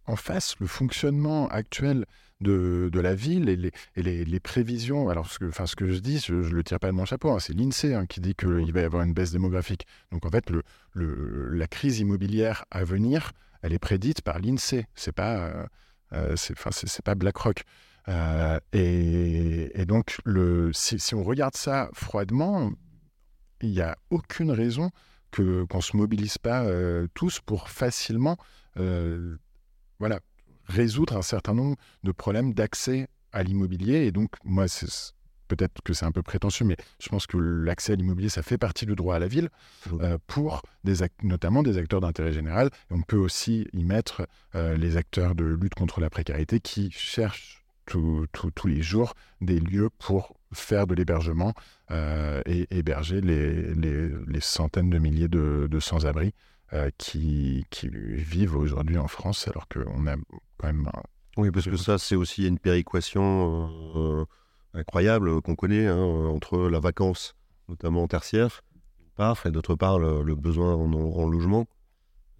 en 0.08 0.16
face 0.16 0.56
le 0.58 0.66
fonctionnement 0.66 1.48
actuel 1.48 2.06
de, 2.40 2.88
de 2.92 3.00
la 3.00 3.14
ville 3.14 3.48
et 3.48 3.56
les, 3.56 3.72
et 3.96 4.24
les, 4.24 4.40
prévisions. 4.40 5.08
Alors, 5.08 5.30
ce 5.30 5.38
que, 5.38 5.46
enfin, 5.46 5.66
ce 5.66 5.76
que 5.76 5.90
je 5.90 5.98
dis, 5.98 6.18
je 6.18 6.34
ne 6.34 6.48
le 6.48 6.64
tire 6.64 6.78
pas 6.78 6.88
de 6.88 6.92
mon 6.92 7.04
chapeau, 7.04 7.30
hein, 7.30 7.38
c'est 7.40 7.52
l'INSEE 7.52 7.94
hein, 7.94 8.06
qui 8.06 8.20
dit 8.20 8.34
qu'il 8.34 8.72
va 8.72 8.80
y 8.80 8.84
avoir 8.84 9.02
une 9.02 9.12
baisse 9.12 9.32
démographique. 9.32 9.86
Donc, 10.12 10.24
en 10.24 10.30
fait, 10.30 10.48
le, 10.50 10.62
le, 10.92 11.50
la 11.50 11.66
crise 11.66 11.98
immobilière 11.98 12.64
à 12.70 12.84
venir, 12.84 13.32
elle 13.62 13.72
est 13.72 13.78
prédite 13.78 14.22
par 14.22 14.38
l'INSEE. 14.38 14.86
C'est 14.94 15.12
pas, 15.12 15.36
euh, 15.36 15.66
euh 16.12 16.36
c'est, 16.36 17.02
pas 17.02 17.14
BlackRock. 17.14 17.64
Euh, 18.08 18.58
et, 18.72 19.80
et, 19.80 19.84
donc, 19.84 20.18
le, 20.24 20.72
si, 20.72 20.98
si, 20.98 21.14
on 21.14 21.24
regarde 21.24 21.56
ça 21.56 21.90
froidement, 21.92 22.72
il 23.60 23.70
n'y 23.70 23.80
a 23.80 23.96
aucune 24.10 24.52
raison 24.52 24.90
que, 25.32 25.64
qu'on 25.64 25.78
ne 25.78 25.82
se 25.82 25.96
mobilise 25.96 26.38
pas 26.38 26.62
euh, 26.62 27.08
tous 27.14 27.40
pour 27.40 27.68
facilement 27.68 28.36
voilà, 29.98 30.20
résoudre 30.64 31.16
un 31.16 31.22
certain 31.22 31.54
nombre 31.54 31.76
de 32.04 32.12
problèmes 32.12 32.54
d'accès 32.54 33.08
à 33.32 33.42
l'immobilier. 33.42 34.06
Et 34.06 34.12
donc, 34.12 34.30
moi, 34.44 34.66
peut-être 35.48 35.82
que 35.82 35.92
c'est 35.92 36.04
un 36.04 36.12
peu 36.12 36.22
prétentieux, 36.22 36.64
mais 36.64 36.76
je 37.00 37.08
pense 37.08 37.26
que 37.26 37.36
l'accès 37.36 37.94
à 37.94 37.96
l'immobilier, 37.96 38.28
ça 38.28 38.42
fait 38.42 38.58
partie 38.58 38.86
du 38.86 38.94
droit 38.94 39.16
à 39.16 39.18
la 39.18 39.28
ville, 39.28 39.48
euh, 40.00 40.18
pour 40.26 40.62
des 40.84 40.96
notamment 41.22 41.62
des 41.62 41.78
acteurs 41.78 42.00
d'intérêt 42.00 42.32
général. 42.32 42.70
Et 42.90 42.94
on 42.94 43.02
peut 43.02 43.16
aussi 43.16 43.66
y 43.72 43.84
mettre 43.84 44.26
euh, 44.54 44.76
les 44.76 44.96
acteurs 44.96 45.34
de 45.34 45.44
lutte 45.44 45.74
contre 45.74 46.00
la 46.00 46.10
précarité 46.10 46.60
qui 46.60 46.90
cherchent 46.90 47.64
tous 47.86 48.66
les 48.66 48.82
jours 48.82 49.14
des 49.40 49.58
lieux 49.60 49.88
pour 49.98 50.36
faire 50.52 50.86
de 50.86 50.94
l'hébergement 50.94 51.54
euh, 51.90 52.42
et 52.44 52.66
héberger 52.70 53.22
les, 53.22 53.74
les, 53.74 54.40
centaines 54.40 54.90
de 54.90 54.98
milliers 54.98 55.28
de, 55.28 55.68
de 55.70 55.80
sans-abri 55.80 56.34
qui, 56.98 57.64
qui, 57.70 57.88
vivent 57.88 58.56
aujourd'hui 58.56 58.98
en 58.98 59.08
France, 59.08 59.48
alors 59.48 59.68
qu'on 59.68 60.06
a 60.06 60.16
oui, 61.38 61.52
parce 61.52 61.66
que 61.66 61.76
ça, 61.76 61.98
c'est 61.98 62.16
aussi 62.16 62.48
une 62.48 62.58
péréquation 62.58 63.70
euh, 63.94 64.24
incroyable 64.74 65.40
qu'on 65.40 65.54
connaît 65.54 65.86
hein, 65.86 65.96
entre 65.96 66.68
la 66.68 66.80
vacance, 66.80 67.36
notamment 67.68 68.08
tertiaire, 68.08 68.62
part, 69.14 69.46
et 69.46 69.52
d'autre 69.52 69.76
part, 69.76 70.00
le, 70.00 70.34
besoin 70.34 70.74
en, 70.74 71.28
logement, 71.28 71.68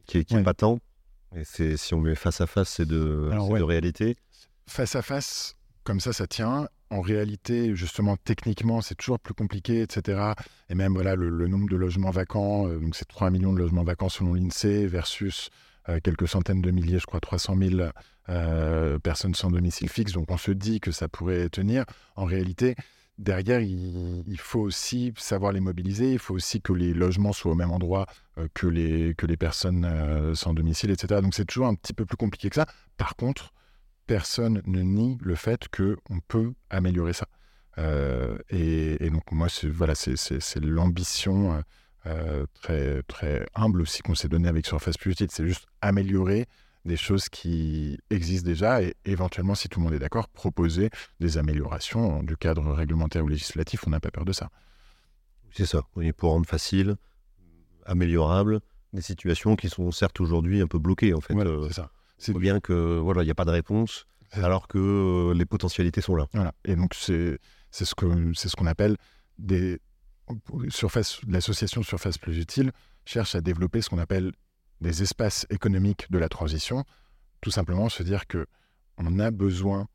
qui 0.07 0.19
est, 0.19 0.43
pas 0.43 0.55
tant. 0.55 0.81
Et 1.37 1.45
c'est, 1.45 1.77
si 1.77 1.95
on 1.95 2.01
met 2.01 2.17
face 2.17 2.41
à 2.41 2.49
face 2.49 2.71
ces 2.71 2.87
deux, 2.87 3.31
réalités. 3.31 4.17
Face 4.67 4.97
à 4.97 5.03
face, 5.03 5.57
comme 5.89 6.01
ça, 6.01 6.13
ça 6.13 6.27
tient. 6.27 6.69
En 6.91 7.01
réalité, 7.01 7.75
justement, 7.75 8.19
techniquement, 8.19 8.83
c'est 8.83 8.95
toujours 8.95 9.19
plus 9.19 9.33
compliqué, 9.33 9.81
etc. 9.81 10.33
Et 10.69 10.75
même 10.75 10.93
voilà, 10.93 11.15
le, 11.17 11.49
nombre 11.49 11.67
de 11.67 11.77
logements 11.77 12.11
vacants, 12.11 12.69
euh, 12.69 12.79
donc 12.79 12.95
c'est 12.95 13.09
3 13.09 13.31
millions 13.31 13.55
de 13.55 13.59
logements 13.59 13.85
vacants 13.85 14.11
selon 14.11 14.35
l'INSEE 14.35 14.87
versus 14.87 15.49
euh, 15.89 15.99
quelques 16.05 16.29
centaines 16.29 16.61
de 16.61 16.71
milliers, 16.71 16.99
je 16.99 17.07
crois 17.07 17.21
300 17.21 17.57
000 17.57 17.91
euh, 18.29 18.99
personnes 18.99 19.35
sans 19.35 19.51
domicile 19.51 19.89
fixe. 19.89 20.13
Donc 20.13 20.31
on 20.31 20.37
se 20.37 20.51
dit 20.51 20.79
que 20.79 20.93
ça 20.93 21.09
pourrait 21.09 21.49
tenir. 21.49 21.87
En 22.17 22.27
réalité, 22.27 22.75
derrière, 23.17 23.61
il, 23.63 24.39
faut 24.39 24.61
aussi 24.61 25.15
savoir 25.17 25.53
les 25.53 25.61
mobiliser. 25.61 26.13
Il 26.13 26.19
faut 26.19 26.35
aussi 26.35 26.61
que 26.61 26.75
les 26.75 26.93
logements 26.93 27.33
soient 27.33 27.53
au 27.53 27.55
même 27.55 27.71
endroit 27.71 28.05
que, 28.53 28.67
les, 28.67 29.15
que 29.15 29.25
les 29.25 29.39
personnes 29.39 30.35
sans 30.35 30.53
domicile, 30.53 30.91
etc. 30.91 31.23
Donc 31.23 31.35
c'est 31.35 31.47
toujours 31.47 31.69
un 31.69 31.75
petit 31.75 31.95
peu 31.95 32.05
plus 32.05 32.19
compliqué 32.19 32.51
que 32.51 32.57
ça. 32.57 32.67
Par 32.99 33.17
contre, 33.17 33.55
personne 34.09 34.61
ne 34.67 34.81
nie 34.81 35.17
le 35.21 35.37
fait 35.37 35.69
qu'on 35.69 36.19
peut 36.27 36.55
améliorer 36.71 37.13
ça. 37.13 37.29
Euh, 37.79 38.39
et, 38.51 39.09
donc 39.11 39.31
moi, 39.31 39.49
c'est 39.49 39.69
voilà, 39.69 39.95
c'est 39.95 40.61
l'ambition 40.61 41.63
très, 42.55 43.03
très 43.03 43.47
humble 43.55 43.83
aussi 43.83 44.03
qu'on 44.03 44.15
s'est 44.17 44.29
donnée 44.29 44.49
avec 44.49 44.67
Surface 44.67 44.97
Plus 44.97 45.13
Utile. 45.13 45.29
C'est 45.31 45.47
juste 45.47 45.67
améliorer 45.83 46.47
des 46.85 46.97
choses 46.97 47.29
qui 47.29 47.99
existent 48.11 48.47
déjà 48.47 48.83
et 48.83 48.95
éventuellement, 49.05 49.55
si 49.55 49.69
tout 49.69 49.79
le 49.79 49.85
monde 49.85 49.95
est 49.95 49.99
d'accord, 49.99 50.29
proposer 50.29 50.91
des 51.21 51.39
améliorations 51.39 52.23
du 52.23 52.37
cadre 52.37 52.73
réglementaire 52.73 53.25
ou 53.25 53.29
législatif. 53.29 53.87
On 53.87 53.91
n'a 53.91 54.01
pas 54.01 54.11
peur 54.11 54.25
de 54.25 54.33
ça. 54.33 54.51
C'est 55.53 55.67
ça. 55.67 55.83
Oui, 55.97 56.13
pour 56.13 56.33
rendre 56.33 56.47
facile, 56.47 56.97
améliorable, 57.85 58.61
des 58.93 59.03
situations 59.03 59.55
qui 59.55 59.69
sont 59.69 59.91
certes 59.91 60.21
aujourd'hui 60.21 60.61
un 60.61 60.67
peu 60.67 60.79
bloquées 60.79 61.15
en 61.15 61.21
fait. 61.21 61.35
Euh, 61.35 61.69
c'est 61.69 61.75
ça. 61.75 61.91
C'est 62.19 62.37
bien 62.37 62.61
que 62.61 62.99
voilà, 62.99 63.23
il 63.23 63.27
n'y 63.27 63.31
a 63.31 63.35
pas 63.37 63.45
de 63.45 63.51
réponse 63.51 64.07
alors 64.33 64.69
que 64.69 64.79
euh, 64.79 65.35
les 65.35 65.47
potentialités 65.47 66.01
sont 66.01 66.15
là. 66.15 66.27
Voilà. 66.35 66.53
Et 66.65 66.77
donc 66.77 66.95
c'est 66.95 67.39
c'est 67.71 67.85
ce 67.85 67.95
que 67.95 68.33
c'est 68.35 68.49
ce 68.49 68.57
qu'on 68.57 68.67
appelle 68.67 68.97
des 69.39 69.81
surface 70.69 71.21
l'association 71.27 71.83
Surface 71.83 72.19
Plus 72.19 72.39
Utile 72.39 72.73
cherche 73.05 73.35
à 73.35 73.41
développer 73.41 73.81
ce 73.81 73.89
qu'on 73.89 73.99
appelle 73.99 74.33
des 74.81 75.03
espaces 75.03 75.47
économiques 75.51 76.11
de 76.11 76.19
la 76.19 76.29
transition, 76.29 76.85
tout 77.41 77.51
simplement 77.51 77.89
se 77.89 78.03
dire 78.03 78.27
que 78.27 78.47
on 78.99 79.19
a 79.19 79.31
besoin 79.31 79.89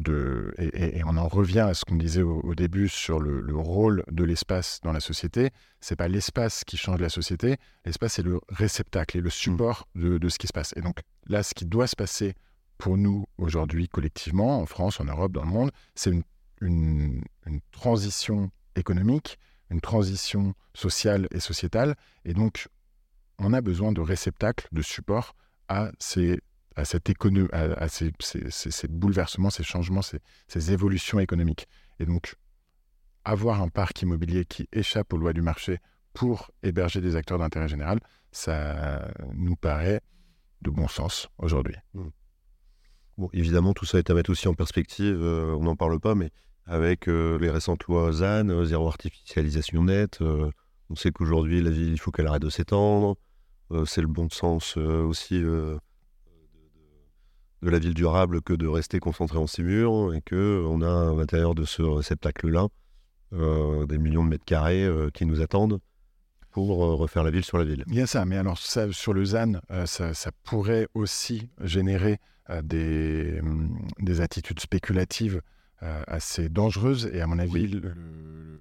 de, 0.00 0.54
et, 0.58 1.02
on 1.04 1.16
en 1.16 1.28
revient 1.28 1.60
à 1.60 1.74
ce 1.74 1.84
qu'on 1.84 1.96
disait 1.96 2.22
au, 2.22 2.54
début 2.54 2.88
sur 2.88 3.20
le, 3.20 3.54
rôle 3.54 4.04
de 4.10 4.24
l'espace 4.24 4.80
dans 4.82 4.92
la 4.92 5.00
société. 5.00 5.50
C'est 5.80 5.96
pas 5.96 6.08
l'espace 6.08 6.64
qui 6.64 6.76
change 6.76 7.00
la 7.00 7.08
société, 7.08 7.56
l'espace 7.84 8.18
est 8.18 8.22
le 8.22 8.40
réceptacle 8.48 9.18
et 9.18 9.20
le 9.20 9.30
support 9.30 9.86
mmh. 9.94 10.18
de, 10.18 10.28
ce 10.28 10.38
qui 10.38 10.46
se 10.46 10.52
passe. 10.52 10.72
Et 10.76 10.80
donc 10.80 11.00
là, 11.26 11.42
ce 11.42 11.54
qui 11.54 11.66
doit 11.66 11.86
se 11.86 11.96
passer 11.96 12.34
pour 12.78 12.96
nous 12.96 13.26
aujourd'hui 13.38 13.88
collectivement, 13.88 14.60
en 14.60 14.66
France, 14.66 15.00
en 15.00 15.04
Europe, 15.04 15.32
dans 15.32 15.44
le 15.44 15.50
monde, 15.50 15.70
c'est 15.94 16.10
une, 16.10 16.22
une 16.60 17.60
transition 17.70 18.50
économique, 18.76 19.38
une 19.70 19.80
transition 19.80 20.54
sociale 20.74 21.28
et 21.30 21.40
sociétale. 21.40 21.94
Et 22.24 22.34
donc, 22.34 22.68
on 23.38 23.52
a 23.52 23.60
besoin 23.60 23.92
de 23.92 24.00
réceptacles, 24.00 24.68
de 24.72 24.82
support 24.82 25.34
à 25.68 25.90
ces 25.98 26.40
à, 26.76 26.84
cette 26.84 27.08
ces, 28.20 28.88
bouleversements, 28.88 29.50
ces 29.50 29.62
changements, 29.62 30.02
ces, 30.02 30.72
évolutions 30.72 31.18
économiques. 31.18 31.66
Et 31.98 32.06
donc, 32.06 32.36
avoir 33.24 33.60
un 33.60 33.68
parc 33.68 34.02
immobilier 34.02 34.44
qui 34.44 34.68
échappe 34.72 35.12
aux 35.12 35.16
lois 35.16 35.32
du 35.32 35.42
marché 35.42 35.78
pour 36.14 36.50
héberger 36.62 37.00
des 37.00 37.16
acteurs 37.16 37.38
d'intérêt 37.38 37.68
général, 37.68 38.00
ça 38.32 39.08
nous 39.34 39.56
paraît 39.56 40.00
de 40.62 40.70
bon 40.70 40.88
sens 40.88 41.28
aujourd'hui. 41.38 41.76
Mmh. 41.94 42.08
Bon, 43.18 43.28
évidemment, 43.32 43.74
tout 43.74 43.84
ça 43.84 43.98
est 43.98 44.08
à 44.10 44.14
mettre 44.14 44.30
aussi 44.30 44.48
en 44.48 44.54
perspective, 44.54 45.18
euh, 45.20 45.54
on 45.58 45.64
n'en 45.64 45.76
parle 45.76 46.00
pas, 46.00 46.14
mais 46.14 46.30
avec 46.64 47.08
euh, 47.08 47.38
les 47.38 47.50
récentes 47.50 47.84
lois 47.84 48.12
ZAN, 48.12 48.48
euh, 48.48 48.64
zéro 48.64 48.86
artificialisation 48.88 49.84
nette, 49.84 50.20
on 50.90 50.96
sait 50.96 51.12
qu'aujourd'hui, 51.12 51.62
la 51.62 51.70
ville, 51.70 51.92
il 51.92 52.00
faut 52.00 52.10
qu'elle 52.10 52.26
arrête 52.26 52.42
de 52.42 52.50
s'étendre. 52.50 53.16
Euh, 53.70 53.84
c'est 53.84 54.00
le 54.00 54.08
bon 54.08 54.28
sens 54.28 54.74
euh, 54.76 55.02
aussi 55.04 55.36
euh, 55.36 55.78
de 57.62 57.70
la 57.70 57.78
ville 57.78 57.94
durable 57.94 58.40
que 58.42 58.52
de 58.52 58.66
rester 58.66 58.98
concentré 59.00 59.38
en 59.38 59.46
ces 59.46 59.62
murs 59.62 60.14
et 60.14 60.22
qu'on 60.22 60.82
a 60.82 61.10
à 61.10 61.14
l'intérieur 61.14 61.54
de 61.54 61.64
ce 61.64 61.82
réceptacle-là 61.82 62.68
des 63.32 63.98
millions 63.98 64.24
de 64.24 64.28
mètres 64.28 64.44
carrés 64.44 64.88
qui 65.14 65.24
nous 65.24 65.40
attendent 65.40 65.78
pour 66.50 66.78
refaire 66.78 67.22
la 67.22 67.30
ville 67.30 67.44
sur 67.44 67.58
la 67.58 67.64
ville. 67.64 67.84
Il 67.86 67.94
y 67.94 68.00
a 68.00 68.06
ça, 68.06 68.24
mais 68.24 68.36
alors 68.36 68.58
ça, 68.58 68.90
sur 68.90 69.12
le 69.12 69.24
ZAN, 69.24 69.60
ça, 69.84 70.30
pourrait 70.42 70.88
aussi 70.94 71.48
générer 71.60 72.18
des, 72.64 73.38
hum, 73.40 73.78
des, 74.00 74.20
attitudes 74.20 74.58
spéculatives 74.58 75.42
assez 75.80 76.48
dangereuses 76.48 77.08
et 77.12 77.20
à 77.20 77.26
mon 77.28 77.38
avis, 77.38 77.80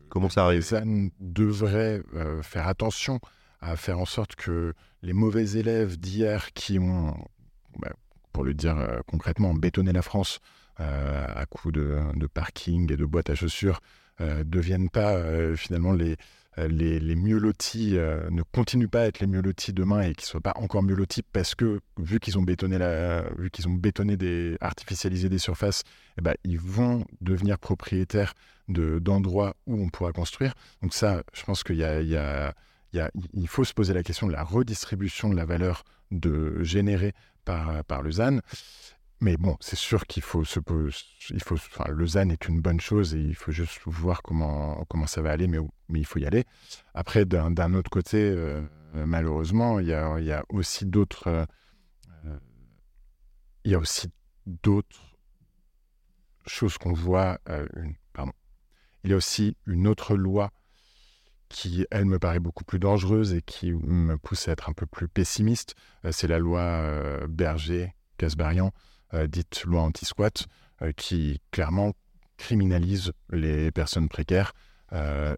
comment 0.09 0.29
ça 0.29 0.45
arrive? 0.45 0.59
Le 0.59 0.65
ZAN 0.65 1.09
devrait 1.19 2.03
faire 2.43 2.67
attention 2.67 3.19
à 3.61 3.75
faire 3.75 3.99
en 3.99 4.05
sorte 4.05 4.35
que 4.35 4.73
les 5.01 5.13
mauvais 5.13 5.51
élèves 5.57 5.97
d'hier 5.97 6.53
qui 6.53 6.79
ont, 6.79 7.13
bah, 7.77 7.91
pour 8.33 8.43
le 8.43 8.53
dire 8.53 8.77
euh, 8.77 8.99
concrètement, 9.07 9.53
bétonné 9.53 9.91
la 9.91 10.01
France 10.01 10.39
euh, 10.79 11.25
à 11.27 11.45
coups 11.45 11.73
de, 11.73 12.27
parking 12.33 12.91
et 12.91 12.97
de 12.97 13.05
boîtes 13.05 13.29
à 13.29 13.35
chaussures, 13.35 13.79
euh, 14.21 14.43
deviennent 14.45 14.89
pas 14.89 15.21
finalement 15.55 15.93
les, 15.93 16.15
mieux 17.15 17.37
lotis, 17.37 17.93
ne 17.93 18.41
continuent 18.51 18.87
pas 18.87 19.01
à 19.01 19.05
être 19.05 19.19
les 19.19 19.27
mieux 19.27 19.41
lotis 19.41 19.73
demain 19.73 20.01
et 20.01 20.13
qu'ils 20.13 20.25
ne 20.25 20.29
soient 20.29 20.41
pas 20.41 20.53
encore 20.55 20.83
mieux 20.83 20.95
lotis 20.95 21.21
parce 21.21 21.55
que, 21.55 21.79
vu 21.97 22.19
qu'ils 22.19 22.37
ont 22.37 22.41
bétonné, 22.41 22.77
vu 23.37 23.49
qu'ils 23.49 23.67
ont 23.67 23.73
bétonné 23.73 24.17
des, 24.17 24.57
artificialisé 24.59 25.29
des 25.29 25.37
surfaces, 25.37 25.83
eh 26.17 26.21
ben, 26.21 26.35
ils 26.43 26.59
vont 26.59 27.05
devenir 27.21 27.59
propriétaires 27.59 28.33
d'endroits 28.67 29.55
où 29.67 29.81
on 29.81 29.89
pourra 29.89 30.11
construire. 30.11 30.53
Donc 30.81 30.93
ça, 30.93 31.23
je 31.33 31.43
pense 31.43 31.63
qu'il 31.63 31.77
y 31.77 31.83
a 31.83 32.53
il, 33.33 33.47
faut 33.47 33.63
se 33.63 33.73
poser 33.73 33.93
la 33.93 34.03
question 34.03 34.27
de 34.27 34.31
la 34.31 34.43
redistribution 34.43 35.29
de 35.29 35.35
la 35.35 35.45
valeur 35.45 35.83
de, 36.11 36.63
générée 36.63 37.13
par, 37.49 37.83
par 37.85 38.01
le 38.01 38.11
ZAN. 38.11 38.39
Mais 39.21 39.35
bon, 39.35 39.57
c'est 39.59 39.75
sûr 39.75 40.05
qu'il 40.05 40.23
faut 40.23 40.45
se 40.45 40.59
il 41.31 41.43
faut, 41.43 41.55
enfin, 41.55 41.85
ZAN 42.05 42.29
est 42.29 42.47
une 42.47 42.61
bonne 42.61 42.79
chose 42.79 43.15
et 43.15 43.19
il 43.19 43.35
faut 43.35 43.51
juste 43.51 43.81
voir 43.85 44.21
comment, 44.21 44.85
comment 44.89 45.07
ça 45.07 45.21
va 45.21 45.31
aller, 45.31 45.47
mais, 45.47 45.57
mais 45.89 45.99
il 45.99 46.05
faut 46.05 46.19
y 46.19 46.25
aller. 46.25 46.45
Après, 46.93 47.25
d'un 47.25 47.73
autre 47.73 47.89
côté, 47.89 48.17
euh, 48.17 48.61
malheureusement, 48.93 49.79
il 49.79 49.87
y 49.87 49.93
a, 49.93 50.19
il 50.19 50.25
y 50.25 50.31
a 50.31 50.43
aussi 50.49 50.85
d'autres, 50.85 51.27
euh, 51.27 51.45
il 53.65 53.71
y 53.71 53.75
a 53.75 53.79
aussi 53.79 54.09
d'autres 54.45 55.17
choses 56.45 56.77
qu'on 56.77 56.93
voit. 56.93 57.39
Euh, 57.49 57.67
pardon. 58.13 58.33
Il 59.03 59.09
y 59.09 59.13
a 59.13 59.17
aussi 59.17 59.57
une 59.65 59.85
autre 59.87 60.15
loi 60.15 60.51
qui, 61.49 61.85
elle, 61.91 62.05
me 62.05 62.19
paraît 62.19 62.39
beaucoup 62.39 62.63
plus 62.63 62.79
dangereuse 62.79 63.33
et 63.33 63.41
qui 63.41 63.73
me 63.73 64.17
pousse 64.17 64.47
à 64.47 64.51
être 64.51 64.69
un 64.69 64.73
peu 64.73 64.85
plus 64.85 65.07
pessimiste, 65.07 65.75
euh, 66.05 66.11
c'est 66.11 66.27
la 66.27 66.39
loi 66.39 66.61
euh, 66.61 67.27
Berger-Casbarian, 67.27 68.71
euh, 69.13 69.27
dite 69.27 69.63
loi 69.65 69.81
anti-squat, 69.81 70.47
qui 70.95 71.41
clairement 71.51 71.91
criminalise 72.37 73.11
les 73.31 73.69
personnes 73.69 74.07
précaires 74.07 74.53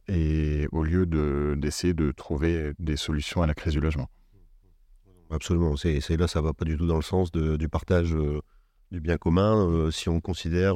et 0.08 0.68
au 0.72 0.84
lieu 0.84 1.08
d'essayer 1.56 1.96
de, 1.96 2.12
trouver 2.12 2.74
des 2.78 2.96
solutions 2.96 3.42
à 3.42 3.48
la 3.48 3.56
crise 3.56 3.74
du 3.74 3.80
logement. 3.80 4.08
Absolument, 5.32 5.76
c'est 5.78 6.16
là, 6.16 6.28
ça 6.28 6.42
va 6.42 6.54
pas 6.54 6.64
du 6.64 6.78
tout 6.78 6.86
dans 6.86 6.98
le 6.98 7.02
sens 7.02 7.32
du 7.32 7.70
partage 7.70 8.16
du 8.92 9.02
bien 9.02 9.18
commun. 9.18 9.90
si 9.90 10.10
on 10.10 10.22
considère 10.22 10.76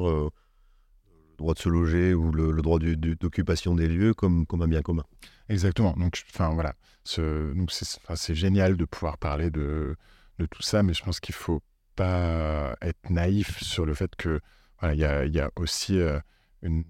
droit 1.36 1.54
de 1.54 1.58
se 1.58 1.68
loger 1.68 2.14
ou 2.14 2.32
le, 2.32 2.62
droit 2.62 2.78
d'occupation 2.78 3.74
des 3.74 3.88
lieux 3.88 4.14
comme, 4.14 4.46
comme 4.46 4.62
un 4.62 4.68
bien 4.68 4.82
commun. 4.82 5.04
Exactement. 5.48 5.94
Donc, 5.96 6.22
enfin, 6.32 6.50
voilà. 6.54 6.74
c'est 7.04 8.34
génial 8.34 8.76
de 8.76 8.84
pouvoir 8.84 9.18
parler 9.18 9.50
de, 9.50 9.96
de 10.38 10.46
tout 10.46 10.62
ça, 10.62 10.82
mais 10.82 10.94
je 10.94 11.02
pense 11.02 11.20
qu'il 11.20 11.34
ne 11.34 11.38
faut 11.38 11.62
pas 11.94 12.76
être 12.82 13.10
naïf 13.10 13.62
sur 13.62 13.86
le 13.86 13.94
fait 13.94 14.14
que 14.16 14.40
voilà, 14.80 14.94
il 14.94 15.00
y 15.00 15.04
a, 15.04 15.24
y 15.24 15.40
a, 15.40 15.50
aussi 15.56 15.98
euh, 15.98 16.20
une. 16.62 16.84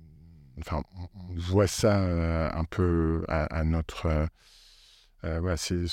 Enfin, 0.58 0.82
on 0.96 1.34
voit 1.34 1.66
ça 1.66 2.00
euh, 2.00 2.50
un 2.52 2.64
peu 2.64 3.24
à, 3.28 3.62
notre. 3.64 4.06
Euh, 5.24 5.40
voilà, 5.40 5.56
c'est 5.56 5.84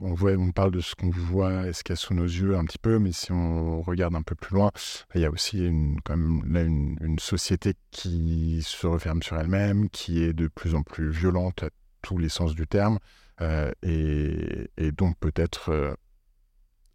on, 0.00 0.14
voit, 0.14 0.32
on 0.32 0.52
parle 0.52 0.72
de 0.72 0.80
ce 0.80 0.94
qu'on 0.94 1.10
voit 1.10 1.66
et 1.66 1.72
ce 1.72 1.82
qu'il 1.82 1.92
y 1.92 1.94
a 1.94 1.96
sous 1.96 2.14
nos 2.14 2.24
yeux 2.24 2.56
un 2.56 2.64
petit 2.64 2.78
peu, 2.78 2.98
mais 2.98 3.12
si 3.12 3.32
on 3.32 3.82
regarde 3.82 4.14
un 4.14 4.22
peu 4.22 4.34
plus 4.34 4.54
loin, 4.54 4.70
il 5.14 5.20
y 5.20 5.24
a 5.24 5.30
aussi 5.30 5.64
une, 5.64 6.00
quand 6.02 6.16
même 6.16 6.42
là 6.52 6.62
une, 6.62 7.18
société 7.18 7.74
qui 7.90 8.62
se 8.62 8.86
referme 8.86 9.22
sur 9.22 9.36
elle-même, 9.38 9.88
qui 9.90 10.22
est 10.22 10.32
de 10.32 10.46
plus 10.46 10.74
en 10.74 10.82
plus 10.82 11.10
violente 11.10 11.64
à 11.64 11.70
tous 12.02 12.18
les 12.18 12.28
sens 12.28 12.54
du 12.54 12.66
terme, 12.66 12.98
euh, 13.40 13.72
et, 13.82 14.92
donc 14.92 15.16
peut-être 15.18 15.70
euh, 15.70 15.94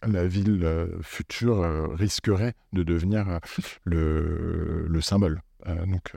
la 0.05 0.25
ville 0.25 0.63
euh, 0.63 1.01
future 1.01 1.93
risquerait 1.93 2.53
de 2.71 2.83
devenir 2.83 3.39
le, 3.83 4.85
le 4.87 5.01
symbole. 5.01 5.41
donc, 5.65 6.13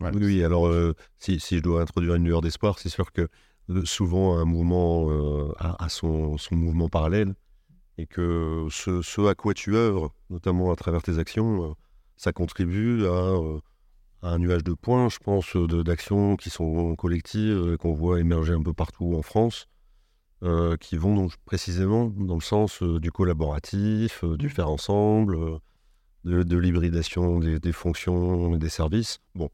Oui, 0.00 0.44
alors 0.44 0.70
si, 1.18 1.38
je 1.38 1.58
dois 1.60 1.82
introduire 1.82 2.14
une 2.14 2.24
lueur 2.24 2.40
d'espoir, 2.40 2.78
c'est 2.78 2.88
sûr 2.88 3.12
que 3.12 3.28
souvent 3.84 4.38
un 4.38 4.44
mouvement 4.44 5.08
à, 5.58 5.88
son, 5.88 6.36
mouvement 6.52 6.88
parallèle, 6.88 7.34
et 7.98 8.06
que 8.06 8.66
ce, 8.70 9.26
à 9.26 9.34
quoi 9.34 9.54
tu 9.54 9.76
œuvres, 9.76 10.12
notamment 10.30 10.72
à 10.72 10.76
travers 10.76 11.02
tes 11.02 11.18
actions, 11.18 11.76
ça 12.16 12.32
contribue 12.32 13.06
à, 13.06 13.36
un 14.22 14.38
nuage 14.38 14.64
de 14.64 14.74
points, 14.74 15.08
je 15.08 15.18
pense, 15.18 15.56
d'actions 15.56 16.36
qui 16.36 16.50
sont 16.50 16.94
collectives, 16.96 17.76
qu'on 17.78 17.94
voit 17.94 18.20
émerger 18.20 18.52
un 18.52 18.62
peu 18.62 18.74
partout 18.74 19.14
en 19.16 19.22
France, 19.22 19.66
qui 20.80 20.96
vont 20.96 21.14
donc 21.14 21.36
précisément 21.44 22.06
dans 22.06 22.34
le 22.34 22.40
sens 22.40 22.82
du 22.82 23.10
collaboratif, 23.10 24.24
du 24.24 24.48
faire 24.48 24.68
ensemble, 24.68 25.60
de, 26.24 26.56
l'hybridation 26.56 27.38
des, 27.38 27.72
fonctions 27.72 28.54
et 28.54 28.58
des 28.58 28.68
services. 28.68 29.20
Bon. 29.34 29.50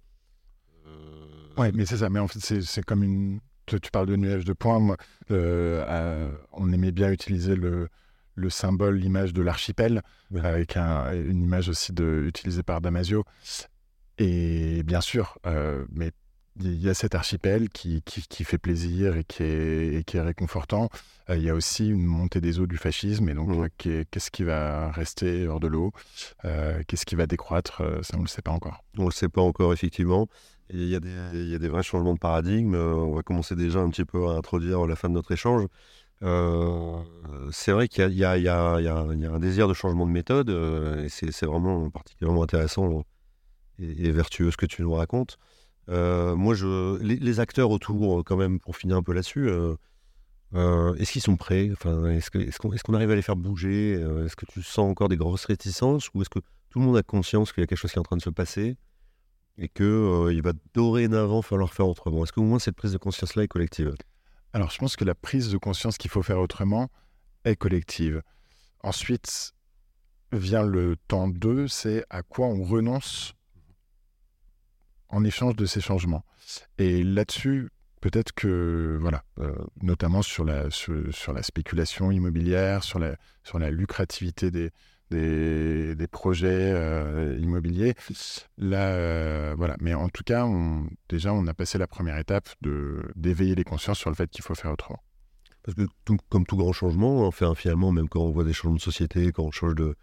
Oui, 1.58 1.68
mais 1.74 1.86
c'est 1.86 1.98
ça. 1.98 2.10
Mais 2.10 2.18
en 2.18 2.28
fait, 2.28 2.40
c'est 2.40 2.84
comme 2.84 3.02
une. 3.02 3.40
Tu, 3.66 3.90
parles 3.90 4.06
de 4.06 4.16
nuage 4.16 4.44
de 4.44 4.52
points. 4.52 4.96
on 5.30 6.72
aimait 6.72 6.92
bien 6.92 7.10
utiliser 7.10 7.56
le, 7.56 7.88
le 8.36 8.50
symbole, 8.50 8.96
l'image 8.96 9.32
de 9.32 9.42
l'archipel, 9.42 10.02
avec 10.36 10.76
une 10.76 11.42
image 11.42 11.68
aussi 11.68 11.92
de, 11.92 12.24
utilisée 12.26 12.62
par 12.62 12.80
Damasio. 12.80 13.24
Et 14.18 14.82
bien 14.84 15.00
sûr, 15.00 15.38
euh, 15.46 15.84
mais 15.90 16.12
il 16.58 16.80
y 16.80 16.88
a 16.88 16.94
cet 16.94 17.14
archipel 17.14 17.68
qui, 17.68 18.02
qui, 18.02 18.44
fait 18.44 18.56
plaisir 18.56 19.16
et 19.16 19.24
qui 19.24 19.42
est, 19.42 20.06
qui 20.06 20.16
est 20.16 20.22
réconfortant. 20.22 20.88
Euh, 21.28 21.36
il 21.36 21.42
y 21.42 21.50
a 21.50 21.54
aussi 21.54 21.86
une 21.88 22.06
montée 22.06 22.40
des 22.40 22.60
eaux 22.60 22.66
du 22.66 22.78
fascisme. 22.78 23.28
Et 23.28 23.34
donc, 23.34 23.70
qu'est-ce 23.76 24.30
qui 24.30 24.42
va 24.42 24.90
rester 24.90 25.46
hors 25.48 25.60
de 25.60 25.66
l'eau? 25.66 25.92
Euh, 26.46 26.82
Qu'est-ce 26.86 27.04
qui 27.04 27.14
va 27.14 27.26
décroître? 27.26 27.82
Ça, 28.02 28.14
on 28.14 28.20
ne 28.20 28.24
le 28.24 28.28
sait 28.28 28.40
pas 28.40 28.52
encore. 28.52 28.84
On 28.96 29.02
ne 29.02 29.08
le 29.08 29.12
sait 29.12 29.28
pas 29.28 29.42
encore, 29.42 29.74
effectivement. 29.74 30.28
Il 30.70 30.88
y, 30.88 30.96
a 30.96 31.00
des, 31.00 31.68
vrais 31.68 31.82
changements 31.82 32.14
de 32.14 32.18
paradigme. 32.18 32.74
On 32.74 33.14
va 33.14 33.22
commencer 33.22 33.54
déjà 33.54 33.78
un 33.78 33.88
petit 33.88 34.04
peu 34.04 34.28
à 34.28 34.32
introduire 34.32 34.86
la 34.86 34.96
fin 34.96 35.08
de 35.08 35.14
notre 35.14 35.30
échange. 35.32 35.66
Euh, 36.22 37.02
c'est 37.52 37.72
vrai 37.72 37.88
qu'il 37.88 38.12
y, 38.12 38.24
a 38.24 38.32
un 38.32 39.38
désir 39.38 39.68
de 39.68 39.74
changement 39.74 40.06
de 40.06 40.12
méthode, 40.12 40.50
euh, 40.50 41.04
et 41.04 41.08
c'est 41.08 41.46
vraiment 41.46 41.90
particulièrement 41.90 42.42
intéressant 42.42 43.04
et, 43.78 44.10
vertueux 44.10 44.50
ce 44.50 44.56
que 44.56 44.66
tu 44.66 44.82
nous 44.82 44.92
racontes. 44.92 45.38
Euh, 45.88 46.34
moi, 46.34 46.54
les, 47.00 47.40
acteurs 47.40 47.70
autour, 47.70 48.24
quand 48.24 48.36
même, 48.36 48.58
pour 48.60 48.76
finir 48.76 48.96
un 48.96 49.02
peu 49.02 49.12
là-dessus, 49.12 49.50
est-ce 50.54 51.12
qu'ils 51.12 51.22
sont 51.22 51.36
prêts? 51.36 51.66
Est-ce 51.66 52.30
qu'on 52.58 52.72
est 52.72 52.82
qu'on 52.82 52.94
arrive 52.94 53.10
à 53.10 53.16
les 53.16 53.22
faire 53.22 53.36
bouger? 53.36 53.92
Est-ce 54.24 54.36
que 54.36 54.46
tu 54.46 54.62
sens 54.62 54.90
encore 54.90 55.08
des 55.08 55.16
grosses 55.16 55.44
réticences? 55.44 56.10
Ou 56.14 56.22
est-ce 56.22 56.30
que 56.30 56.40
tout 56.70 56.80
le 56.80 56.86
monde 56.86 56.96
a 56.96 57.02
conscience 57.02 57.52
qu'il 57.52 57.62
y 57.62 57.64
a 57.64 57.66
quelque 57.66 57.78
chose 57.78 57.92
qui 57.92 57.98
est 57.98 58.00
en 58.00 58.04
train 58.04 58.16
de 58.16 58.22
se 58.22 58.30
passer? 58.30 58.76
Et 59.58 59.68
qu'il 59.68 60.42
va 60.42 60.52
dorénavant 60.74 61.42
falloir 61.42 61.72
faire 61.72 61.88
autrement 61.88 62.24
Est-ce 62.24 62.32
qu'au 62.32 62.42
moins 62.42 62.58
cette 62.58 62.76
prise 62.76 62.92
de 62.92 62.98
conscience-là 62.98 63.44
est 63.44 63.48
collective? 63.48 63.94
Alors, 64.52 64.70
je 64.70 64.78
pense 64.78 64.96
que 64.96 65.04
la 65.04 65.14
prise 65.14 65.50
de 65.50 65.58
conscience 65.58 65.98
qu'il 65.98 66.10
faut 66.10 66.22
faire 66.22 66.38
autrement 66.38 66.88
est 67.44 67.56
collective. 67.56 68.22
Ensuite, 68.82 69.52
vient 70.32 70.62
le 70.62 70.96
temps 71.08 71.28
2, 71.28 71.68
c'est 71.68 72.04
à 72.10 72.22
quoi 72.22 72.46
on 72.46 72.62
renonce 72.62 73.34
en 75.08 75.24
échange 75.24 75.56
de 75.56 75.66
ces 75.66 75.80
changements. 75.80 76.24
Et 76.78 77.02
là-dessus, 77.02 77.70
peut-être 78.00 78.32
que, 78.32 78.98
voilà, 79.00 79.24
euh, 79.38 79.54
notamment 79.82 80.22
sur 80.22 80.44
la, 80.44 80.70
sur, 80.70 81.32
la 81.32 81.42
spéculation 81.42 82.10
immobilière, 82.10 82.82
sur 82.82 82.98
la, 82.98 83.16
sur 83.44 83.58
la 83.58 83.70
lucrativité 83.70 84.50
des, 84.50 84.70
des, 85.10 86.06
projets 86.10 86.72
euh, 86.72 87.38
immobiliers. 87.40 87.94
Là, 88.58 88.88
euh, 88.88 89.54
voilà. 89.56 89.76
Mais 89.80 89.94
en 89.94 90.08
tout 90.08 90.24
cas, 90.24 90.46
déjà, 91.08 91.32
on 91.32 91.46
a 91.46 91.54
passé 91.54 91.78
la 91.78 91.86
première 91.86 92.18
étape 92.18 92.48
de 92.62 93.02
d'éveiller 93.14 93.54
les 93.54 93.64
consciences 93.64 93.98
sur 93.98 94.10
le 94.10 94.16
fait 94.16 94.30
qu'il 94.30 94.44
faut 94.44 94.54
faire 94.54 94.72
autrement. 94.72 95.02
Parce 95.62 95.76
que 95.76 95.82
comme 96.28 96.46
tout 96.46 96.56
grand 96.56 96.72
changement, 96.72 97.26
enfin, 97.26 97.54
finalement, 97.54 97.92
même 97.92 98.08
quand 98.08 98.20
on 98.20 98.30
voit 98.30 98.44
des 98.44 98.52
changements 98.52 98.76
de 98.76 98.80
société, 98.80 99.32
quand 99.32 99.44
on 99.44 99.50
change 99.50 99.74
de, 99.74 99.96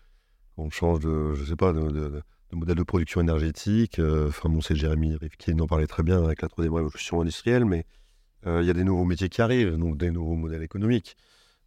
on 0.57 0.69
change 0.69 0.99
de, 0.99 1.33
je 1.35 1.45
sais 1.45 1.55
pas, 1.55 1.71
de, 1.71 2.21
modèle 2.51 2.75
de 2.75 2.83
production 2.83 3.21
énergétique. 3.21 3.99
Euh, 3.99 4.27
enfin, 4.27 4.49
bon, 4.49 4.61
c'est 4.61 4.75
Jérémy 4.75 5.17
qui 5.39 5.53
en 5.53 5.67
parlait 5.67 5.87
très 5.87 6.03
bien 6.03 6.23
avec 6.23 6.41
la 6.41 6.49
troisième 6.49 6.73
révolution 6.73 7.21
industrielle, 7.21 7.65
mais 7.65 7.85
il 8.45 8.65
y 8.65 8.69
a 8.69 8.73
des 8.73 8.83
nouveaux 8.83 9.05
métiers 9.05 9.29
qui 9.29 9.41
arrivent, 9.41 9.77
donc 9.77 9.97
des 9.97 10.11
nouveaux 10.11 10.35
modèles 10.35 10.63
économiques. 10.63 11.15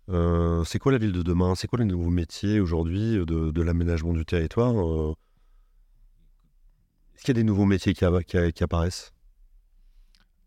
Euh, 0.09 0.63
c'est 0.65 0.79
quoi 0.79 0.93
la 0.93 0.99
ville 0.99 1.13
de 1.13 1.23
demain? 1.23 1.55
C'est 1.55 1.67
quoi 1.67 1.79
les 1.79 1.85
nouveaux 1.85 2.11
métiers 2.11 2.61
aujourd'hui 2.61 3.25
de, 3.25 3.63
l'aménagement 3.63 4.13
du 4.13 4.25
territoire 4.25 4.75
euh? 4.77 5.15
Est-ce 7.15 7.25
qu'il 7.25 7.35
y 7.35 7.39
a 7.39 7.41
des 7.41 7.45
nouveaux 7.45 7.65
métiers 7.65 7.95
qui, 7.95 8.05
apparaissent? 8.05 9.13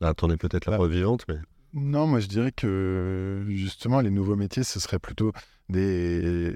Là, 0.02 0.10
attendez 0.10 0.38
peut-être 0.38 0.66
la 0.66 0.72
bah, 0.72 0.78
preuve 0.78 0.92
vivante, 0.92 1.26
mais... 1.28 1.38
Non, 1.74 2.08
moi 2.08 2.20
je 2.20 2.28
dirais 2.28 2.52
que 2.52 3.46
justement 3.50 4.02
les 4.02 4.10
nouveaux 4.10 4.36
métiers, 4.36 4.64
ce 4.64 4.80
serait 4.80 4.98
plutôt 4.98 5.34
des, 5.68 6.56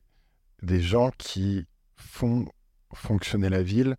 des 0.61 0.81
gens 0.81 1.11
qui 1.17 1.65
font 1.95 2.45
fonctionner 2.93 3.49
la 3.49 3.61
ville 3.61 3.95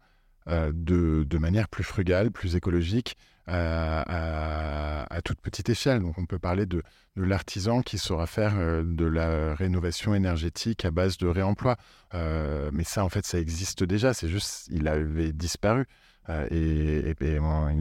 euh, 0.48 0.72
de, 0.74 1.24
de, 1.24 1.38
manière 1.38 1.68
plus 1.68 1.84
frugale, 1.84 2.30
plus 2.30 2.56
écologique, 2.56 3.16
à, 3.46 5.20
toute 5.24 5.40
petite 5.40 5.68
échelle. 5.68 6.00
Donc 6.00 6.18
on 6.18 6.26
peut 6.26 6.38
parler 6.38 6.66
de, 6.66 6.82
l'artisan 7.16 7.82
qui 7.82 7.98
saura 7.98 8.26
faire 8.26 8.54
euh, 8.56 8.82
de 8.84 9.04
la 9.04 9.54
rénovation 9.54 10.14
énergétique 10.14 10.84
à 10.84 10.90
base 10.90 11.16
de 11.16 11.28
réemploi. 11.28 11.76
Euh, 12.14 12.70
mais 12.72 12.84
ça, 12.84 13.04
en 13.04 13.08
fait, 13.08 13.24
ça 13.24 13.38
existe 13.38 13.84
déjà. 13.84 14.14
C'est 14.14 14.28
juste, 14.28 14.68
il 14.70 14.88
avait 14.88 15.32
disparu. 15.32 15.86
Euh, 16.30 16.46
et, 16.50 17.14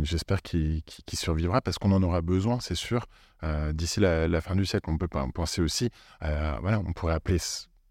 j'espère 0.03 0.41
qu'il 0.41 0.83
survivra 1.13 1.61
parce 1.61 1.77
qu'on 1.77 1.91
en 1.91 2.03
aura 2.03 2.21
besoin, 2.21 2.59
c'est 2.59 2.75
sûr. 2.75 3.05
D'ici 3.73 3.99
la, 3.99 4.39
fin 4.39 4.55
du 4.55 4.65
siècle, 4.65 4.89
on 4.89 4.97
peut 4.97 5.09
penser 5.09 5.61
aussi, 5.61 5.89
voilà, 6.21 6.79
on 6.79 6.93
pourrait 6.93 7.13
appeler 7.13 7.39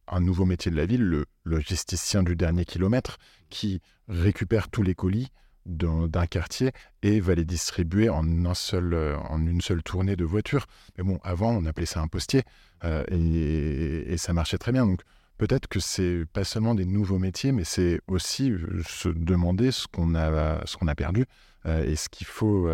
un 0.08 0.20
nouveau 0.20 0.46
métier 0.46 0.70
de 0.70 0.76
la 0.76 0.86
ville, 0.86 1.02
le 1.02 1.26
logisticien 1.44 2.22
du 2.22 2.36
dernier 2.36 2.64
kilomètre, 2.64 3.18
qui 3.50 3.82
récupère 4.08 4.70
tous 4.70 4.82
les 4.82 4.94
colis, 4.94 5.30
d'un 5.66 6.26
quartier 6.26 6.72
et 7.02 7.20
va 7.20 7.34
les 7.34 7.44
distribuer 7.44 8.08
en, 8.08 8.44
un 8.44 8.54
seul, 8.54 8.94
euh, 8.94 9.16
en 9.28 9.46
une 9.46 9.60
seule 9.60 9.82
tournée 9.82 10.16
de 10.16 10.24
voiture. 10.24 10.66
Mais 10.96 11.04
bon, 11.04 11.18
avant, 11.22 11.50
on 11.50 11.64
appelait 11.66 11.86
ça 11.86 12.00
un 12.00 12.08
postier 12.08 12.42
euh, 12.84 13.04
et, 13.08 14.16
ça 14.16 14.32
marchait 14.32 14.58
très 14.58 14.72
bien. 14.72 14.86
Donc 14.86 15.02
peut-être 15.38 15.68
que 15.68 15.80
c'est 15.80 16.24
pas 16.32 16.44
seulement 16.44 16.74
des 16.74 16.84
nouveaux 16.84 17.18
métiers, 17.18 17.52
mais 17.52 17.64
c'est 17.64 18.00
aussi 18.08 18.50
euh, 18.50 18.82
se 18.86 19.08
demander 19.08 19.70
ce 19.70 19.86
qu'on 19.86 20.14
a, 20.14 20.60
a 20.60 20.94
perdu 20.94 21.26
et 21.64 21.94
ce 21.94 22.08
qu'il 22.08 22.26
faut, 22.26 22.68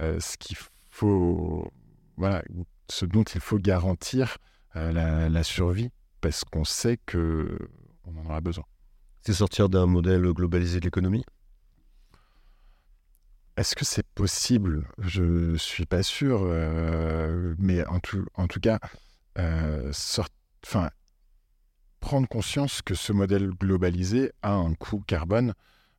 ce 0.00 0.36
faut, 0.88 1.72
voilà, 2.16 2.42
ce 2.90 3.06
dont 3.06 3.22
il 3.22 3.40
faut 3.40 3.58
garantir 3.58 4.38
la, 4.74 5.28
la 5.28 5.42
survie 5.44 5.90
parce 6.20 6.42
qu'on 6.42 6.64
sait 6.64 6.98
que 7.06 7.56
on 8.04 8.20
en 8.20 8.24
aura 8.24 8.40
besoin. 8.40 8.64
C'est 9.22 9.32
sortir 9.32 9.68
d'un 9.68 9.86
modèle 9.86 10.22
globalisé 10.32 10.80
de 10.80 10.84
l'économie? 10.84 11.24
Est-ce 13.56 13.74
que 13.74 13.84
c'est 13.84 14.06
possible? 14.14 14.86
Je 14.98 15.56
suis 15.56 15.86
pas 15.86 16.02
sûr, 16.02 16.42
euh, 16.44 17.54
mais 17.58 17.86
en 17.86 18.00
tout, 18.00 18.26
en 18.34 18.46
tout 18.46 18.60
cas, 18.60 18.78
euh, 19.38 19.92
prendre 22.00 22.28
conscience 22.28 22.82
que 22.82 22.94
ce 22.94 23.12
modèle 23.12 23.50
globalisé 23.50 24.32
a 24.42 24.52
un 24.52 24.74
coût 24.74 25.02
carbone, 25.06 25.54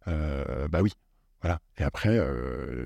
euh, 0.07 0.67
bah 0.67 0.81
oui, 0.81 0.93
voilà. 1.41 1.59
Et 1.77 1.83
après, 1.83 2.19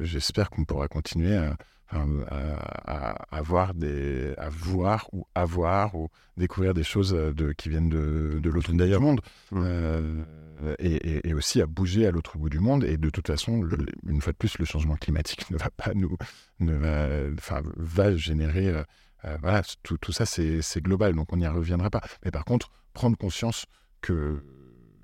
j'espère 0.01 0.49
qu'on 0.49 0.65
pourra 0.65 0.87
continuer 0.87 1.35
à, 1.35 1.57
à, 1.91 3.41
voir 3.41 3.73
des, 3.73 4.33
à 4.37 4.49
voir 4.49 5.07
ou 5.11 5.25
avoir 5.35 5.95
ou 5.95 6.09
découvrir 6.37 6.73
des 6.73 6.83
choses 6.83 7.11
de, 7.11 7.51
qui 7.51 7.69
viennent 7.69 7.89
de, 7.89 8.39
de 8.41 8.49
l'autre 8.49 8.71
bout 8.71 8.83
du 8.83 8.97
monde. 8.97 9.21
Mmh. 9.51 10.23
Euh, 10.63 10.75
et, 10.79 11.33
aussi 11.33 11.61
à 11.61 11.65
bouger 11.65 12.05
à 12.05 12.11
l'autre 12.11 12.37
bout 12.37 12.49
du 12.49 12.59
monde. 12.59 12.83
Et 12.83 12.97
de 12.97 13.09
toute 13.09 13.27
façon, 13.27 13.67
une 14.07 14.21
fois 14.21 14.33
de 14.33 14.37
plus, 14.37 14.57
le 14.59 14.65
changement 14.65 14.95
climatique 14.95 15.49
ne 15.51 15.57
va 15.57 15.69
pas 15.69 15.93
nous, 15.93 16.17
ne 16.59 16.73
va, 16.73 17.07
enfin, 17.37 17.61
va 17.77 18.15
générer, 18.15 18.67
euh, 18.67 18.83
euh, 19.25 19.37
voilà, 19.41 19.63
tout, 19.83 19.97
tout 19.97 20.11
ça, 20.11 20.25
c'est 20.25 20.81
global, 20.81 21.15
donc 21.15 21.31
on 21.33 21.37
n'y 21.37 21.47
reviendra 21.47 21.89
pas. 21.89 22.01
Mais 22.23 22.31
par 22.31 22.45
contre, 22.45 22.71
prendre 22.93 23.17
conscience 23.17 23.65
que 24.01 24.43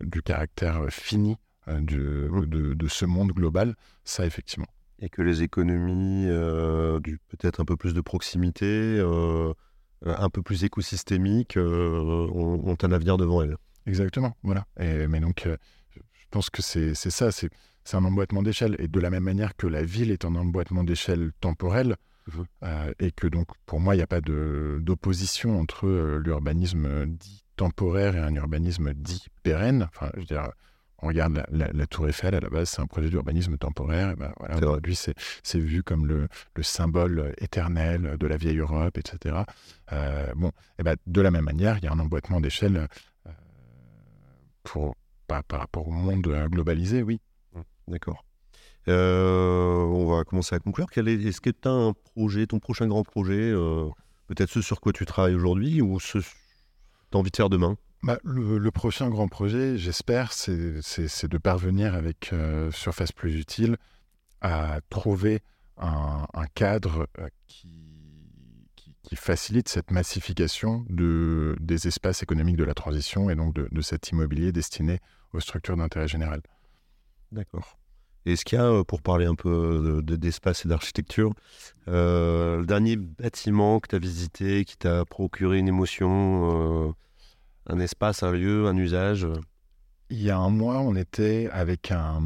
du 0.01 0.21
caractère 0.21 0.87
fini 0.89 1.37
de, 1.67 2.29
de, 2.45 2.87
ce 2.87 3.05
monde 3.05 3.31
global, 3.31 3.75
ça 4.03 4.25
effectivement 4.25 4.67
et 4.99 5.09
que 5.09 5.21
les 5.21 5.43
économies 5.43 6.25
euh, 6.27 6.99
du 6.99 7.19
peut-être 7.29 7.59
un 7.59 7.65
peu 7.65 7.75
plus 7.75 7.93
de 7.93 8.01
proximité, 8.01 8.65
euh, 8.65 9.53
un 10.05 10.29
peu 10.29 10.41
plus 10.41 10.63
écosystémiques, 10.63 11.57
euh, 11.57 12.27
ont, 12.33 12.77
un 12.81 12.91
avenir 12.91 13.17
devant 13.17 13.41
elles. 13.43 13.57
Exactement, 13.85 14.35
voilà. 14.43 14.65
Et, 14.79 15.07
mais 15.07 15.19
donc, 15.19 15.47
je 15.47 16.25
pense 16.29 16.49
que 16.49 16.61
c'est 16.61 16.93
ça, 16.95 17.31
c'est 17.31 17.49
un 17.93 18.03
emboîtement 18.03 18.43
d'échelle. 18.43 18.75
Et 18.79 18.87
de 18.87 18.99
la 18.99 19.09
même 19.09 19.23
manière 19.23 19.55
que 19.55 19.67
la 19.67 19.83
ville 19.83 20.11
est 20.11 20.25
un 20.25 20.35
emboîtement 20.35 20.83
d'échelle 20.83 21.31
temporel, 21.39 21.95
mmh 22.27 22.43
et 22.99 23.11
que 23.11 23.27
donc, 23.27 23.47
pour 23.65 23.79
moi, 23.79 23.95
il 23.95 23.99
n'y 23.99 24.03
a 24.03 24.07
pas 24.07 24.19
d'opposition 24.19 25.61
entre 25.61 25.87
l'urbanisme 26.17 27.05
dit 27.05 27.45
temporaire 27.55 28.17
et 28.17 28.19
un 28.19 28.35
urbanisme 28.35 28.93
dit 28.93 29.27
pérenne. 29.43 29.87
Enfin, 29.93 30.11
je 30.15 30.19
veux 30.19 30.25
dire, 30.25 30.51
on 31.01 31.07
regarde 31.07 31.43
la, 31.51 31.87
Tour 31.87 32.07
Eiffel, 32.09 32.33
à 32.33 32.39
la 32.39 32.49
base, 32.49 32.69
c'est 32.69 32.81
un 32.81 32.87
projet 32.87 33.09
d'urbanisme 33.09 33.57
temporaire. 33.57 34.11
Et 34.11 34.15
ben, 34.15 34.33
voilà, 34.39 34.57
aujourd'hui, 34.57 34.95
c'est 34.95 35.59
vu 35.59 35.83
comme 35.83 36.07
le, 36.07 36.27
symbole 36.61 37.33
éternel 37.37 38.17
de 38.17 38.27
la 38.27 38.37
vieille 38.37 38.57
Europe, 38.57 38.97
etc. 38.97 39.43
Euh, 39.93 40.33
bon, 40.35 40.51
et 40.79 40.83
ben, 40.83 40.95
de 41.05 41.21
la 41.21 41.29
même 41.29 41.45
manière, 41.45 41.77
il 41.77 41.83
y 41.83 41.87
a 41.87 41.91
un 41.91 41.99
emboîtement 41.99 42.41
d'échelle 42.41 42.87
euh, 43.27 43.31
pour, 44.63 44.95
par, 45.27 45.43
rapport 45.51 45.87
au 45.87 45.91
monde 45.91 46.27
globalisé, 46.49 47.03
oui. 47.03 47.21
Mmh, 47.53 47.61
d'accord. 47.89 48.23
Euh, 48.87 49.75
on 49.75 50.07
va 50.07 50.23
commencer 50.23 50.55
à 50.55 50.59
conclure. 50.59 50.87
Est-ce 50.95 51.41
que 51.41 51.49
tu 51.51 51.67
as 51.67 51.71
un 51.71 51.93
projet, 52.15 52.47
ton 52.47 52.59
prochain 52.59 52.87
grand 52.87 53.03
projet, 53.03 53.53
peut-être 54.27 54.49
ce 54.49 54.61
sur 54.61 54.81
quoi 54.81 54.93
tu 54.93 55.05
travailles 55.05 55.35
aujourd'hui 55.35 55.81
ou 55.81 55.99
ce 55.99 56.17
que 56.17 56.23
tu 56.23 56.27
as 57.13 57.17
envie 57.17 57.31
de 57.31 57.35
faire 57.35 57.49
demain? 57.49 57.77
Bah, 58.03 58.19
le, 58.23 58.69
prochain 58.69 59.09
grand 59.09 59.27
projet, 59.27 59.77
j'espère, 59.77 60.31
c'est 60.31 61.27
de 61.27 61.37
parvenir 61.37 61.95
avec 61.95 62.31
euh, 62.31 62.71
Surface 62.71 63.11
Plus 63.11 63.39
Utile 63.39 63.77
à 64.41 64.79
trouver 64.89 65.41
un, 65.77 66.25
cadre 66.53 67.07
euh, 67.19 67.27
qui, 67.47 69.15
facilite 69.15 69.67
cette 69.67 69.89
massification 69.89 70.85
de, 70.89 71.55
des 71.59 71.87
espaces 71.87 72.21
économiques 72.21 72.57
de 72.57 72.63
la 72.63 72.73
transition 72.73 73.29
et 73.29 73.35
donc 73.35 73.53
de, 73.53 73.81
cet 73.81 74.09
immobilier 74.09 74.51
destiné 74.51 74.99
aux 75.33 75.39
structures 75.39 75.75
d'intérêt 75.75 76.07
général. 76.07 76.41
D'accord. 77.31 77.77
Est-ce 78.25 78.45
qu'il 78.45 78.59
y 78.59 78.61
a, 78.61 78.65
euh, 78.65 78.83
pour 78.83 79.01
parler 79.01 79.25
un 79.25 79.35
peu 79.35 80.01
d'espace 80.03 80.65
et 80.65 80.67
d'architecture, 80.67 81.33
le 81.87 82.63
dernier 82.65 82.95
bâtiment 82.95 83.79
que 83.79 83.87
tu 83.87 83.95
as 83.95 83.99
visité, 83.99 84.65
qui 84.65 84.77
t'a 84.77 85.03
procuré 85.05 85.57
une 85.57 85.67
émotion 85.67 86.93
un 87.67 87.79
espace, 87.79 88.23
un 88.23 88.31
lieu, 88.31 88.67
un 88.67 88.77
usage 88.77 89.27
Il 90.09 90.21
y 90.21 90.29
a 90.29 90.37
un 90.37 90.49
mois, 90.49 90.79
on 90.79 90.95
était 90.95 91.49
avec 91.51 91.91
un, 91.91 92.21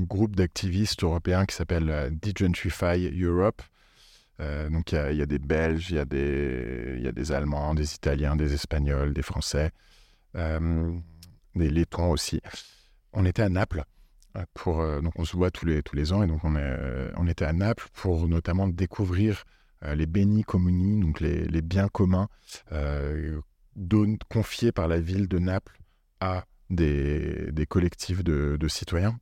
groupe 0.00 0.36
d'activistes 0.36 1.02
européens 1.02 1.44
qui 1.44 1.56
s'appelle 1.56 1.90
euh, 1.90 2.10
Degentrify 2.10 3.10
Europe. 3.20 3.62
Euh, 4.40 4.68
donc 4.68 4.92
il 4.92 5.16
y, 5.16 5.22
a, 5.22 5.26
des 5.26 5.38
Belges, 5.38 5.90
il 5.90 5.94
y, 5.94 5.96
y 5.96 7.08
a 7.08 7.12
des 7.12 7.32
Allemands, 7.32 7.74
des 7.74 7.94
Italiens, 7.94 8.36
des 8.36 8.52
Espagnols, 8.54 9.12
des 9.12 9.22
Français, 9.22 9.70
euh, 10.36 10.92
des 11.54 11.70
Lettons 11.70 12.10
aussi. 12.10 12.40
On 13.12 13.24
était 13.24 13.42
à 13.42 13.48
Naples. 13.48 13.84
Pour, 14.52 14.84
donc 15.00 15.12
on 15.16 15.24
se 15.24 15.36
voit 15.36 15.52
tous 15.52 15.64
les, 15.64 15.84
tous 15.84 15.94
les 15.94 16.12
ans 16.12 16.24
et 16.24 16.26
donc 16.26 16.42
on, 16.42 16.56
est, 16.56 16.76
on 17.16 17.28
était 17.28 17.44
à 17.44 17.52
Naples 17.52 17.86
pour 17.92 18.26
notamment 18.26 18.66
découvrir 18.66 19.44
les 19.82 20.06
beni 20.06 20.42
comuni, 20.42 21.00
donc 21.00 21.20
les, 21.20 21.44
les 21.44 21.62
biens 21.62 21.86
communs 21.86 22.28
confié 24.28 24.72
par 24.72 24.88
la 24.88 25.00
ville 25.00 25.28
de 25.28 25.38
Naples 25.38 25.78
à 26.20 26.44
des, 26.70 27.66
collectifs 27.68 28.24
de, 28.24 28.68
citoyens. 28.68 29.18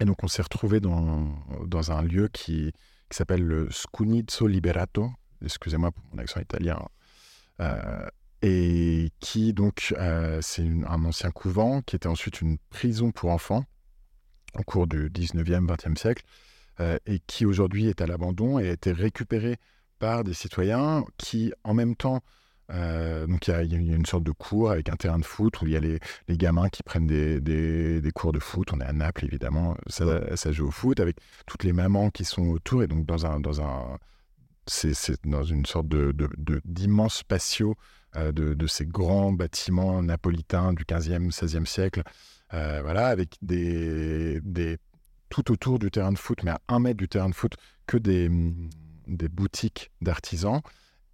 Et 0.00 0.04
donc 0.04 0.22
on 0.24 0.28
s'est 0.28 0.42
retrouvé 0.42 0.80
dans, 0.80 1.92
un 1.92 2.02
lieu 2.02 2.28
qui, 2.28 2.72
qui 3.08 3.16
s'appelle 3.16 3.42
le 3.42 3.68
Scunizzo 3.70 4.46
Liberato, 4.46 5.10
excusez-moi 5.42 5.92
pour 5.92 6.04
mon 6.12 6.18
accent 6.18 6.40
italien, 6.40 6.78
euh, 7.60 8.08
et 8.42 9.10
qui 9.20 9.54
donc, 9.54 9.94
euh, 9.96 10.40
c'est 10.42 10.68
un 10.86 11.04
ancien 11.04 11.30
couvent 11.30 11.80
qui 11.80 11.96
était 11.96 12.08
ensuite 12.08 12.42
une 12.42 12.58
prison 12.68 13.10
pour 13.10 13.30
enfants 13.30 13.64
au 14.58 14.62
cours 14.62 14.86
du 14.86 15.08
19e, 15.08 15.66
20e 15.66 15.96
siècle, 15.96 16.24
euh, 16.80 16.98
et 17.06 17.20
qui 17.26 17.46
aujourd'hui 17.46 17.86
est 17.86 18.00
à 18.00 18.06
l'abandon 18.06 18.58
et 18.58 18.68
a 18.68 18.72
été 18.72 18.92
récupéré 18.92 19.56
par 19.98 20.24
des 20.24 20.34
citoyens 20.34 21.04
qui, 21.16 21.52
en 21.62 21.72
même 21.72 21.96
temps, 21.96 22.20
euh, 22.72 23.26
donc 23.26 23.46
il 23.48 23.52
y, 23.52 23.92
a 23.92 23.96
une 23.96 24.06
sorte 24.06 24.24
de 24.24 24.32
cours 24.32 24.70
avec 24.70 24.88
un 24.88 24.96
terrain 24.96 25.18
de 25.18 25.24
foot 25.24 25.60
où 25.60 25.66
il 25.66 25.72
y 25.72 25.76
a 25.76 25.80
les, 25.80 26.00
gamins 26.30 26.68
qui 26.68 26.82
prennent 26.82 27.06
des, 27.06 28.10
cours 28.14 28.32
de 28.32 28.38
foot. 28.38 28.72
On 28.72 28.80
est 28.80 28.84
à 28.84 28.92
Naples 28.92 29.26
évidemment, 29.26 29.76
ça, 29.86 30.52
joue 30.52 30.68
au 30.68 30.70
foot 30.70 31.00
avec 31.00 31.16
toutes 31.46 31.64
les 31.64 31.72
mamans 31.72 32.10
qui 32.10 32.24
sont 32.24 32.48
autour 32.48 32.82
et 32.82 32.86
donc 32.86 33.04
dans 33.06 33.26
un 33.26 33.40
dans 33.40 33.60
un 33.60 33.98
c'est 34.66 35.26
dans 35.26 35.44
une 35.44 35.66
sorte 35.66 35.88
de 35.88 36.14
d'immenses 36.64 37.18
spatiaux 37.18 37.76
euh, 38.16 38.30
de, 38.30 38.66
ces 38.68 38.86
grands 38.86 39.32
bâtiments 39.32 40.00
napolitains 40.00 40.72
du 40.72 40.84
15e, 40.84 41.32
16e 41.32 41.66
siècle. 41.66 42.02
Euh, 42.52 42.80
voilà, 42.82 43.08
avec 43.08 43.36
des, 43.42 44.40
des 44.42 44.78
tout 45.30 45.50
autour 45.50 45.80
du 45.80 45.90
terrain 45.90 46.12
de 46.12 46.18
foot, 46.18 46.44
mais 46.44 46.52
à 46.52 46.60
un 46.68 46.78
mètre 46.78 46.96
du 46.96 47.08
terrain 47.08 47.28
de 47.28 47.34
foot, 47.34 47.54
que 47.86 47.96
des, 47.96 48.30
des 49.08 49.28
boutiques 49.28 49.90
d'artisans 50.00 50.60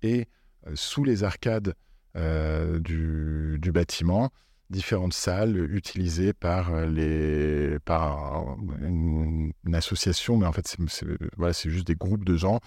et 0.03 0.29
sous 0.75 1.05
les 1.05 1.25
arcades 1.25 1.75
euh, 2.17 2.81
du, 2.81 3.73
bâtiment. 3.73 4.31
Différentes 4.69 5.15
salles 5.15 5.57
utilisées 5.75 6.33
par 6.33 6.73
euh, 6.73 6.87
les 6.87 7.79
par 7.81 8.57
une, 8.81 9.53
association 9.73 10.37
mais 10.37 10.47
en 10.47 10.53
fait 10.53 10.67
c'est 10.67 11.71
juste 11.71 11.87
des 11.87 11.95
groupes 11.95 12.25
de 12.25 12.37
gens 12.37 12.61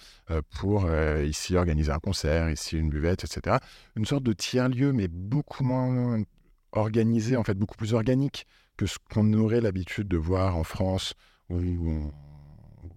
pour 0.50 0.89
ici 1.24 1.56
organiser 1.56 1.91
un 1.91 2.00
concert 2.00 2.50
ici 2.50 2.78
une 2.78 2.89
buvette 2.89 3.26
etc 3.26 3.58
une 3.96 4.06
sorte 4.06 4.24
de 4.24 4.34
tiers 4.34 4.70
lieu 4.70 4.94
mais 4.94 5.08
beaucoup 5.10 5.64
moins 5.64 6.24
organisé 6.72 7.36
en 7.36 7.44
fait 7.44 7.56
beaucoup 7.56 7.76
plus 7.76 7.94
organique 7.94 8.48
que 8.78 8.86
ce 8.86 8.98
qu'on 9.14 9.32
aurait 9.34 9.62
l'habitude 9.62 10.08
de 10.08 10.18
voir 10.18 10.58
en 10.58 10.64
France 10.64 11.14
ou, 11.50 12.12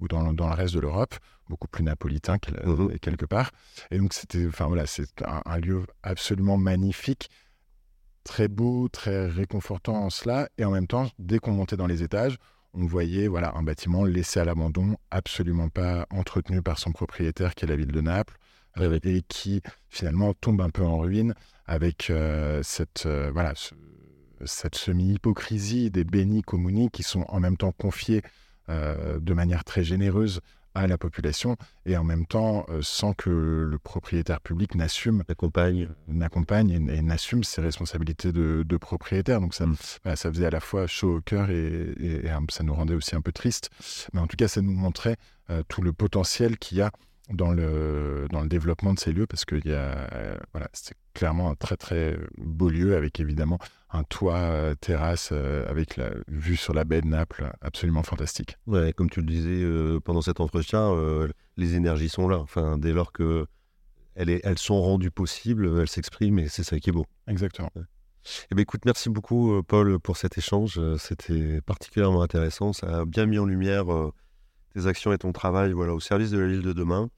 ou 0.01 0.09
dans, 0.09 0.33
dans, 0.33 0.49
le 0.49 0.55
reste 0.55 0.75
de 0.75 0.81
l'Europe 0.81 1.15
beaucoup 1.49 1.69
plus 1.69 1.85
napolitain 1.85 2.37
mmh 2.37 2.99
quelque 3.01 3.27
part. 3.27 3.51
Et 3.91 3.99
donc, 3.99 4.13
c'était 4.13 4.47
enfin, 4.47 4.67
voilà, 4.67 4.87
c'est 4.87 5.23
un, 5.23 5.59
lieu 5.59 5.85
absolument 6.03 6.57
magnifique, 6.57 7.31
très 8.25 8.49
beau, 8.49 8.89
très 8.89 9.27
réconfortant 9.27 9.95
en 9.95 10.11
cela. 10.11 10.49
Et 10.59 10.65
en 10.65 10.71
même 10.71 10.87
temps, 10.87 11.09
dès 11.19 11.39
qu'on 11.39 11.53
montait 11.53 11.77
dans 11.77 11.87
les 11.87 12.03
étages, 12.03 12.37
on 12.75 12.85
voyait 12.85 13.29
voilà, 13.29 13.55
un 13.57 13.63
bâtiment 13.63 14.05
laissé 14.05 14.41
à 14.41 14.45
l'abandon, 14.45 14.97
absolument 15.11 15.69
pas 15.69 16.07
entretenu 16.11 16.63
par 16.63 16.79
son 16.79 16.93
propriétaire, 16.93 17.55
qui 17.55 17.65
est 17.65 17.69
la 17.69 17.77
ville 17.77 17.93
de 17.93 18.01
Naples, 18.01 18.37
et 18.79 19.23
qui 19.23 19.63
finalement 19.89 20.35
tombe 20.35 20.61
un 20.61 20.69
peu 20.69 20.83
en 20.83 20.99
ruine 20.99 21.35
avec 21.65 22.11
euh, 22.11 22.63
cette, 22.63 23.07
euh, 23.07 23.31
voilà, 23.33 23.55
cette 24.45 24.75
semi-hypocrisie 24.75 25.91
des 25.91 26.05
bénis 26.05 26.43
communis 26.43 26.91
qui 26.91 27.03
sont 27.03 27.25
en 27.29 27.41
même 27.41 27.57
temps 27.57 27.73
confiés 27.73 28.23
de 28.69 29.35
manière 29.35 29.65
très 29.65 29.85
généreuse 29.85 30.41
à 30.77 30.87
la 30.87 30.99
population 30.99 31.57
et 31.87 31.97
en 31.97 32.05
même 32.05 32.27
temps 32.27 32.67
euh, 32.69 32.81
sans 32.83 33.15
que 33.15 33.31
le 33.31 33.79
propriétaire 33.79 34.41
public 34.41 34.75
n'assume 34.75 35.25
n'accompagne. 35.29 35.89
n'accompagne 36.07 36.71
et, 36.71 37.03
n'assume 37.03 37.45
ses 37.45 37.63
responsabilités 37.63 38.31
de, 38.31 38.77
propriétaire. 38.77 39.41
Donc 39.41 39.55
ça, 39.55 39.67
mm. 39.67 39.77
ça 40.15 40.31
faisait 40.31 40.47
à 40.47 40.51
la 40.51 40.61
fois 40.61 40.87
chaud 40.87 41.17
au 41.17 41.21
cœur 41.21 41.51
et, 41.51 42.23
ça 42.51 42.63
nous 42.63 42.75
rendait 42.75 42.95
aussi 42.95 43.17
un 43.17 43.23
peu 43.23 43.33
triste. 43.33 43.71
Mais 44.13 44.21
en 44.21 44.27
tout 44.27 44.37
cas 44.37 44.49
ça 44.49 44.61
nous 44.61 44.73
montrait 44.73 45.17
euh, 45.51 45.63
tout 45.69 45.81
le 45.81 45.93
potentiel 45.93 46.59
qu'il 46.59 46.79
y 46.79 46.83
a 46.83 46.91
dans 47.31 47.53
le, 47.53 48.27
dans 48.31 48.43
le 48.43 48.49
développement 48.49 48.93
de 48.95 48.99
ces 48.99 49.13
lieux 49.13 49.27
parce 49.27 49.45
que 49.45 49.57
y 49.67 49.73
a, 49.73 50.09
euh, 50.13 50.37
voilà, 50.53 50.69
c'est 50.75 50.95
clairement 51.15 51.51
un 51.51 51.55
très 51.55 51.77
très 51.77 52.19
beau 52.37 52.69
lieu 52.69 52.97
avec 52.97 53.19
évidemment 53.19 53.59
un 53.97 54.05
toit 54.05 54.37
euh, 54.37 54.75
terrasse 54.75 55.31
euh, 55.33 55.65
avec 55.69 55.97
la 55.97 56.11
vue 56.29 56.57
sur 56.57 56.75
la 56.75 56.85
baie 56.85 57.01
de 57.01 57.07
Naples 57.07 57.53
absolument 57.61 58.03
fantastique. 58.03 58.57
Ouais, 58.67 58.93
comme 58.93 59.11
tu 59.11 59.21
le 59.21 59.27
disais 59.27 60.01
pendant 60.05 60.23
cet 60.23 60.41
entretien, 60.41 60.95
les 61.57 61.75
énergies 61.75 62.09
sont 62.09 62.29
là. 62.29 62.39
Enfin, 62.39 62.79
dès 62.79 62.93
lors 62.93 63.13
que 63.13 63.47
elles, 64.15 64.41
elles 64.43 64.59
sont 64.59 64.81
rendues 64.81 65.11
possibles, 65.11 65.81
elles 65.81 65.89
s'expriment 65.89 66.39
et 66.39 66.49
c'est 66.49 66.63
ça 66.63 66.79
qui 66.79 66.91
est 66.91 66.93
beau. 66.93 67.07
Exactement. 67.27 67.71
Eh 68.51 68.55
bien, 68.55 68.63
écoute, 68.63 68.85
merci 68.85 69.09
beaucoup 69.09 69.63
Paul 69.63 69.99
pour 70.01 70.17
cet 70.17 70.39
échange. 70.39 70.81
C'était 70.99 71.61
particulièrement 71.63 72.23
intéressant. 72.23 72.73
Ça 72.73 73.01
a 73.01 73.05
bien 73.05 73.27
mis 73.27 73.39
en 73.39 73.47
lumière 73.47 73.87
tes 74.75 74.87
actions 74.87 75.13
et 75.13 75.19
ton 75.19 75.33
travail 75.33 75.73
voilà, 75.73 75.95
au 75.95 76.01
service 76.01 76.31
de 76.31 76.39
la 76.39 76.47
ville 76.47 76.63
de 76.63 76.73
demain. 76.73 77.11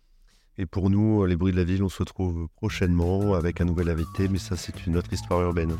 Et 0.60 0.66
pour 0.66 0.90
nous, 0.90 1.24
les 1.24 1.36
bruits 1.36 1.52
de 1.52 1.56
la 1.56 1.62
ville, 1.62 1.84
on 1.84 1.88
se 1.88 2.00
retrouve 2.00 2.48
prochainement 2.56 3.34
avec 3.34 3.60
un 3.60 3.64
nouvel 3.64 3.88
invité, 3.90 4.26
mais 4.28 4.38
ça 4.38 4.56
c'est 4.56 4.86
une 4.86 4.96
autre 4.96 5.12
histoire 5.12 5.40
urbaine. 5.40 5.76